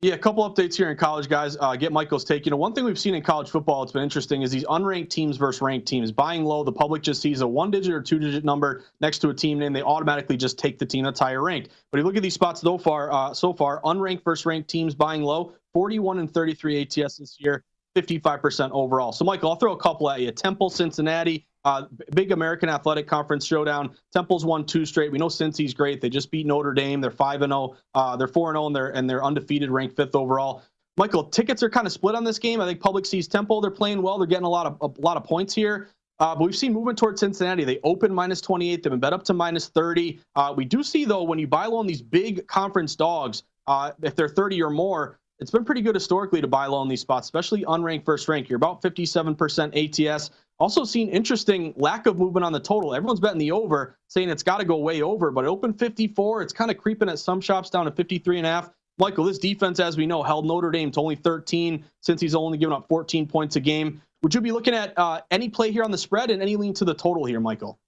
Yeah, 0.01 0.14
a 0.14 0.18
couple 0.18 0.49
updates 0.49 0.76
here 0.76 0.92
in 0.92 0.96
college, 0.96 1.28
guys. 1.28 1.57
Uh, 1.59 1.74
get 1.74 1.90
Michael's 1.90 2.22
take. 2.22 2.46
You 2.46 2.51
know, 2.51 2.57
one 2.57 2.72
thing 2.72 2.84
we've 2.84 2.96
seen 2.96 3.16
in 3.16 3.22
college 3.22 3.51
football, 3.51 3.82
it's 3.82 3.90
been 3.90 4.05
interesting, 4.05 4.42
is 4.42 4.51
these 4.53 4.62
unranked 4.66 5.11
teams 5.11 5.36
versus 5.36 5.61
ranked 5.61 5.88
teams. 5.88 6.12
Buying 6.12 6.44
low, 6.44 6.62
the 6.62 6.70
public 6.70 7.03
just 7.03 7.20
sees 7.20 7.40
a 7.40 7.49
one 7.49 7.72
digit 7.72 7.92
or 7.92 8.01
two 8.01 8.20
digit 8.20 8.44
number 8.44 8.84
next 9.01 9.18
to 9.18 9.30
a 9.30 9.34
team 9.34 9.59
name. 9.59 9.72
They 9.72 9.82
automatically 9.82 10.36
just 10.36 10.57
take 10.57 10.78
the 10.78 10.86
team 10.86 11.03
that's 11.05 11.18
higher 11.18 11.42
ranked. 11.42 11.70
But 11.90 11.99
if 11.99 12.03
you 12.03 12.07
look 12.07 12.16
at 12.16 12.22
these 12.22 12.34
spots 12.34 12.61
so 12.61 12.78
far, 12.78 13.12
uh, 13.12 13.34
so 13.34 13.53
far, 13.53 13.82
unranked 13.82 14.22
versus 14.22 14.46
ranked 14.46 14.70
teams 14.70 14.94
buying 14.94 15.22
low, 15.22 15.55
41 15.72 16.20
and 16.20 16.32
33 16.32 16.82
ATS 16.82 17.16
this 17.16 17.36
year, 17.40 17.64
55% 17.96 18.70
overall. 18.70 19.11
So, 19.11 19.24
Michael, 19.24 19.51
I'll 19.51 19.57
throw 19.57 19.72
a 19.72 19.76
couple 19.76 20.09
at 20.11 20.20
you. 20.20 20.30
Temple, 20.30 20.70
Cincinnati, 20.70 21.47
uh, 21.64 21.84
big 22.14 22.32
American 22.32 22.68
Athletic 22.68 23.06
Conference 23.06 23.46
showdown. 23.46 23.90
Temple's 24.12 24.44
won 24.44 24.64
two 24.64 24.84
straight. 24.84 25.12
We 25.12 25.18
know 25.18 25.28
Cincy's 25.28 25.74
great. 25.74 26.00
They 26.00 26.09
just 26.09 26.30
beat 26.30 26.46
Notre 26.46 26.72
Dame. 26.72 27.00
They're 27.00 27.11
five 27.11 27.42
and 27.42 27.50
zero. 27.50 27.76
Uh, 27.94 28.16
they're 28.16 28.28
four 28.28 28.50
and 28.50 28.56
zero, 28.56 28.66
and 28.66 28.76
they're 28.76 28.94
and 28.94 29.11
they're 29.11 29.24
undefeated, 29.24 29.70
ranked 29.70 29.96
fifth 29.96 30.14
overall. 30.14 30.62
Michael, 30.96 31.24
tickets 31.24 31.62
are 31.62 31.70
kind 31.70 31.86
of 31.86 31.92
split 31.92 32.14
on 32.14 32.24
this 32.24 32.38
game. 32.38 32.61
I 32.61 32.66
think 32.66 32.80
public 32.80 33.06
sees 33.06 33.28
Temple. 33.28 33.61
They're 33.61 33.70
playing 33.70 34.02
well. 34.02 34.18
They're 34.18 34.26
getting 34.26 34.44
a 34.44 34.50
lot 34.50 34.66
of 34.66 34.78
a 34.80 35.00
lot 35.00 35.16
of 35.16 35.24
points 35.24 35.54
here. 35.54 35.88
Uh, 36.20 36.34
but 36.34 36.44
we've 36.44 36.56
seen 36.56 36.72
movement 36.72 36.98
towards 36.98 37.20
Cincinnati. 37.20 37.64
They 37.64 37.78
open 37.84 38.12
minus 38.12 38.40
28. 38.40 38.82
They've 38.82 38.90
been 38.90 38.98
bet 38.98 39.12
up 39.12 39.22
to 39.24 39.34
minus 39.34 39.68
30. 39.68 40.18
Uh, 40.34 40.52
we 40.56 40.64
do 40.64 40.82
see, 40.82 41.04
though, 41.04 41.22
when 41.22 41.38
you 41.38 41.46
buy 41.46 41.66
low 41.66 41.78
on 41.78 41.86
these 41.86 42.02
big 42.02 42.46
conference 42.48 42.96
dogs, 42.96 43.44
uh, 43.68 43.92
if 44.02 44.16
they're 44.16 44.28
30 44.28 44.61
or 44.62 44.70
more, 44.70 45.18
it's 45.38 45.52
been 45.52 45.64
pretty 45.64 45.82
good 45.82 45.94
historically 45.94 46.40
to 46.40 46.48
buy 46.48 46.66
low 46.66 46.78
on 46.78 46.88
these 46.88 47.00
spots, 47.00 47.26
especially 47.26 47.64
unranked 47.64 48.04
first 48.04 48.28
rank. 48.28 48.48
You're 48.48 48.56
about 48.56 48.82
57% 48.82 50.09
ATS. 50.09 50.30
Also 50.61 50.84
seen 50.84 51.09
interesting 51.09 51.72
lack 51.76 52.06
of 52.06 52.18
movement 52.18 52.44
on 52.44 52.52
the 52.52 52.61
total. 52.61 52.94
Everyone's 52.94 53.20
betting 53.20 53.38
the 53.38 53.52
over, 53.52 53.96
saying 54.09 54.28
it's 54.28 54.42
got 54.42 54.59
to 54.59 54.64
go 54.64 54.76
way 54.78 55.02
over, 55.02 55.30
but 55.30 55.44
it 55.44 55.48
opened 55.48 55.78
54. 55.78 56.42
It's 56.42 56.52
kind 56.52 56.70
of 56.70 56.78
creeping 56.78 57.09
at 57.09 57.18
some 57.18 57.40
shops 57.40 57.70
down 57.70 57.84
to 57.84 57.92
53 57.92 58.38
and 58.38 58.46
a 58.46 58.50
half. 58.50 58.70
Michael, 58.98 59.24
this 59.24 59.38
defense, 59.38 59.78
as 59.78 59.96
we 59.96 60.06
know, 60.06 60.24
held 60.24 60.44
Notre 60.44 60.72
Dame 60.72 60.90
to 60.90 61.00
only 61.00 61.14
13 61.14 61.84
since 62.00 62.20
he's 62.20 62.34
only 62.34 62.59
given 62.59 62.74
up 62.74 62.88
14 62.88 63.26
points 63.28 63.54
a 63.54 63.61
game. 63.61 64.02
Would 64.22 64.34
you 64.34 64.40
be 64.40 64.50
looking 64.50 64.74
at 64.74 64.98
uh, 64.98 65.20
any 65.30 65.48
play 65.48 65.70
here 65.70 65.84
on 65.84 65.92
the 65.92 65.98
spread 65.98 66.30
and 66.30 66.42
any 66.42 66.56
lean 66.56 66.74
to 66.74 66.84
the 66.84 66.94
total 66.94 67.24
here, 67.24 67.38
Michael? 67.38 67.78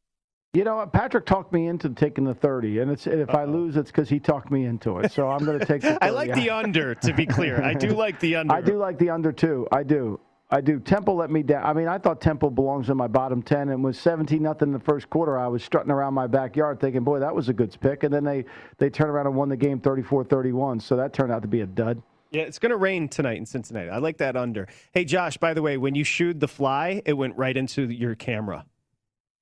You 0.52 0.62
know. 0.62 0.86
Patrick 0.86 1.26
talked 1.26 1.52
me 1.52 1.66
into 1.66 1.88
taking 1.90 2.24
the 2.24 2.34
30, 2.34 2.80
and 2.80 2.90
it's 2.92 3.08
if 3.08 3.30
I 3.30 3.44
lose, 3.44 3.76
it's 3.76 3.90
because 3.90 4.08
he 4.08 4.20
talked 4.20 4.52
me 4.52 4.64
into 4.64 4.98
it. 4.98 5.10
So 5.10 5.28
I'm 5.28 5.44
going 5.44 5.58
to 5.58 5.66
take 5.66 5.82
the 5.82 5.94
30. 5.94 5.98
I 6.02 6.10
like 6.10 6.34
the 6.34 6.50
under, 6.50 6.94
to 6.94 7.12
be 7.12 7.26
clear. 7.26 7.60
I 7.62 7.74
do 7.74 7.88
like 7.90 8.20
the 8.20 8.36
under. 8.36 8.54
I 8.54 8.60
do 8.60 8.78
like 8.78 8.98
the 8.98 9.10
under 9.10 9.32
too. 9.32 9.66
I 9.72 9.82
do. 9.82 10.20
I 10.52 10.60
do. 10.60 10.80
Temple 10.80 11.14
let 11.14 11.30
me 11.30 11.44
down. 11.44 11.64
I 11.64 11.72
mean, 11.72 11.86
I 11.86 11.98
thought 11.98 12.20
Temple 12.20 12.50
belongs 12.50 12.90
in 12.90 12.96
my 12.96 13.06
bottom 13.06 13.40
10 13.40 13.68
and 13.68 13.84
was 13.84 13.98
17 13.98 14.42
nothing 14.42 14.68
in 14.68 14.72
the 14.72 14.80
first 14.80 15.08
quarter. 15.08 15.38
I 15.38 15.46
was 15.46 15.62
strutting 15.62 15.92
around 15.92 16.14
my 16.14 16.26
backyard 16.26 16.80
thinking, 16.80 17.04
boy, 17.04 17.20
that 17.20 17.32
was 17.32 17.48
a 17.48 17.52
good 17.52 17.76
pick. 17.80 18.02
And 18.02 18.12
then 18.12 18.24
they, 18.24 18.44
they 18.78 18.90
turned 18.90 19.10
around 19.10 19.28
and 19.28 19.36
won 19.36 19.48
the 19.48 19.56
game 19.56 19.78
34 19.78 20.24
31. 20.24 20.80
So 20.80 20.96
that 20.96 21.12
turned 21.12 21.30
out 21.30 21.42
to 21.42 21.48
be 21.48 21.60
a 21.60 21.66
dud. 21.66 22.02
Yeah, 22.32 22.42
it's 22.42 22.58
going 22.58 22.70
to 22.70 22.76
rain 22.76 23.08
tonight 23.08 23.38
in 23.38 23.46
Cincinnati. 23.46 23.90
I 23.90 23.98
like 23.98 24.18
that 24.18 24.36
under. 24.36 24.68
Hey, 24.92 25.04
Josh, 25.04 25.36
by 25.36 25.54
the 25.54 25.62
way, 25.62 25.76
when 25.76 25.94
you 25.94 26.04
shooed 26.04 26.40
the 26.40 26.48
fly, 26.48 27.02
it 27.04 27.12
went 27.12 27.36
right 27.36 27.56
into 27.56 27.88
your 27.88 28.14
camera. 28.14 28.66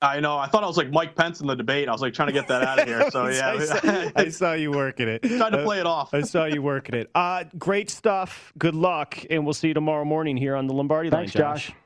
I 0.00 0.20
know. 0.20 0.38
I 0.38 0.46
thought 0.46 0.62
I 0.62 0.66
was 0.66 0.76
like 0.76 0.90
Mike 0.90 1.16
Pence 1.16 1.40
in 1.40 1.48
the 1.48 1.56
debate. 1.56 1.88
I 1.88 1.92
was 1.92 2.00
like 2.00 2.14
trying 2.14 2.28
to 2.28 2.32
get 2.32 2.46
that 2.48 2.62
out 2.62 2.78
of 2.78 2.86
here. 2.86 2.98
So 3.10 3.26
yeah, 3.28 3.50
I, 3.52 3.58
saw, 3.64 4.10
I 4.16 4.28
saw 4.28 4.52
you 4.52 4.70
working 4.70 5.08
it. 5.08 5.22
Tried 5.22 5.50
to 5.50 5.64
play 5.64 5.80
it 5.80 5.86
off. 5.86 6.12
I 6.12 6.20
saw 6.20 6.44
you 6.44 6.60
working 6.62 6.94
it. 6.94 7.10
Uh, 7.14 7.44
great 7.58 7.90
stuff. 7.90 8.52
Good 8.58 8.74
luck, 8.74 9.24
and 9.30 9.44
we'll 9.44 9.54
see 9.54 9.68
you 9.68 9.74
tomorrow 9.74 10.04
morning 10.04 10.36
here 10.36 10.54
on 10.56 10.66
the 10.66 10.74
Lombardi 10.74 11.10
Thanks, 11.10 11.34
line, 11.34 11.42
Josh. 11.42 11.66
Josh. 11.68 11.76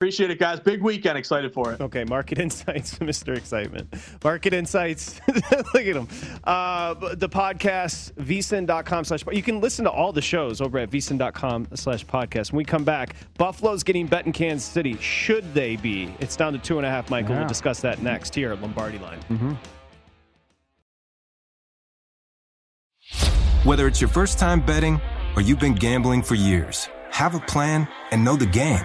Appreciate 0.00 0.30
it, 0.30 0.40
guys. 0.40 0.58
Big 0.58 0.82
weekend. 0.82 1.16
Excited 1.16 1.54
for 1.54 1.72
it. 1.72 1.80
Okay, 1.80 2.02
Market 2.04 2.38
Insights, 2.40 2.98
Mr. 2.98 3.36
Excitement. 3.36 3.94
Market 4.24 4.52
Insights. 4.52 5.20
Look 5.28 5.76
at 5.76 5.96
him. 5.96 6.08
Uh, 6.42 6.94
the 7.14 7.28
podcast, 7.28 8.12
vsin.com 8.14 9.04
slash. 9.04 9.22
You 9.32 9.42
can 9.42 9.60
listen 9.60 9.84
to 9.84 9.90
all 9.90 10.12
the 10.12 10.20
shows 10.20 10.60
over 10.60 10.78
at 10.78 10.90
vsin.com 10.90 11.68
slash 11.74 12.04
podcast. 12.06 12.50
When 12.52 12.58
we 12.58 12.64
come 12.64 12.82
back, 12.82 13.14
Buffalo's 13.38 13.84
getting 13.84 14.06
bet 14.06 14.26
in 14.26 14.32
Kansas 14.32 14.68
City. 14.68 14.96
Should 14.98 15.54
they 15.54 15.76
be? 15.76 16.12
It's 16.18 16.34
down 16.34 16.52
to 16.54 16.58
two 16.58 16.78
and 16.78 16.86
a 16.86 16.90
half, 16.90 17.08
Michael. 17.08 17.30
Yeah. 17.30 17.38
We'll 17.40 17.48
discuss 17.48 17.80
that 17.82 18.02
next 18.02 18.34
here 18.34 18.52
at 18.52 18.60
Lombardi 18.60 18.98
Line. 18.98 19.20
Mm-hmm. 19.30 19.52
Whether 23.66 23.86
it's 23.86 24.00
your 24.00 24.08
first 24.10 24.40
time 24.40 24.60
betting 24.60 25.00
or 25.36 25.42
you've 25.42 25.60
been 25.60 25.74
gambling 25.74 26.22
for 26.22 26.34
years, 26.34 26.88
have 27.10 27.34
a 27.36 27.40
plan 27.40 27.88
and 28.10 28.24
know 28.24 28.34
the 28.36 28.44
game. 28.46 28.84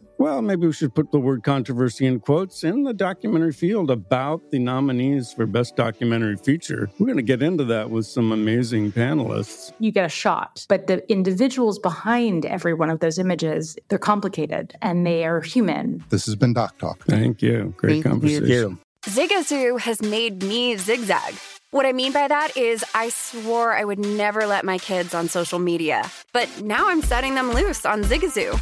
well, 0.21 0.43
maybe 0.43 0.67
we 0.67 0.71
should 0.71 0.93
put 0.93 1.11
the 1.11 1.19
word 1.19 1.41
controversy 1.41 2.05
in 2.05 2.19
quotes 2.19 2.63
in 2.63 2.83
the 2.83 2.93
documentary 2.93 3.51
field 3.51 3.89
about 3.89 4.51
the 4.51 4.59
nominees 4.59 5.33
for 5.33 5.47
Best 5.47 5.75
Documentary 5.75 6.37
Feature. 6.37 6.91
We're 6.99 7.07
going 7.07 7.17
to 7.17 7.23
get 7.23 7.41
into 7.41 7.63
that 7.65 7.89
with 7.89 8.05
some 8.05 8.31
amazing 8.31 8.91
panelists. 8.91 9.73
You 9.79 9.91
get 9.91 10.05
a 10.05 10.09
shot, 10.09 10.63
but 10.69 10.85
the 10.85 11.11
individuals 11.11 11.79
behind 11.79 12.45
every 12.45 12.75
one 12.75 12.91
of 12.91 12.99
those 12.99 13.17
images, 13.17 13.79
they're 13.87 13.97
complicated 13.97 14.75
and 14.83 15.07
they 15.07 15.25
are 15.25 15.41
human. 15.41 16.03
This 16.09 16.27
has 16.27 16.35
been 16.35 16.53
Doc 16.53 16.77
Talk. 16.77 17.03
Thank 17.05 17.41
you. 17.41 17.73
Great 17.77 18.03
Thank 18.03 18.05
conversation. 18.05 18.47
you. 18.47 18.77
Zigazoo 19.05 19.79
has 19.79 20.03
made 20.03 20.43
me 20.43 20.77
zigzag. 20.77 21.33
What 21.71 21.87
I 21.87 21.93
mean 21.93 22.11
by 22.11 22.27
that 22.27 22.55
is, 22.55 22.85
I 22.93 23.09
swore 23.09 23.73
I 23.73 23.85
would 23.85 23.97
never 23.97 24.45
let 24.45 24.65
my 24.65 24.77
kids 24.77 25.15
on 25.15 25.29
social 25.29 25.57
media, 25.57 26.11
but 26.31 26.47
now 26.61 26.89
I'm 26.89 27.01
setting 27.01 27.33
them 27.33 27.51
loose 27.53 27.87
on 27.87 28.03
Zigazoo. 28.03 28.61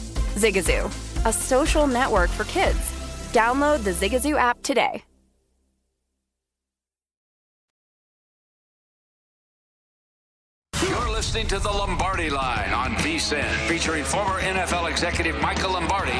Zigazoo, 0.35 0.85
a 1.25 1.33
social 1.33 1.87
network 1.87 2.29
for 2.29 2.45
kids. 2.45 2.79
Download 3.31 3.83
the 3.83 3.91
Zigazoo 3.91 4.37
app 4.37 4.61
today. 4.61 5.03
You're 10.87 11.11
listening 11.11 11.47
to 11.47 11.59
the 11.59 11.69
Lombardi 11.69 12.29
Line 12.29 12.73
on 12.73 12.93
VSIN, 12.95 13.47
featuring 13.67 14.03
former 14.03 14.39
NFL 14.41 14.89
executive 14.89 15.39
Michael 15.39 15.73
Lombardi. 15.73 16.11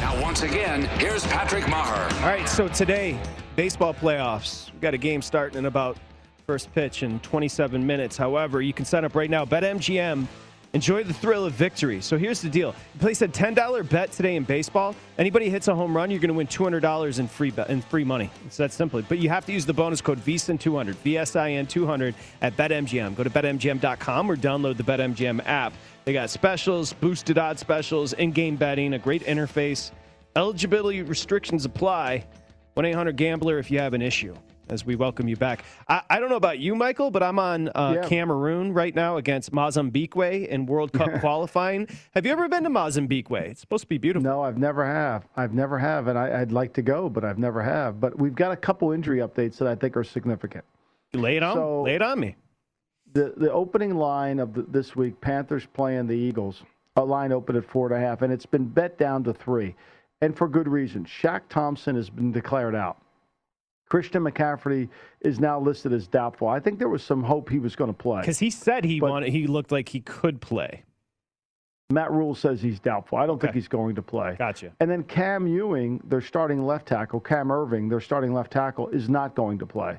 Now, 0.00 0.18
once 0.20 0.42
again, 0.42 0.82
here's 0.98 1.24
Patrick 1.26 1.64
Meagher. 1.64 2.12
All 2.22 2.28
right, 2.28 2.48
so 2.48 2.66
today, 2.68 3.20
baseball 3.54 3.92
playoffs. 3.94 4.72
We've 4.72 4.80
got 4.80 4.94
a 4.94 4.98
game 4.98 5.20
starting 5.20 5.58
in 5.58 5.66
about 5.66 5.98
first 6.46 6.72
pitch 6.72 7.02
in 7.02 7.20
27 7.20 7.86
minutes. 7.86 8.16
However, 8.16 8.62
you 8.62 8.72
can 8.72 8.84
sign 8.84 9.04
up 9.04 9.14
right 9.14 9.30
now. 9.30 9.44
BetMGM. 9.44 10.26
Enjoy 10.74 11.04
the 11.04 11.12
thrill 11.12 11.44
of 11.44 11.52
victory. 11.52 12.00
So 12.00 12.16
here's 12.16 12.40
the 12.40 12.48
deal: 12.48 12.74
place 12.98 13.20
a 13.22 13.28
$10 13.28 13.88
bet 13.90 14.10
today 14.12 14.36
in 14.36 14.44
baseball. 14.44 14.94
Anybody 15.18 15.50
hits 15.50 15.68
a 15.68 15.74
home 15.74 15.94
run, 15.94 16.10
you're 16.10 16.20
going 16.20 16.28
to 16.28 16.34
win 16.34 16.46
$200 16.46 17.18
in 17.18 17.28
free 17.28 17.50
bet, 17.50 17.68
in 17.68 17.82
free 17.82 18.04
money. 18.04 18.30
It's 18.46 18.56
that 18.56 18.72
simple. 18.72 19.02
But 19.02 19.18
you 19.18 19.28
have 19.28 19.44
to 19.46 19.52
use 19.52 19.66
the 19.66 19.74
bonus 19.74 20.00
code 20.00 20.18
VSIN200, 20.24 20.94
VSIN 21.04 21.68
200 21.68 22.14
at 22.40 22.56
BetMGM. 22.56 23.14
Go 23.14 23.22
to 23.22 23.30
BetMGM.com 23.30 24.30
or 24.30 24.36
download 24.36 24.76
the 24.76 24.84
BetMGM 24.84 25.46
app. 25.46 25.74
They 26.04 26.12
got 26.12 26.30
specials, 26.30 26.92
boosted 26.94 27.38
odds 27.38 27.60
specials, 27.60 28.12
in-game 28.14 28.56
betting, 28.56 28.94
a 28.94 28.98
great 28.98 29.24
interface. 29.24 29.90
Eligibility 30.34 31.02
restrictions 31.02 31.64
apply. 31.64 32.24
1 32.74 32.86
800 32.86 33.16
Gambler 33.16 33.58
if 33.58 33.70
you 33.70 33.78
have 33.78 33.92
an 33.92 34.00
issue. 34.00 34.34
As 34.72 34.86
we 34.86 34.96
welcome 34.96 35.28
you 35.28 35.36
back. 35.36 35.64
I, 35.86 36.00
I 36.08 36.18
don't 36.18 36.30
know 36.30 36.36
about 36.36 36.58
you, 36.58 36.74
Michael, 36.74 37.10
but 37.10 37.22
I'm 37.22 37.38
on 37.38 37.68
uh, 37.74 37.92
Yeah. 37.96 38.08
Cameroon 38.08 38.72
right 38.72 38.94
now 38.94 39.18
against 39.18 39.52
Mozambique 39.52 40.16
in 40.16 40.64
World 40.64 40.94
Cup 40.94 41.12
qualifying. 41.20 41.88
Have 42.14 42.24
you 42.24 42.32
ever 42.32 42.48
been 42.48 42.64
to 42.64 42.70
Mozambique? 42.70 43.26
It's 43.30 43.60
supposed 43.60 43.82
to 43.82 43.86
be 43.88 43.98
beautiful. 43.98 44.24
No, 44.30 44.40
I've 44.40 44.56
never 44.56 44.86
have. 44.86 45.26
I've 45.36 45.52
never 45.52 45.78
have, 45.78 46.08
and 46.08 46.18
I, 46.18 46.40
I'd 46.40 46.52
like 46.52 46.72
to 46.74 46.82
go, 46.82 47.10
but 47.10 47.22
I've 47.22 47.38
never 47.38 47.62
have. 47.62 48.00
But 48.00 48.18
we've 48.18 48.34
got 48.34 48.50
a 48.50 48.56
couple 48.56 48.92
injury 48.92 49.18
updates 49.18 49.58
that 49.58 49.68
I 49.68 49.74
think 49.74 49.94
are 49.94 50.04
significant. 50.04 50.64
Lay 51.12 51.36
it 51.36 51.42
on. 51.42 51.54
So- 51.54 51.82
Lay 51.82 51.96
it 51.96 52.02
on 52.02 52.18
me. 52.18 52.34
The 53.12 53.34
the 53.36 53.52
opening 53.52 53.94
line 53.96 54.38
of 54.38 54.54
the, 54.54 54.62
this 54.62 54.96
week, 54.96 55.20
Panthers 55.20 55.66
playing 55.74 56.06
the 56.06 56.16
Eagles. 56.16 56.62
A 56.96 57.04
line 57.04 57.30
opened 57.30 57.58
at 57.58 57.66
four 57.66 57.92
and 57.92 57.94
a 57.94 58.00
half, 58.00 58.22
and 58.22 58.32
it's 58.32 58.46
been 58.46 58.64
bet 58.64 58.96
down 58.96 59.22
to 59.24 59.34
three, 59.34 59.74
and 60.22 60.34
for 60.34 60.48
good 60.48 60.66
reason. 60.66 61.04
Shaq 61.04 61.42
Thompson 61.50 61.94
has 61.94 62.08
been 62.08 62.32
declared 62.32 62.74
out. 62.74 63.01
Christian 63.92 64.22
McCaffrey 64.22 64.88
is 65.20 65.38
now 65.38 65.60
listed 65.60 65.92
as 65.92 66.06
doubtful. 66.06 66.48
I 66.48 66.60
think 66.60 66.78
there 66.78 66.88
was 66.88 67.02
some 67.02 67.22
hope 67.22 67.50
he 67.50 67.58
was 67.58 67.76
going 67.76 67.92
to 67.92 67.96
play. 67.96 68.22
Because 68.22 68.38
he 68.38 68.48
said 68.48 68.86
he 68.86 69.02
wanted, 69.02 69.28
he 69.28 69.46
looked 69.46 69.70
like 69.70 69.90
he 69.90 70.00
could 70.00 70.40
play. 70.40 70.84
Matt 71.90 72.10
Rhule 72.10 72.34
says 72.34 72.62
he's 72.62 72.80
doubtful. 72.80 73.18
I 73.18 73.26
don't 73.26 73.38
think 73.38 73.52
he's 73.52 73.68
going 73.68 73.94
to 73.96 74.00
play. 74.00 74.34
Gotcha. 74.38 74.72
And 74.80 74.90
then 74.90 75.02
Cam 75.02 75.46
Erving, 75.46 76.00
their 76.08 76.22
starting 76.22 76.64
left 76.64 76.88
tackle, 76.88 77.20
Cam 77.20 77.48
Erving, 77.48 77.90
their 77.90 78.00
starting 78.00 78.32
left 78.32 78.50
tackle, 78.50 78.88
is 78.88 79.10
not 79.10 79.34
going 79.34 79.58
to 79.58 79.66
play. 79.66 79.98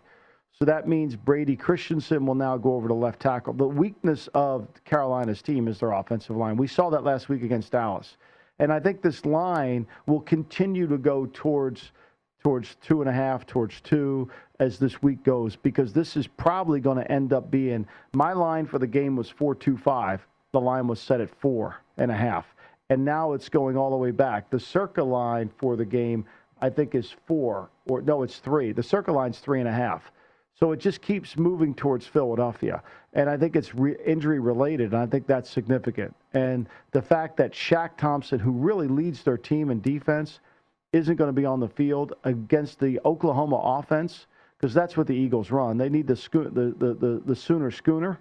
So 0.53 0.65
that 0.65 0.87
means 0.87 1.15
Brady 1.15 1.55
Christensen 1.55 2.25
will 2.25 2.33
now 2.33 2.57
go 2.57 2.73
over 2.73 2.87
to 2.87 2.95
left 2.95 3.19
tackle. 3.19 3.53
The 3.53 3.67
weakness 3.67 4.27
of 4.33 4.67
Carolina's 4.85 5.43
team 5.43 5.67
is 5.67 5.79
their 5.79 5.91
offensive 5.91 6.35
line. 6.35 6.57
We 6.57 6.65
saw 6.65 6.89
that 6.89 7.03
last 7.03 7.29
week 7.29 7.43
against 7.43 7.73
Dallas. 7.73 8.17
And 8.57 8.73
I 8.73 8.79
think 8.79 9.03
this 9.03 9.23
line 9.23 9.85
will 10.07 10.21
continue 10.21 10.87
to 10.87 10.97
go 10.97 11.27
towards 11.31 11.91
towards 12.43 12.75
two 12.75 13.01
and 13.01 13.09
a 13.09 13.13
half, 13.13 13.45
towards 13.45 13.79
two 13.81 14.29
as 14.59 14.77
this 14.77 15.01
week 15.01 15.23
goes, 15.23 15.55
because 15.55 15.93
this 15.93 16.15
is 16.17 16.27
probably 16.27 16.79
going 16.79 16.97
to 16.97 17.11
end 17.11 17.33
up 17.33 17.49
being 17.49 17.87
my 18.13 18.33
line 18.33 18.65
for 18.65 18.79
the 18.79 18.87
game 18.87 19.15
was 19.15 19.29
four 19.29 19.55
two 19.55 19.77
five. 19.77 20.25
The 20.51 20.61
line 20.61 20.87
was 20.87 20.99
set 20.99 21.21
at 21.21 21.29
four 21.39 21.77
and 21.97 22.11
a 22.11 22.15
half. 22.15 22.45
And 22.89 23.03
now 23.03 23.33
it's 23.33 23.49
going 23.49 23.77
all 23.77 23.89
the 23.89 23.95
way 23.97 24.11
back. 24.11 24.49
The 24.49 24.59
circa 24.59 25.03
line 25.03 25.49
for 25.57 25.75
the 25.75 25.85
game, 25.85 26.25
I 26.61 26.69
think, 26.69 26.93
is 26.93 27.15
four, 27.25 27.69
or 27.89 28.01
no, 28.01 28.21
it's 28.23 28.37
three. 28.37 28.71
The 28.71 28.83
circa 28.83 29.11
line's 29.11 29.39
three 29.39 29.59
and 29.59 29.69
a 29.69 29.73
half. 29.73 30.11
So 30.59 30.71
it 30.71 30.79
just 30.79 31.01
keeps 31.01 31.35
moving 31.35 31.73
towards 31.73 32.05
Philadelphia. 32.05 32.83
And 33.13 33.29
I 33.29 33.37
think 33.37 33.55
it's 33.55 33.73
re- 33.73 33.95
injury 34.05 34.39
related, 34.39 34.93
and 34.93 35.01
I 35.01 35.07
think 35.07 35.25
that's 35.25 35.49
significant. 35.49 36.13
And 36.33 36.69
the 36.91 37.01
fact 37.01 37.37
that 37.37 37.53
Shaq 37.53 37.97
Thompson, 37.97 38.37
who 38.37 38.51
really 38.51 38.87
leads 38.87 39.23
their 39.23 39.37
team 39.37 39.71
in 39.71 39.81
defense, 39.81 40.39
isn't 40.93 41.17
going 41.17 41.27
to 41.27 41.33
be 41.33 41.45
on 41.45 41.59
the 41.59 41.67
field 41.67 42.13
against 42.23 42.79
the 42.79 42.99
Oklahoma 43.03 43.57
offense, 43.57 44.27
because 44.57 44.73
that's 44.73 44.95
what 44.95 45.07
the 45.07 45.15
Eagles 45.15 45.51
run. 45.51 45.77
They 45.77 45.89
need 45.89 46.07
the, 46.07 46.15
sco- 46.15 46.49
the, 46.49 46.73
the, 46.77 46.93
the, 46.93 47.21
the 47.25 47.35
Sooner 47.35 47.69
Schooner. 47.69 48.17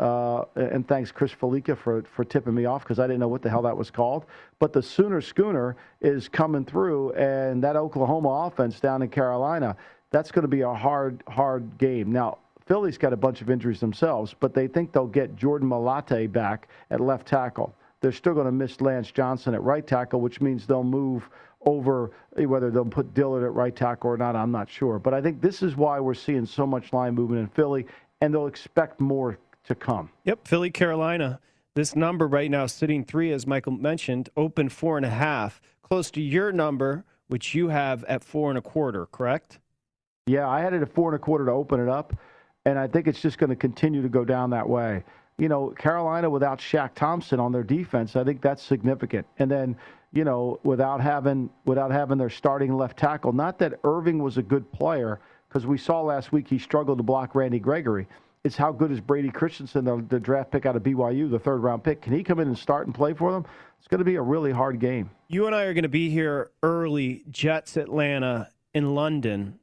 Uh, 0.00 0.44
and 0.56 0.86
thanks, 0.88 1.12
Chris 1.12 1.32
Fallica, 1.32 1.78
for, 1.78 2.02
for 2.02 2.24
tipping 2.24 2.52
me 2.52 2.64
off 2.64 2.82
because 2.82 2.98
I 2.98 3.06
didn't 3.06 3.20
know 3.20 3.28
what 3.28 3.42
the 3.42 3.48
hell 3.48 3.62
that 3.62 3.76
was 3.76 3.90
called. 3.92 4.26
But 4.58 4.72
the 4.72 4.82
Sooner 4.82 5.20
Schooner 5.20 5.76
is 6.00 6.28
coming 6.28 6.64
through, 6.64 7.12
and 7.12 7.62
that 7.62 7.76
Oklahoma 7.76 8.28
offense 8.46 8.80
down 8.80 9.02
in 9.02 9.08
Carolina, 9.08 9.76
that's 10.10 10.32
going 10.32 10.42
to 10.42 10.48
be 10.48 10.62
a 10.62 10.74
hard, 10.74 11.22
hard 11.28 11.78
game. 11.78 12.10
Now, 12.10 12.38
Philly's 12.66 12.98
got 12.98 13.12
a 13.12 13.16
bunch 13.16 13.40
of 13.40 13.50
injuries 13.50 13.78
themselves, 13.78 14.34
but 14.40 14.52
they 14.52 14.66
think 14.66 14.90
they'll 14.90 15.06
get 15.06 15.36
Jordan 15.36 15.68
Mailata 15.68 16.30
back 16.32 16.68
at 16.90 17.00
left 17.00 17.28
tackle. 17.28 17.74
They're 18.00 18.12
still 18.12 18.34
going 18.34 18.46
to 18.46 18.52
miss 18.52 18.80
Lane 18.80 19.02
Johnson 19.02 19.54
at 19.54 19.62
right 19.62 19.86
tackle, 19.86 20.20
which 20.20 20.40
means 20.40 20.66
they'll 20.66 20.82
move 20.82 21.30
over 21.66 22.12
eh, 22.36 22.44
whether 22.44 22.70
they'll 22.70 22.84
put 22.84 23.14
Dillard 23.14 23.44
at 23.44 23.52
right 23.52 23.74
tackle 23.74 24.10
or 24.10 24.16
not. 24.16 24.36
I'm 24.36 24.52
not 24.52 24.70
sure, 24.70 24.98
but 24.98 25.14
I 25.14 25.20
think 25.20 25.40
this 25.40 25.62
is 25.62 25.76
why 25.76 26.00
we're 26.00 26.14
seeing 26.14 26.46
so 26.46 26.66
much 26.66 26.92
line 26.92 27.14
movement 27.14 27.40
in 27.40 27.48
Philly, 27.48 27.86
and 28.20 28.32
they'll 28.32 28.46
expect 28.46 29.00
more 29.00 29.38
to 29.64 29.74
come. 29.74 30.10
Yep, 30.24 30.46
Philly, 30.46 30.70
Carolina. 30.70 31.40
This 31.74 31.96
number 31.96 32.28
right 32.28 32.50
now 32.50 32.66
sitting 32.66 33.04
three, 33.04 33.32
as 33.32 33.46
Michael 33.46 33.72
mentioned, 33.72 34.28
open 34.36 34.68
four 34.68 34.96
and 34.96 35.04
a 35.04 35.10
half, 35.10 35.60
close 35.82 36.10
to 36.12 36.20
your 36.20 36.52
number, 36.52 37.04
which 37.26 37.54
you 37.54 37.68
have 37.68 38.04
at 38.04 38.22
four 38.22 38.50
and 38.50 38.58
a 38.58 38.62
quarter, 38.62 39.06
correct? 39.06 39.58
Yeah, 40.26 40.48
I 40.48 40.60
had 40.60 40.72
it 40.72 40.82
at 40.82 40.94
four 40.94 41.10
and 41.10 41.16
a 41.16 41.18
quarter 41.18 41.44
to 41.46 41.50
open 41.50 41.80
it 41.80 41.88
up, 41.88 42.14
and 42.64 42.78
I 42.78 42.86
think 42.86 43.08
it's 43.08 43.20
just 43.20 43.38
going 43.38 43.50
to 43.50 43.56
continue 43.56 44.02
to 44.02 44.08
go 44.08 44.24
down 44.24 44.50
that 44.50 44.68
way. 44.68 45.02
You 45.36 45.48
know, 45.48 45.70
Carolina 45.70 46.30
without 46.30 46.60
Shaq 46.60 46.94
Thompson 46.94 47.40
on 47.40 47.50
their 47.50 47.64
defense, 47.64 48.14
I 48.14 48.22
think 48.22 48.40
that's 48.40 48.62
significant. 48.62 49.26
And 49.38 49.50
then, 49.50 49.76
you 50.14 50.24
know, 50.24 50.60
without 50.62 51.00
having 51.00 51.50
without 51.64 51.90
having 51.90 52.16
their 52.16 52.30
starting 52.30 52.76
left 52.76 52.96
tackle, 52.96 53.32
not 53.32 53.58
that 53.58 53.82
Erving 53.82 54.20
was 54.20 54.38
a 54.38 54.42
good 54.42 54.70
player, 54.72 55.20
because 55.48 55.66
we 55.66 55.76
saw 55.76 56.00
last 56.00 56.32
week 56.32 56.48
he 56.48 56.58
struggled 56.58 56.98
to 56.98 57.04
block 57.04 57.34
Randy 57.34 57.58
Gregory. 57.58 58.06
It's 58.44 58.56
how 58.56 58.72
good 58.72 58.92
is 58.92 59.00
Brady 59.00 59.30
Christensen, 59.30 59.86
the, 59.86 60.04
the 60.08 60.20
draft 60.20 60.50
pick 60.50 60.66
out 60.66 60.76
of 60.76 60.82
BYU, 60.82 61.30
the 61.30 61.38
third 61.38 61.62
round 61.62 61.82
pick. 61.82 62.02
Can 62.02 62.12
he 62.12 62.22
come 62.22 62.38
in 62.38 62.48
and 62.48 62.56
start 62.56 62.86
and 62.86 62.94
play 62.94 63.12
for 63.14 63.32
them? 63.32 63.44
It's 63.78 63.88
going 63.88 63.98
to 64.00 64.04
be 64.04 64.16
a 64.16 64.22
really 64.22 64.52
hard 64.52 64.78
game. 64.78 65.10
You 65.28 65.46
and 65.46 65.54
I 65.54 65.62
are 65.64 65.74
going 65.74 65.82
to 65.82 65.88
be 65.88 66.10
here 66.10 66.50
early. 66.62 67.24
Jets, 67.30 67.76
Atlanta, 67.76 68.50
in 68.74 68.94
London. 68.94 69.58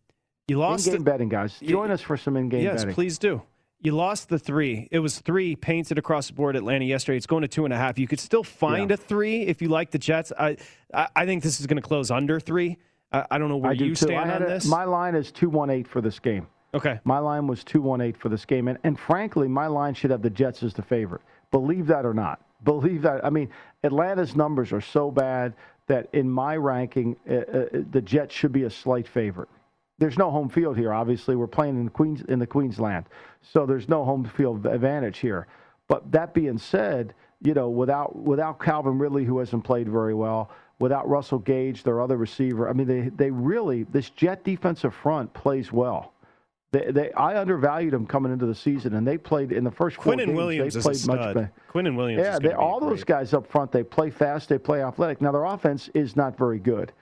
You 0.47 0.57
lost 0.57 0.87
in-game 0.87 1.03
the, 1.03 1.11
betting, 1.11 1.29
guys. 1.29 1.59
Join 1.59 1.91
us 1.91 2.01
for 2.01 2.17
some 2.17 2.35
in-game 2.35 2.63
yes, 2.63 2.81
betting. 2.81 2.95
please 2.95 3.17
do. 3.17 3.41
You 3.83 3.93
lost 3.93 4.29
the 4.29 4.37
three. 4.37 4.87
It 4.91 4.99
was 4.99 5.19
three 5.19 5.55
painted 5.55 5.97
across 5.97 6.27
the 6.27 6.33
board. 6.33 6.55
Atlanta 6.55 6.85
yesterday. 6.85 7.17
It's 7.17 7.25
going 7.25 7.41
to 7.41 7.47
two 7.47 7.65
and 7.65 7.73
a 7.73 7.77
half. 7.77 7.97
You 7.97 8.07
could 8.07 8.19
still 8.19 8.43
find 8.43 8.91
Yeah. 8.91 8.93
a 8.93 8.97
three 8.97 9.41
if 9.41 9.61
you 9.61 9.69
like 9.69 9.89
the 9.89 9.97
Jets. 9.97 10.31
I, 10.37 10.57
I, 10.93 11.07
I 11.15 11.25
think 11.25 11.41
this 11.41 11.59
is 11.59 11.65
going 11.65 11.81
to 11.81 11.87
close 11.87 12.11
under 12.11 12.39
three. 12.39 12.77
I, 13.11 13.25
I 13.31 13.37
don't 13.39 13.49
know 13.49 13.57
where 13.57 13.73
do 13.73 13.85
you 13.85 13.91
too. 13.95 14.05
stand 14.05 14.29
on 14.31 14.43
a- 14.43 14.45
this. 14.47 14.65
My 14.67 14.83
line 14.83 15.15
is 15.15 15.31
218 15.31 15.85
for 15.85 15.99
this 15.99 16.19
game. 16.19 16.47
Okay. 16.75 16.99
My 17.03 17.17
line 17.17 17.47
was 17.47 17.63
218 17.63 18.19
for 18.19 18.29
this 18.29 18.45
game. 18.45 18.67
And, 18.67 18.77
and 18.83 18.99
frankly, 18.99 19.47
my 19.47 19.65
line 19.67 19.93
should 19.95 20.11
have 20.11 20.21
the 20.21 20.29
Jets 20.29 20.61
as 20.63 20.73
the 20.75 20.83
favorite. 20.83 21.21
Believe 21.49 21.87
that 21.87 22.05
or 22.05 22.13
not. 22.13 22.39
Believe 22.63 23.01
that. 23.01 23.25
I 23.25 23.31
mean, 23.31 23.49
Atlanta's 23.83 24.35
numbers 24.35 24.71
are 24.71 24.79
so 24.79 25.09
bad 25.09 25.53
that 25.87 26.07
in 26.13 26.29
my 26.29 26.55
ranking, 26.55 27.15
uh, 27.29 27.33
uh, 27.33 27.65
the 27.91 28.01
Jets 28.01 28.33
should 28.35 28.51
be 28.51 28.63
a 28.63 28.69
slight 28.69 29.07
favorite. 29.07 29.49
There's 29.97 30.17
no 30.17 30.31
home 30.31 30.49
field 30.49 30.77
here. 30.77 30.93
Obviously, 30.93 31.35
we're 31.35 31.47
playing 31.47 31.79
in 31.79 31.89
Queens 31.89 32.23
in 32.27 32.39
the 32.39 32.47
Queensland, 32.47 33.05
so 33.41 33.65
there's 33.65 33.87
no 33.87 34.03
home 34.03 34.23
field 34.25 34.65
advantage 34.65 35.19
here. 35.19 35.47
But 35.87 36.11
that 36.11 36.33
being 36.33 36.57
said, 36.57 37.13
you 37.41 37.53
know, 37.53 37.69
without 37.69 38.15
without 38.15 38.59
Calvin 38.59 38.97
Ridley, 38.97 39.25
who 39.25 39.39
hasn't 39.39 39.63
played 39.63 39.89
very 39.89 40.13
well, 40.13 40.49
without 40.79 41.07
Russell 41.07 41.39
Gage, 41.39 41.83
their 41.83 42.01
other 42.01 42.17
receiver, 42.17 42.69
I 42.69 42.73
mean, 42.73 42.87
they 42.87 43.09
they 43.09 43.29
really 43.29 43.83
this 43.83 44.09
Jet 44.09 44.43
defensive 44.43 44.93
front 44.93 45.33
plays 45.33 45.71
well. 45.71 46.13
They, 46.71 46.89
they 46.89 47.11
I 47.11 47.39
undervalued 47.39 47.93
them 47.93 48.07
coming 48.07 48.31
into 48.31 48.45
the 48.45 48.55
season, 48.55 48.93
and 48.95 49.05
they 49.05 49.17
played 49.17 49.51
in 49.51 49.63
the 49.63 49.71
first 49.71 49.97
four 49.97 50.03
Quinn 50.13 50.21
and 50.21 50.29
games. 50.29 50.37
Williams 50.37 50.73
they 50.73 50.79
is 50.79 50.85
a 50.85 50.89
played 50.89 51.07
much 51.07 51.19
stud. 51.21 51.35
better. 51.35 51.51
Quinnen 51.69 51.97
Williams. 51.97 52.23
Yeah, 52.23 52.35
is 52.35 52.39
they, 52.39 52.53
all 52.53 52.79
those 52.79 53.03
guys 53.03 53.33
up 53.33 53.45
front, 53.45 53.71
they 53.71 53.83
play 53.83 54.09
fast, 54.09 54.47
they 54.49 54.57
play 54.57 54.81
athletic. 54.81 55.21
Now 55.21 55.31
their 55.33 55.43
offense 55.43 55.89
is 55.93 56.15
not 56.15 56.37
very 56.37 56.59
good, 56.59 56.93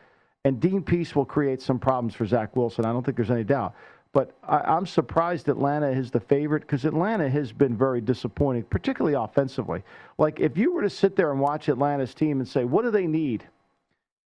and 0.45 0.59
Dean 0.59 0.81
Pees 0.81 1.15
will 1.15 1.25
create 1.25 1.61
some 1.61 1.79
problems 1.79 2.15
for 2.15 2.25
Zach 2.25 2.55
Wilson. 2.55 2.85
I 2.85 2.91
don't 2.91 3.03
think 3.03 3.17
there's 3.17 3.31
any 3.31 3.43
doubt. 3.43 3.75
But 4.11 4.35
I, 4.43 4.59
I'm 4.59 4.85
surprised 4.85 5.49
Atlanta 5.49 5.89
is 5.89 6.09
the 6.11 6.19
favorite 6.19 6.61
because 6.61 6.85
Atlanta 6.85 7.29
has 7.29 7.51
been 7.51 7.77
very 7.77 8.01
disappointing, 8.01 8.63
particularly 8.63 9.15
offensively. 9.15 9.83
Like 10.17 10.39
if 10.39 10.57
you 10.57 10.73
were 10.73 10.81
to 10.81 10.89
sit 10.89 11.15
there 11.15 11.31
and 11.31 11.39
watch 11.39 11.69
Atlanta's 11.69 12.13
team 12.13 12.39
and 12.39 12.47
say, 12.47 12.63
what 12.63 12.83
do 12.83 12.91
they 12.91 13.05
need? 13.05 13.43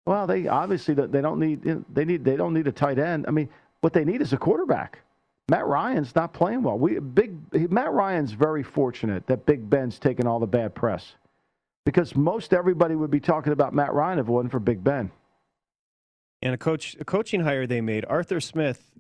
Well, 0.06 0.28
they 0.28 0.48
obviously 0.48 0.94
they 0.94 1.22
don't 1.22 1.40
need 1.40 1.64
they 1.94 2.04
need 2.04 2.26
they 2.26 2.36
don't 2.36 2.54
need 2.54 2.68
a 2.68 2.72
tight 2.72 3.00
end. 3.00 3.26
I 3.28 3.32
mean, 3.32 3.50
what 3.82 3.94
they 3.94 4.04
need 4.04 4.22
is 4.22 4.34
a 4.34 4.38
quarterback. 4.38 5.00
Matt 5.50 5.66
Ryan's 5.66 6.16
not 6.16 6.34
playing 6.34 6.64
well. 6.64 6.78
We 6.78 7.00
big 7.00 7.72
Matt 7.72 7.92
Ryan's 7.92 8.32
very 8.32 8.64
fortunate 8.64 9.26
that 9.28 9.46
Big 9.46 9.70
Ben's 9.70 10.00
taking 10.00 10.28
all 10.28 10.40
the 10.40 10.48
bad 10.48 10.76
press 10.76 11.16
because 11.86 12.16
most 12.16 12.54
everybody 12.54 12.96
would 12.96 13.12
be 13.12 13.20
talking 13.20 13.54
about 13.54 13.74
Matt 13.74 13.94
Ryan 13.94 14.20
if 14.20 14.28
it 14.28 14.32
wasn't 14.32 14.52
for 14.52 14.60
Big 14.60 14.84
Ben. 14.84 15.12
And 16.44 16.54
a 16.54 16.58
coach, 16.58 16.96
a 17.00 17.06
coaching 17.06 17.42
hire 17.42 17.66
they 17.66 17.82
made, 17.82 18.06
Arthur 18.08 18.40
Smith. 18.40 18.92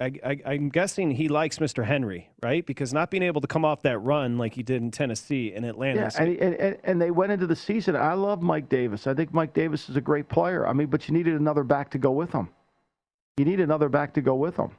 I, 0.00 0.40
I'm 0.44 0.70
guessing 0.70 1.12
he 1.12 1.28
likes 1.28 1.58
Mr. 1.58 1.84
Henry, 1.84 2.28
right? 2.42 2.66
Because 2.66 2.92
not 2.92 3.12
being 3.12 3.22
able 3.22 3.40
to 3.42 3.46
come 3.46 3.64
off 3.64 3.82
that 3.82 3.98
run 3.98 4.38
like 4.38 4.54
he 4.54 4.64
did 4.64 4.82
in 4.82 4.90
Tennessee 4.90 5.52
and 5.54 5.64
Atlanta. 5.64 6.00
Yeah, 6.00 6.22
and, 6.22 6.36
and- 6.40 6.78
and 6.82 7.00
they 7.00 7.12
went 7.12 7.30
into 7.30 7.46
the 7.46 7.54
season. 7.54 7.94
I 7.94 8.14
love 8.14 8.42
Mike 8.42 8.68
Davis. 8.68 9.06
I 9.06 9.14
think 9.14 9.32
Mike 9.32 9.54
Davis 9.54 9.88
is 9.88 9.94
a 9.94 10.00
great 10.00 10.28
player. 10.28 10.66
I 10.66 10.72
mean, 10.72 10.88
but 10.88 11.06
you 11.06 11.14
needed 11.14 11.34
another 11.38 11.62
back 11.62 11.90
to 11.90 11.98
go 11.98 12.10
with 12.10 12.32
him. 12.32 12.48
You 13.36 13.44
need 13.44 13.60
another 13.60 13.88
back 13.88 14.14
to 14.14 14.20
go 14.20 14.34
with 14.34 14.56
him. 14.56 14.70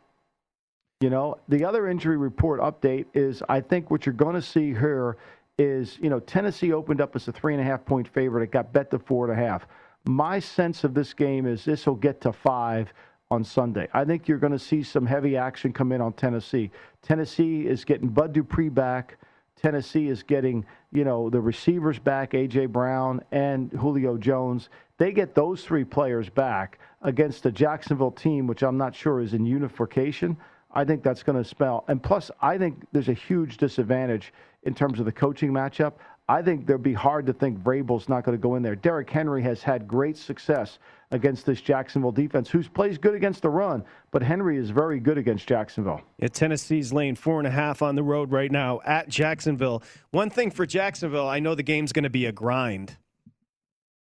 You 1.00 1.12
know, 1.12 1.38
the 1.48 1.64
other 1.64 1.88
injury 1.88 2.18
report 2.18 2.60
update 2.60 3.06
is 3.14 3.42
I 3.48 3.62
think 3.62 3.90
what 3.90 4.06
you're 4.06 4.14
going 4.14 4.36
to 4.36 4.42
see 4.42 4.74
here 4.74 5.16
is, 5.58 5.98
you 6.02 6.10
know, 6.10 6.20
Tennessee 6.20 6.74
opened 6.74 7.00
up 7.00 7.16
as 7.16 7.28
a 7.30 7.32
three 7.32 7.54
and 7.54 7.62
a 7.62 7.66
half 7.66 7.86
point 7.86 8.08
favorite. 8.08 8.44
It 8.44 8.52
got 8.52 8.74
bet 8.74 8.92
to 8.92 9.00
four 9.00 9.30
and 9.30 9.40
a 9.40 9.42
half. 9.42 9.66
My 10.08 10.40
sense 10.40 10.84
of 10.84 10.94
this 10.94 11.14
game 11.14 11.46
is 11.46 11.66
this 11.66 11.86
will 11.86 11.96
get 11.96 12.22
to 12.22 12.32
five 12.32 12.94
on 13.30 13.44
Sunday. 13.44 13.90
I 13.94 14.06
think 14.06 14.28
you're 14.28 14.38
going 14.38 14.54
to 14.54 14.60
see 14.60 14.82
some 14.82 15.06
heavy 15.06 15.36
action 15.36 15.74
come 15.74 15.92
in 15.92 16.00
on 16.00 16.14
Tennessee. 16.14 16.72
Tennessee 17.02 17.68
is 17.68 17.84
getting 17.84 18.08
Bud 18.08 18.32
Dupree 18.32 18.70
back. 18.70 19.18
Tennessee 19.62 20.08
is 20.08 20.24
getting, 20.24 20.66
you 20.94 21.04
know, 21.04 21.30
the 21.30 21.42
receivers 21.42 22.00
back, 22.00 22.34
A.J. 22.34 22.68
Brown 22.68 23.22
and 23.32 23.72
Julio 23.72 24.18
Jones. 24.18 24.70
They 24.98 25.12
get 25.12 25.36
those 25.36 25.64
three 25.64 25.84
players 25.84 26.30
back 26.30 26.80
against 27.02 27.44
the 27.44 27.52
Jacksonville 27.52 28.12
team, 28.12 28.48
which 28.48 28.64
I'm 28.64 28.78
not 28.78 28.96
sure 28.96 29.20
is 29.20 29.34
in 29.34 29.46
unification. 29.46 30.38
I 30.72 30.86
think 30.86 31.04
that's 31.04 31.24
going 31.24 31.42
to 31.42 31.48
spell. 31.48 31.84
And 31.88 32.02
plus, 32.02 32.32
I 32.42 32.58
think 32.58 32.86
there's 32.92 33.10
a 33.10 33.14
huge 33.14 33.58
disadvantage 33.58 34.32
in 34.64 34.74
terms 34.74 35.00
of 35.00 35.06
the 35.06 35.12
coaching 35.12 35.52
matchup. 35.52 35.94
I 36.30 36.42
think 36.42 36.66
there'd 36.66 36.84
be 36.84 36.94
hard 36.94 37.26
to 37.28 37.34
think 37.34 37.58
Vrabel's 37.60 38.10
not 38.10 38.26
going 38.26 38.38
to 38.38 38.42
go 38.42 38.56
in 38.56 38.64
there. 38.64 38.76
Derrick 38.76 39.10
Henry 39.10 39.42
has 39.44 39.64
had 39.64 39.88
great 39.88 40.18
success 40.18 40.78
against 41.12 41.46
this 41.46 41.62
Jacksonville 41.62 42.12
defense, 42.12 42.50
who 42.50 42.62
plays 42.64 42.98
good 42.98 43.16
against 43.16 43.42
the 43.42 43.50
run, 43.50 43.84
but 44.12 44.22
Henry 44.22 44.58
is 44.58 44.70
very 44.70 45.00
good 45.00 45.18
against 45.18 45.48
Jacksonville. 45.48 46.02
Yeah, 46.18 46.28
Tennessee's 46.28 46.92
laying 46.92 47.16
four 47.16 47.40
and 47.40 47.48
a 47.48 47.52
half 47.52 47.82
on 47.82 47.96
the 47.96 48.04
road 48.04 48.32
right 48.32 48.52
now 48.52 48.82
at 48.84 49.08
Jacksonville. 49.08 49.82
One 50.12 50.30
thing 50.30 50.52
for 50.52 50.66
Jacksonville, 50.66 51.28
I 51.28 51.40
know 51.40 51.56
the 51.56 51.64
game's 51.64 51.94
going 51.94 52.04
to 52.04 52.10
be 52.10 52.26
a 52.26 52.34
grind. 52.34 52.98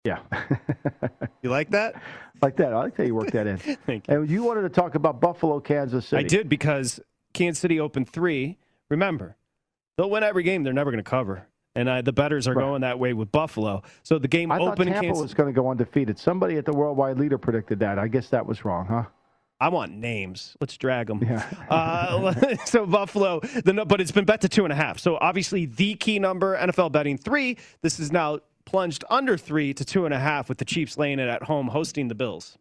Yeah. 0.05 0.21
you 1.43 1.51
like 1.51 1.71
that? 1.71 2.01
Like 2.41 2.57
that. 2.57 2.73
I 2.73 2.79
like 2.79 2.97
how 2.97 3.05
you 3.05 3.15
work 3.15 3.33
that 3.33 3.47
in. 3.47 3.59
Thank 3.87 4.09
you. 4.09 4.15
And 4.15 4.31
you 4.31 4.43
wanted 4.43 4.63
to 4.63 4.71
talk 4.71 4.95
about 4.95 5.21
Buffalo, 5.21 5.61
Kansas 5.61 6.07
City. 6.07 6.25
I 6.25 6.27
did 6.27 6.49
because 6.49 7.01
Kansas 7.35 7.61
City 7.61 7.79
opened 7.79 8.09
three. 8.09 8.57
Remember, 8.89 9.37
they'll 9.99 10.09
win 10.09 10.23
every 10.23 10.43
game. 10.43 10.63
They're 10.63 10.73
never 10.73 10.91
going 10.91 11.05
to 11.05 11.11
cover. 11.11 11.47
And 11.79 11.89
uh, 11.89 12.03
the 12.03 12.13
betters 12.13 12.49
are 12.49 12.55
going 12.55 12.81
that 12.81 12.99
way 12.99 13.13
with 13.13 13.31
Buffalo. 13.31 13.83
So 14.03 14.19
the 14.19 14.27
game 14.27 14.51
I 14.51 14.59
opened 14.59 14.91
Tampa 14.91 15.01
Kansas. 15.01 15.23
was 15.23 15.33
going 15.33 15.47
to 15.47 15.53
go 15.53 15.71
undefeated. 15.71 16.19
Somebody 16.19 16.57
at 16.57 16.65
the 16.65 16.73
Worldwide 16.73 17.21
Leader 17.21 17.39
predicted 17.39 17.79
that. 17.79 18.01
I 18.01 18.09
guess 18.09 18.29
that 18.31 18.45
was 18.45 18.65
wrong, 18.65 18.87
huh? 18.87 19.05
I 19.61 19.69
want 19.69 19.93
names. 19.93 20.57
Let's 20.61 20.77
drag 20.77 21.07
them. 21.07 21.21
Yeah. 21.23 21.49
uh, 21.71 22.35
so 22.65 22.85
Buffalo, 22.85 23.39
the, 23.65 23.85
but 23.87 24.01
it's 24.01 24.11
been 24.11 24.25
bet 24.25 24.41
to 24.41 24.49
two 24.49 24.65
and 24.65 24.73
a 24.73 24.77
half. 24.77 24.99
So 24.99 25.19
obviously 25.21 25.67
the 25.67 25.95
key 25.95 26.19
number, 26.19 26.59
NFL 26.59 26.91
betting 26.91 27.17
three. 27.17 27.57
This 27.81 28.01
is 28.01 28.11
now 28.11 28.41
plunged 28.65 29.05
under 29.09 29.39
three 29.39 29.73
to 29.75 29.85
two 29.85 30.05
and 30.05 30.13
a 30.13 30.19
half 30.19 30.49
with 30.49 30.59
the 30.59 30.65
Chiefs 30.65 30.99
laying 30.99 31.21
it 31.21 31.29
at 31.29 31.45
home 31.45 31.69
hosting 31.69 32.09
the 32.09 32.15
Bills. 32.17 32.59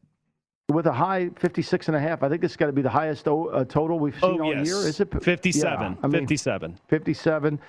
With 0.69 0.85
a 0.85 0.93
high 0.93 1.29
56 1.39 1.87
and 1.87 1.97
a 1.97 1.99
half, 1.99 2.21
I 2.21 2.29
think 2.29 2.41
this 2.41 2.51
has 2.51 2.57
got 2.57 2.67
to 2.67 2.71
be 2.71 2.83
the 2.83 2.89
highest 2.89 3.27
o- 3.27 3.47
uh, 3.47 3.63
total 3.65 3.97
we've 3.97 4.13
seen 4.13 4.39
Oh, 4.39 4.43
all 4.43 4.53
yes. 4.53 4.67
year. 4.67 4.77
Is 4.77 4.99
it 4.99 5.11
57. 5.23 5.81
Yeah, 5.81 5.95
I 6.03 6.07
mean, 6.07 6.21
57. 6.21 6.77
57. 6.87 7.59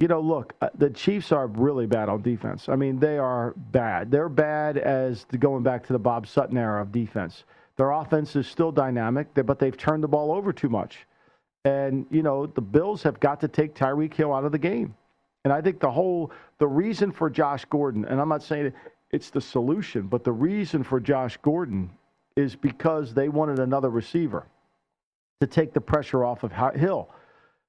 You 0.00 0.06
know, 0.06 0.20
look, 0.20 0.54
uh, 0.60 0.68
the 0.76 0.90
Chiefs 0.90 1.32
are 1.32 1.48
really 1.48 1.86
bad 1.86 2.08
on 2.08 2.22
defense. 2.22 2.68
I 2.68 2.76
mean, 2.76 3.00
they 3.00 3.18
are 3.18 3.54
bad. 3.56 4.10
They're 4.10 4.28
bad 4.28 4.78
as 4.78 5.24
the, 5.24 5.38
going 5.38 5.64
back 5.64 5.86
to 5.86 5.92
the 5.92 5.98
Bob 5.98 6.26
Sutton 6.26 6.56
era 6.56 6.80
of 6.80 6.92
defense. 6.92 7.44
Their 7.76 7.90
offense 7.90 8.36
is 8.36 8.46
still 8.46 8.70
dynamic, 8.70 9.28
but 9.34 9.58
they've 9.58 9.76
turned 9.76 10.04
the 10.04 10.08
ball 10.08 10.32
over 10.32 10.52
too 10.52 10.68
much. 10.68 11.06
And, 11.64 12.06
you 12.10 12.22
know, 12.22 12.46
the 12.46 12.60
Bills 12.60 13.02
have 13.02 13.18
got 13.18 13.40
to 13.40 13.48
take 13.48 13.74
Tyreek 13.74 14.14
Hill 14.14 14.32
out 14.32 14.44
of 14.44 14.52
the 14.52 14.58
game. 14.58 14.94
And 15.44 15.52
I 15.52 15.60
think 15.60 15.80
the 15.80 15.90
whole, 15.90 16.30
the 16.58 16.66
reason 16.66 17.10
for 17.10 17.28
Josh 17.28 17.64
Gordon, 17.64 18.04
and 18.04 18.20
I'm 18.20 18.28
not 18.28 18.42
saying 18.42 18.72
it's 19.10 19.30
the 19.30 19.40
solution, 19.40 20.06
but 20.06 20.22
the 20.22 20.32
reason 20.32 20.82
for 20.82 21.00
Josh 21.00 21.38
Gordon 21.42 21.90
is 22.36 22.54
because 22.54 23.14
they 23.14 23.28
wanted 23.28 23.58
another 23.58 23.90
receiver 23.90 24.46
to 25.40 25.46
take 25.46 25.72
the 25.72 25.80
pressure 25.80 26.24
off 26.24 26.44
of 26.44 26.52
Hill. 26.76 27.08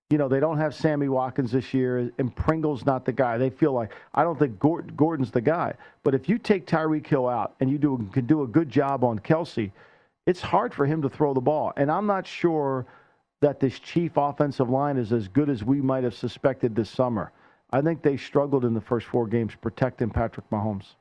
You 0.09 0.17
know, 0.17 0.27
they 0.27 0.39
don't 0.39 0.57
have 0.57 0.73
Sammy 0.73 1.07
Watkins 1.07 1.51
this 1.51 1.71
year, 1.71 2.11
and 2.17 2.35
Pringle's 2.35 2.83
not 2.83 3.05
the 3.05 3.11
guy. 3.11 3.37
They 3.37 3.51
feel 3.51 3.73
like, 3.73 3.93
I 4.15 4.23
don't 4.23 4.39
think 4.39 4.57
Gordon's 4.59 5.29
the 5.29 5.41
guy. 5.41 5.75
But 6.03 6.15
if 6.15 6.27
you 6.27 6.39
take 6.39 6.65
Tyreek 6.65 7.05
Hill 7.05 7.27
out 7.27 7.55
and 7.59 7.69
you 7.69 7.77
do, 7.77 8.09
can 8.11 8.25
do 8.25 8.41
a 8.41 8.47
good 8.47 8.69
job 8.69 9.03
on 9.03 9.19
Kelce, 9.19 9.71
it's 10.25 10.41
hard 10.41 10.73
for 10.73 10.87
him 10.87 11.03
to 11.03 11.09
throw 11.09 11.35
the 11.35 11.41
ball. 11.41 11.73
And 11.77 11.91
I'm 11.91 12.07
not 12.07 12.25
sure 12.25 12.87
that 13.41 13.59
this 13.59 13.79
Chief 13.79 14.13
offensive 14.15 14.69
line 14.69 14.97
is 14.97 15.13
as 15.13 15.27
good 15.27 15.49
as 15.49 15.63
we 15.63 15.79
might 15.79 16.03
have 16.03 16.15
suspected 16.15 16.75
this 16.75 16.89
summer. 16.89 17.31
I 17.71 17.81
think 17.81 18.01
they 18.01 18.17
struggled 18.17 18.65
in 18.65 18.73
the 18.73 18.81
first 18.81 19.05
four 19.05 19.27
games 19.27 19.53
protecting 19.61 20.09
Patrick 20.09 20.49
Mahomes. 20.49 20.95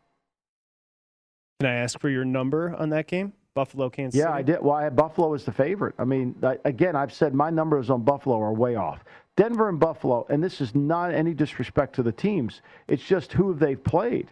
Can 1.61 1.71
I 1.71 1.77
ask 1.77 1.99
for 1.99 2.11
your 2.11 2.27
number 2.27 2.77
on 2.77 2.91
that 2.91 3.07
game? 3.07 3.33
Buffalo, 3.59 3.91
Kansas 3.91 4.17
Yeah, 4.17 4.27
City? 4.27 4.35
I 4.35 4.43
did. 4.43 4.63
Well, 4.63 4.77
I 4.77 4.85
had 4.85 4.95
Buffalo 4.95 5.35
as 5.35 5.45
the 5.45 5.51
favorite. 5.51 5.97
I 5.99 6.05
mean, 6.05 6.37
I, 6.45 6.59
again, 6.65 6.95
I've 6.95 7.13
said 7.13 7.35
my 7.35 7.51
numbers 7.51 7.91
on 7.91 8.03
Buffalo 8.03 8.41
are 8.41 8.53
way 8.53 8.77
off. 8.77 9.03
Denver 9.35 9.69
and 9.69 9.81
Buffalo, 9.81 10.25
and 10.31 10.41
this 10.41 10.61
is 10.61 10.77
not 10.77 11.13
any 11.13 11.35
disrespect 11.35 11.97
to 11.97 12.05
the 12.05 12.13
teams. 12.13 12.63
It's 12.87 13.03
just 13.03 13.33
who 13.33 13.55
they've 13.55 13.83
played, 13.83 14.29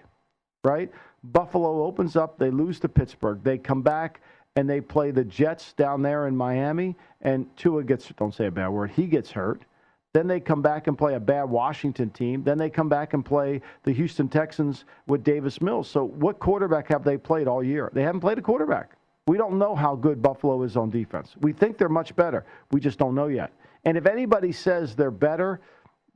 right? 0.62 0.92
Buffalo 1.24 1.82
opens 1.84 2.14
up, 2.14 2.38
they 2.38 2.50
lose 2.50 2.78
to 2.78 2.88
Pittsburgh. 2.88 3.40
They 3.42 3.58
come 3.58 3.82
back 3.82 4.20
and 4.54 4.70
they 4.70 4.80
play 4.80 5.10
the 5.10 5.24
Jets 5.24 5.72
down 5.72 6.02
there 6.02 6.28
in 6.28 6.36
Miami, 6.36 6.94
and 7.22 7.48
Tua 7.56 7.82
gets, 7.82 8.06
don't 8.16 8.32
say 8.32 8.46
a 8.46 8.50
bad 8.52 8.68
word, 8.68 8.92
he 8.92 9.08
gets 9.08 9.32
hurt. 9.32 9.64
Then 10.12 10.28
they 10.28 10.38
come 10.38 10.62
back 10.62 10.86
and 10.86 10.96
play 10.96 11.14
a 11.14 11.20
bad 11.20 11.50
Washington 11.50 12.10
team. 12.10 12.44
Then 12.44 12.58
they 12.58 12.70
come 12.70 12.88
back 12.88 13.12
and 13.12 13.24
play 13.24 13.60
the 13.82 13.92
Houston 13.92 14.28
Texans 14.28 14.84
with 15.08 15.24
Davis 15.24 15.60
Mills. 15.60 15.90
So, 15.90 16.04
what 16.04 16.38
quarterback 16.38 16.86
have 16.88 17.02
they 17.02 17.18
played 17.18 17.48
all 17.48 17.62
year? 17.62 17.90
They 17.92 18.02
haven't 18.02 18.20
played 18.20 18.38
a 18.38 18.42
quarterback. 18.42 18.92
We 19.26 19.36
don't 19.36 19.58
know 19.58 19.74
how 19.74 19.96
good 19.96 20.22
Buffalo 20.22 20.62
is 20.62 20.76
on 20.76 20.90
defense. 20.90 21.34
We 21.40 21.52
think 21.52 21.78
they're 21.78 21.88
much 21.88 22.14
better. 22.14 22.44
We 22.70 22.80
just 22.80 22.98
don't 22.98 23.14
know 23.14 23.26
yet. 23.26 23.52
And 23.84 23.96
if 23.96 24.06
anybody 24.06 24.52
says 24.52 24.94
they're 24.94 25.10
better, 25.10 25.60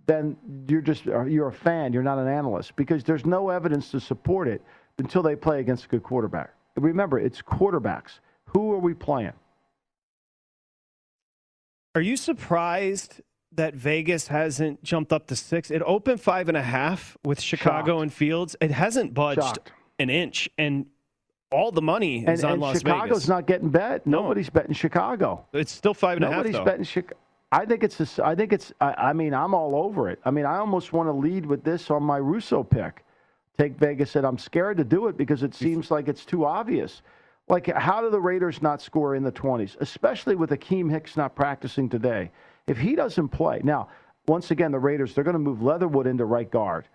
then 0.06 0.36
you're 0.68 0.80
just 0.80 1.06
uh, 1.06 1.24
you're 1.24 1.48
a 1.48 1.52
fan. 1.52 1.92
You're 1.92 2.02
not 2.02 2.18
an 2.18 2.28
analyst 2.28 2.76
because 2.76 3.04
there's 3.04 3.26
no 3.26 3.50
evidence 3.50 3.90
to 3.90 4.00
support 4.00 4.48
it 4.48 4.62
until 4.98 5.22
they 5.22 5.36
play 5.36 5.60
against 5.60 5.84
a 5.86 5.88
good 5.88 6.02
quarterback. 6.02 6.52
Remember, 6.76 7.18
it's 7.18 7.42
quarterbacks. 7.42 8.20
Who 8.46 8.72
are 8.72 8.78
we 8.78 8.94
playing? 8.94 9.32
Are 11.94 12.00
you 12.00 12.16
surprised 12.16 13.20
that 13.52 13.74
Vegas 13.74 14.28
hasn't 14.28 14.82
jumped 14.84 15.12
up 15.12 15.26
to 15.28 15.36
six? 15.36 15.70
It 15.70 15.82
opened 15.84 16.20
five 16.20 16.48
and 16.48 16.56
a 16.56 16.62
half 16.62 17.16
with 17.24 17.40
Chicago 17.40 18.00
and 18.00 18.12
Fields. 18.12 18.54
It 18.60 18.70
hasn't 18.70 19.14
budged 19.14 19.42
Shocked. 19.42 19.72
an 19.98 20.10
inch. 20.10 20.48
And 20.56 20.86
all 21.50 21.72
the 21.72 21.82
money 21.82 22.18
and, 22.18 22.30
is 22.30 22.44
on 22.44 22.52
and 22.52 22.60
Las 22.60 22.78
Chicago's 22.78 23.08
Vegas. 23.08 23.28
not 23.28 23.46
getting 23.46 23.68
bet. 23.70 24.06
Nobody's 24.06 24.50
betting 24.50 24.72
Chicago. 24.72 25.44
It's 25.52 25.72
still 25.72 25.94
five 25.94 26.16
and 26.16 26.24
a 26.24 26.28
half. 26.28 26.44
Nobody's 26.44 26.64
betting 26.64 26.84
Chicago. 26.84 27.16
I 27.52 27.64
think 27.64 27.82
it's. 27.82 28.00
A, 28.00 28.26
I 28.26 28.34
think 28.34 28.52
it's. 28.52 28.72
I, 28.80 28.92
I 28.92 29.12
mean, 29.12 29.34
I'm 29.34 29.54
all 29.54 29.74
over 29.74 30.08
it. 30.08 30.20
I 30.24 30.30
mean, 30.30 30.46
I 30.46 30.58
almost 30.58 30.92
want 30.92 31.08
to 31.08 31.12
lead 31.12 31.44
with 31.44 31.64
this 31.64 31.90
on 31.90 32.02
my 32.02 32.18
Russo 32.18 32.62
pick. 32.62 33.04
Take 33.58 33.76
Vegas, 33.76 34.16
and 34.16 34.26
I'm 34.26 34.38
scared 34.38 34.76
to 34.78 34.84
do 34.84 35.08
it 35.08 35.16
because 35.16 35.42
it 35.42 35.54
seems 35.54 35.90
like 35.90 36.08
it's 36.08 36.24
too 36.24 36.46
obvious. 36.46 37.02
Like, 37.48 37.66
how 37.66 38.00
do 38.00 38.08
the 38.08 38.20
Raiders 38.20 38.62
not 38.62 38.80
score 38.80 39.16
in 39.16 39.24
the 39.24 39.32
20s, 39.32 39.76
especially 39.80 40.36
with 40.36 40.50
Akiem 40.50 40.88
Hicks 40.88 41.16
not 41.16 41.34
practicing 41.34 41.88
today? 41.88 42.30
If 42.68 42.78
he 42.78 42.94
doesn't 42.94 43.28
play 43.30 43.60
now, 43.64 43.88
once 44.28 44.52
again, 44.52 44.70
the 44.70 44.78
Raiders 44.78 45.14
they're 45.14 45.24
going 45.24 45.34
to 45.34 45.40
move 45.40 45.60
Leatherwood 45.60 46.06
into 46.06 46.24
right 46.24 46.48
guard 46.48 46.86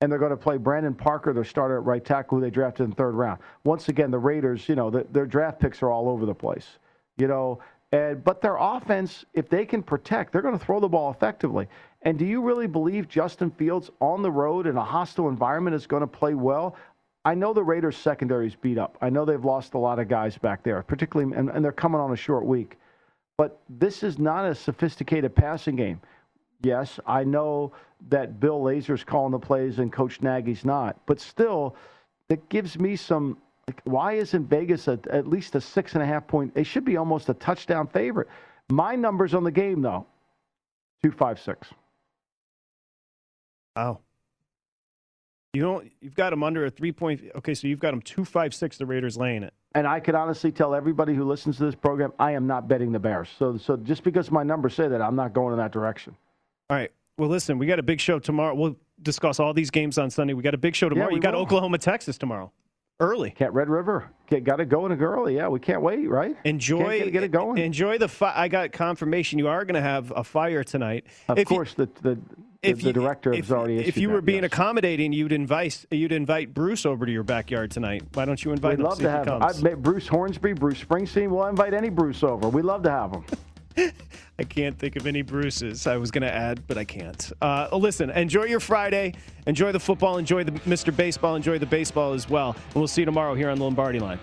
and 0.00 0.10
they're 0.10 0.18
going 0.18 0.30
to 0.30 0.36
play 0.36 0.56
Brandon 0.56 0.94
Parker, 0.94 1.32
their 1.32 1.44
starter 1.44 1.78
at 1.78 1.84
right 1.84 2.04
tackle, 2.04 2.38
who 2.38 2.42
they 2.42 2.50
drafted 2.50 2.84
in 2.84 2.90
the 2.90 2.96
third 2.96 3.14
round. 3.14 3.40
Once 3.64 3.88
again, 3.88 4.10
the 4.10 4.18
Raiders, 4.18 4.68
you 4.68 4.74
know, 4.74 4.90
the, 4.90 5.06
their 5.12 5.26
draft 5.26 5.60
picks 5.60 5.82
are 5.82 5.90
all 5.90 6.08
over 6.08 6.26
the 6.26 6.34
place, 6.34 6.78
you 7.16 7.26
know. 7.26 7.58
And 7.90 8.22
but 8.22 8.40
their 8.40 8.56
offense, 8.56 9.24
if 9.34 9.48
they 9.48 9.64
can 9.64 9.82
protect, 9.82 10.32
they're 10.32 10.42
going 10.42 10.58
to 10.58 10.64
throw 10.64 10.78
the 10.78 10.88
ball 10.88 11.10
effectively. 11.10 11.66
And 12.02 12.18
do 12.18 12.24
you 12.24 12.42
really 12.42 12.66
believe 12.66 13.08
Justin 13.08 13.50
Fields 13.50 13.90
on 14.00 14.22
the 14.22 14.30
road 14.30 14.66
in 14.66 14.76
a 14.76 14.84
hostile 14.84 15.28
environment 15.28 15.74
is 15.74 15.86
going 15.86 16.02
to 16.02 16.06
play 16.06 16.34
well? 16.34 16.76
I 17.24 17.34
know 17.34 17.52
the 17.52 17.62
Raiders' 17.62 17.96
secondary 17.96 18.46
is 18.46 18.54
beat 18.54 18.78
up. 18.78 18.96
I 19.00 19.10
know 19.10 19.24
they've 19.24 19.44
lost 19.44 19.74
a 19.74 19.78
lot 19.78 19.98
of 19.98 20.08
guys 20.08 20.38
back 20.38 20.62
there, 20.62 20.82
particularly, 20.82 21.36
and, 21.36 21.50
and 21.50 21.64
they're 21.64 21.72
coming 21.72 22.00
on 22.00 22.12
a 22.12 22.16
short 22.16 22.44
week. 22.44 22.76
But 23.36 23.58
this 23.68 24.02
is 24.02 24.18
not 24.18 24.44
a 24.44 24.54
sophisticated 24.54 25.34
passing 25.34 25.76
game. 25.76 26.00
Yes, 26.62 26.98
I 27.06 27.24
know 27.24 27.72
that 28.08 28.40
Bill 28.40 28.60
Lazor's 28.60 29.04
calling 29.04 29.32
the 29.32 29.38
plays 29.38 29.78
and 29.78 29.92
Coach 29.92 30.20
Nagy's 30.22 30.64
not, 30.64 30.98
but 31.06 31.20
still, 31.20 31.76
that 32.28 32.48
gives 32.48 32.78
me 32.78 32.96
some. 32.96 33.38
Like, 33.66 33.80
why 33.84 34.14
isn't 34.14 34.48
Vegas 34.48 34.88
a, 34.88 34.98
at 35.10 35.26
least 35.26 35.54
a 35.54 35.60
six 35.60 35.94
and 35.94 36.02
a 36.02 36.06
half 36.06 36.26
point? 36.26 36.54
They 36.54 36.64
should 36.64 36.84
be 36.84 36.96
almost 36.96 37.28
a 37.28 37.34
touchdown 37.34 37.86
favorite. 37.86 38.28
My 38.70 38.96
numbers 38.96 39.34
on 39.34 39.44
the 39.44 39.50
game 39.50 39.82
though, 39.82 40.06
two 41.02 41.12
five 41.12 41.38
six. 41.38 41.68
Wow. 43.76 44.00
You 45.52 45.62
don't. 45.62 45.92
You've 46.00 46.14
got 46.14 46.30
them 46.30 46.42
under 46.42 46.66
a 46.66 46.70
three 46.70 46.92
point. 46.92 47.22
Okay, 47.36 47.54
so 47.54 47.68
you've 47.68 47.78
got 47.78 47.92
them 47.92 48.02
two 48.02 48.24
five 48.24 48.54
six. 48.54 48.78
The 48.78 48.86
Raiders 48.86 49.16
laying 49.16 49.42
it. 49.42 49.54
And 49.74 49.86
I 49.86 50.00
can 50.00 50.14
honestly 50.14 50.50
tell 50.50 50.74
everybody 50.74 51.14
who 51.14 51.24
listens 51.24 51.58
to 51.58 51.64
this 51.64 51.74
program, 51.74 52.12
I 52.18 52.32
am 52.32 52.46
not 52.46 52.68
betting 52.68 52.90
the 52.90 52.98
Bears. 52.98 53.28
So, 53.38 53.58
so 53.58 53.76
just 53.76 54.02
because 54.02 54.30
my 54.30 54.42
numbers 54.42 54.74
say 54.74 54.88
that, 54.88 55.02
I'm 55.02 55.14
not 55.14 55.34
going 55.34 55.52
in 55.52 55.58
that 55.58 55.72
direction. 55.72 56.16
All 56.70 56.76
right. 56.76 56.90
Well, 57.16 57.30
listen, 57.30 57.56
we 57.56 57.64
got 57.66 57.78
a 57.78 57.82
big 57.82 57.98
show 57.98 58.18
tomorrow. 58.18 58.54
We'll 58.54 58.76
discuss 59.02 59.40
all 59.40 59.54
these 59.54 59.70
games 59.70 59.96
on 59.96 60.10
Sunday. 60.10 60.34
We 60.34 60.42
got 60.42 60.52
a 60.52 60.58
big 60.58 60.74
show 60.76 60.90
tomorrow. 60.90 61.08
we 61.08 61.14
you 61.14 61.20
got 61.20 61.32
will. 61.32 61.40
Oklahoma, 61.40 61.78
Texas 61.78 62.18
tomorrow, 62.18 62.52
early. 63.00 63.30
Can't 63.30 63.54
Red 63.54 63.70
River 63.70 64.10
got 64.44 64.56
to 64.56 64.66
go 64.66 64.84
in 64.84 64.92
early. 64.92 65.36
Yeah, 65.36 65.48
we 65.48 65.60
can't 65.60 65.80
wait. 65.80 66.06
Right? 66.10 66.36
Enjoy 66.44 66.98
get, 67.04 67.12
get 67.12 67.22
it 67.22 67.30
going. 67.32 67.56
Enjoy 67.56 67.96
the. 67.96 68.06
Fi- 68.08 68.34
I 68.36 68.48
got 68.48 68.72
confirmation 68.72 69.38
you 69.38 69.48
are 69.48 69.64
going 69.64 69.76
to 69.76 69.80
have 69.80 70.12
a 70.14 70.22
fire 70.22 70.62
tonight. 70.62 71.06
Of 71.28 71.38
If 71.38 71.48
course, 71.48 71.72
the 71.72 71.86
the, 72.02 72.16
the, 72.16 72.18
if 72.62 72.80
the 72.82 72.88
you- 72.88 72.92
director 72.92 73.32
if, 73.32 73.46
has 73.46 73.52
already 73.52 73.78
if 73.78 73.96
you 73.96 74.10
were 74.10 74.16
that, 74.16 74.26
being 74.26 74.42
yes. 74.42 74.52
accommodating, 74.52 75.14
you'd 75.14 75.32
invite 75.32 75.86
you'd 75.90 76.12
invite 76.12 76.52
Bruce 76.52 76.84
over 76.84 77.06
to 77.06 77.10
your 77.10 77.22
backyard 77.24 77.70
tonight. 77.70 78.02
Why 78.12 78.26
don't 78.26 78.44
you 78.44 78.52
invite 78.52 78.76
We'd 78.76 78.84
love 78.84 78.98
to 78.98 79.10
have. 79.10 79.62
make 79.62 79.78
Bruce 79.78 80.06
Hornsby, 80.06 80.52
Bruce 80.52 80.84
Springsteen. 80.84 81.30
We'll 81.30 81.46
invite 81.46 81.72
any 81.72 81.88
Bruce 81.88 82.22
over. 82.22 82.50
We'd 82.50 82.66
love 82.66 82.82
to 82.82 82.90
have 82.90 83.12
him. 83.12 83.24
I 84.38 84.44
can't 84.44 84.78
think 84.78 84.96
of 84.96 85.06
any 85.06 85.22
Bruces. 85.22 85.86
I 85.86 85.96
was 85.96 86.10
going 86.10 86.22
to 86.22 86.32
add, 86.32 86.66
but 86.66 86.78
I 86.78 86.84
can't. 86.84 87.32
Uh, 87.42 87.68
listen, 87.72 88.10
enjoy 88.10 88.44
your 88.44 88.60
Friday. 88.60 89.14
Enjoy 89.46 89.72
the 89.72 89.80
football. 89.80 90.18
Enjoy 90.18 90.44
the 90.44 90.52
Mr. 90.52 90.94
Baseball. 90.94 91.34
Enjoy 91.34 91.58
the 91.58 91.66
baseball 91.66 92.12
as 92.12 92.28
well. 92.28 92.56
And 92.66 92.74
we'll 92.74 92.88
see 92.88 93.02
you 93.02 93.06
tomorrow 93.06 93.34
here 93.34 93.50
on 93.50 93.58
the 93.58 93.64
Lombardi 93.64 93.98
Line. 93.98 94.18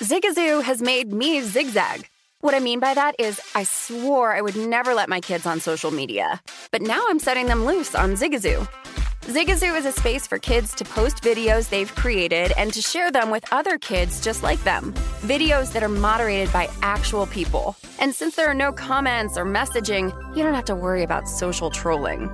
Zigazoo 0.00 0.62
has 0.62 0.80
made 0.80 1.12
me 1.12 1.42
zigzag. 1.42 2.08
What 2.40 2.54
I 2.54 2.58
mean 2.60 2.80
by 2.80 2.94
that 2.94 3.16
is, 3.18 3.38
I 3.54 3.64
swore 3.64 4.32
I 4.34 4.40
would 4.40 4.56
never 4.56 4.94
let 4.94 5.10
my 5.10 5.20
kids 5.20 5.44
on 5.44 5.60
social 5.60 5.90
media. 5.90 6.40
But 6.70 6.80
now 6.80 7.04
I'm 7.10 7.18
setting 7.18 7.46
them 7.46 7.66
loose 7.66 7.94
on 7.94 8.14
Zigazoo. 8.14 8.66
Zigazoo 9.30 9.78
is 9.78 9.86
a 9.86 9.92
space 9.92 10.26
for 10.26 10.40
kids 10.40 10.74
to 10.74 10.84
post 10.84 11.22
videos 11.22 11.68
they've 11.68 11.94
created 11.94 12.52
and 12.56 12.72
to 12.72 12.82
share 12.82 13.12
them 13.12 13.30
with 13.30 13.44
other 13.52 13.78
kids 13.78 14.20
just 14.20 14.42
like 14.42 14.60
them. 14.64 14.92
Videos 15.22 15.72
that 15.72 15.84
are 15.84 15.88
moderated 15.88 16.52
by 16.52 16.68
actual 16.82 17.28
people. 17.28 17.76
And 18.00 18.12
since 18.12 18.34
there 18.34 18.48
are 18.48 18.54
no 18.54 18.72
comments 18.72 19.38
or 19.38 19.44
messaging, 19.46 20.12
you 20.34 20.42
don't 20.42 20.54
have 20.54 20.64
to 20.64 20.74
worry 20.74 21.04
about 21.04 21.28
social 21.28 21.70
trolling. 21.70 22.28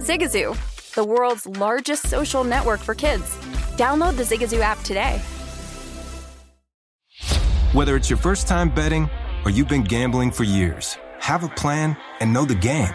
Zigazoo, 0.00 0.54
the 0.94 1.02
world's 1.02 1.46
largest 1.46 2.08
social 2.08 2.44
network 2.44 2.80
for 2.80 2.94
kids. 2.94 3.24
Download 3.78 4.14
the 4.14 4.24
Zigazoo 4.24 4.60
app 4.60 4.78
today. 4.82 5.22
Whether 7.72 7.96
it's 7.96 8.10
your 8.10 8.18
first 8.18 8.46
time 8.46 8.68
betting 8.68 9.08
or 9.46 9.50
you've 9.50 9.68
been 9.68 9.82
gambling 9.82 10.30
for 10.30 10.44
years, 10.44 10.98
have 11.20 11.42
a 11.42 11.48
plan 11.48 11.96
and 12.20 12.34
know 12.34 12.44
the 12.44 12.54
game. 12.54 12.94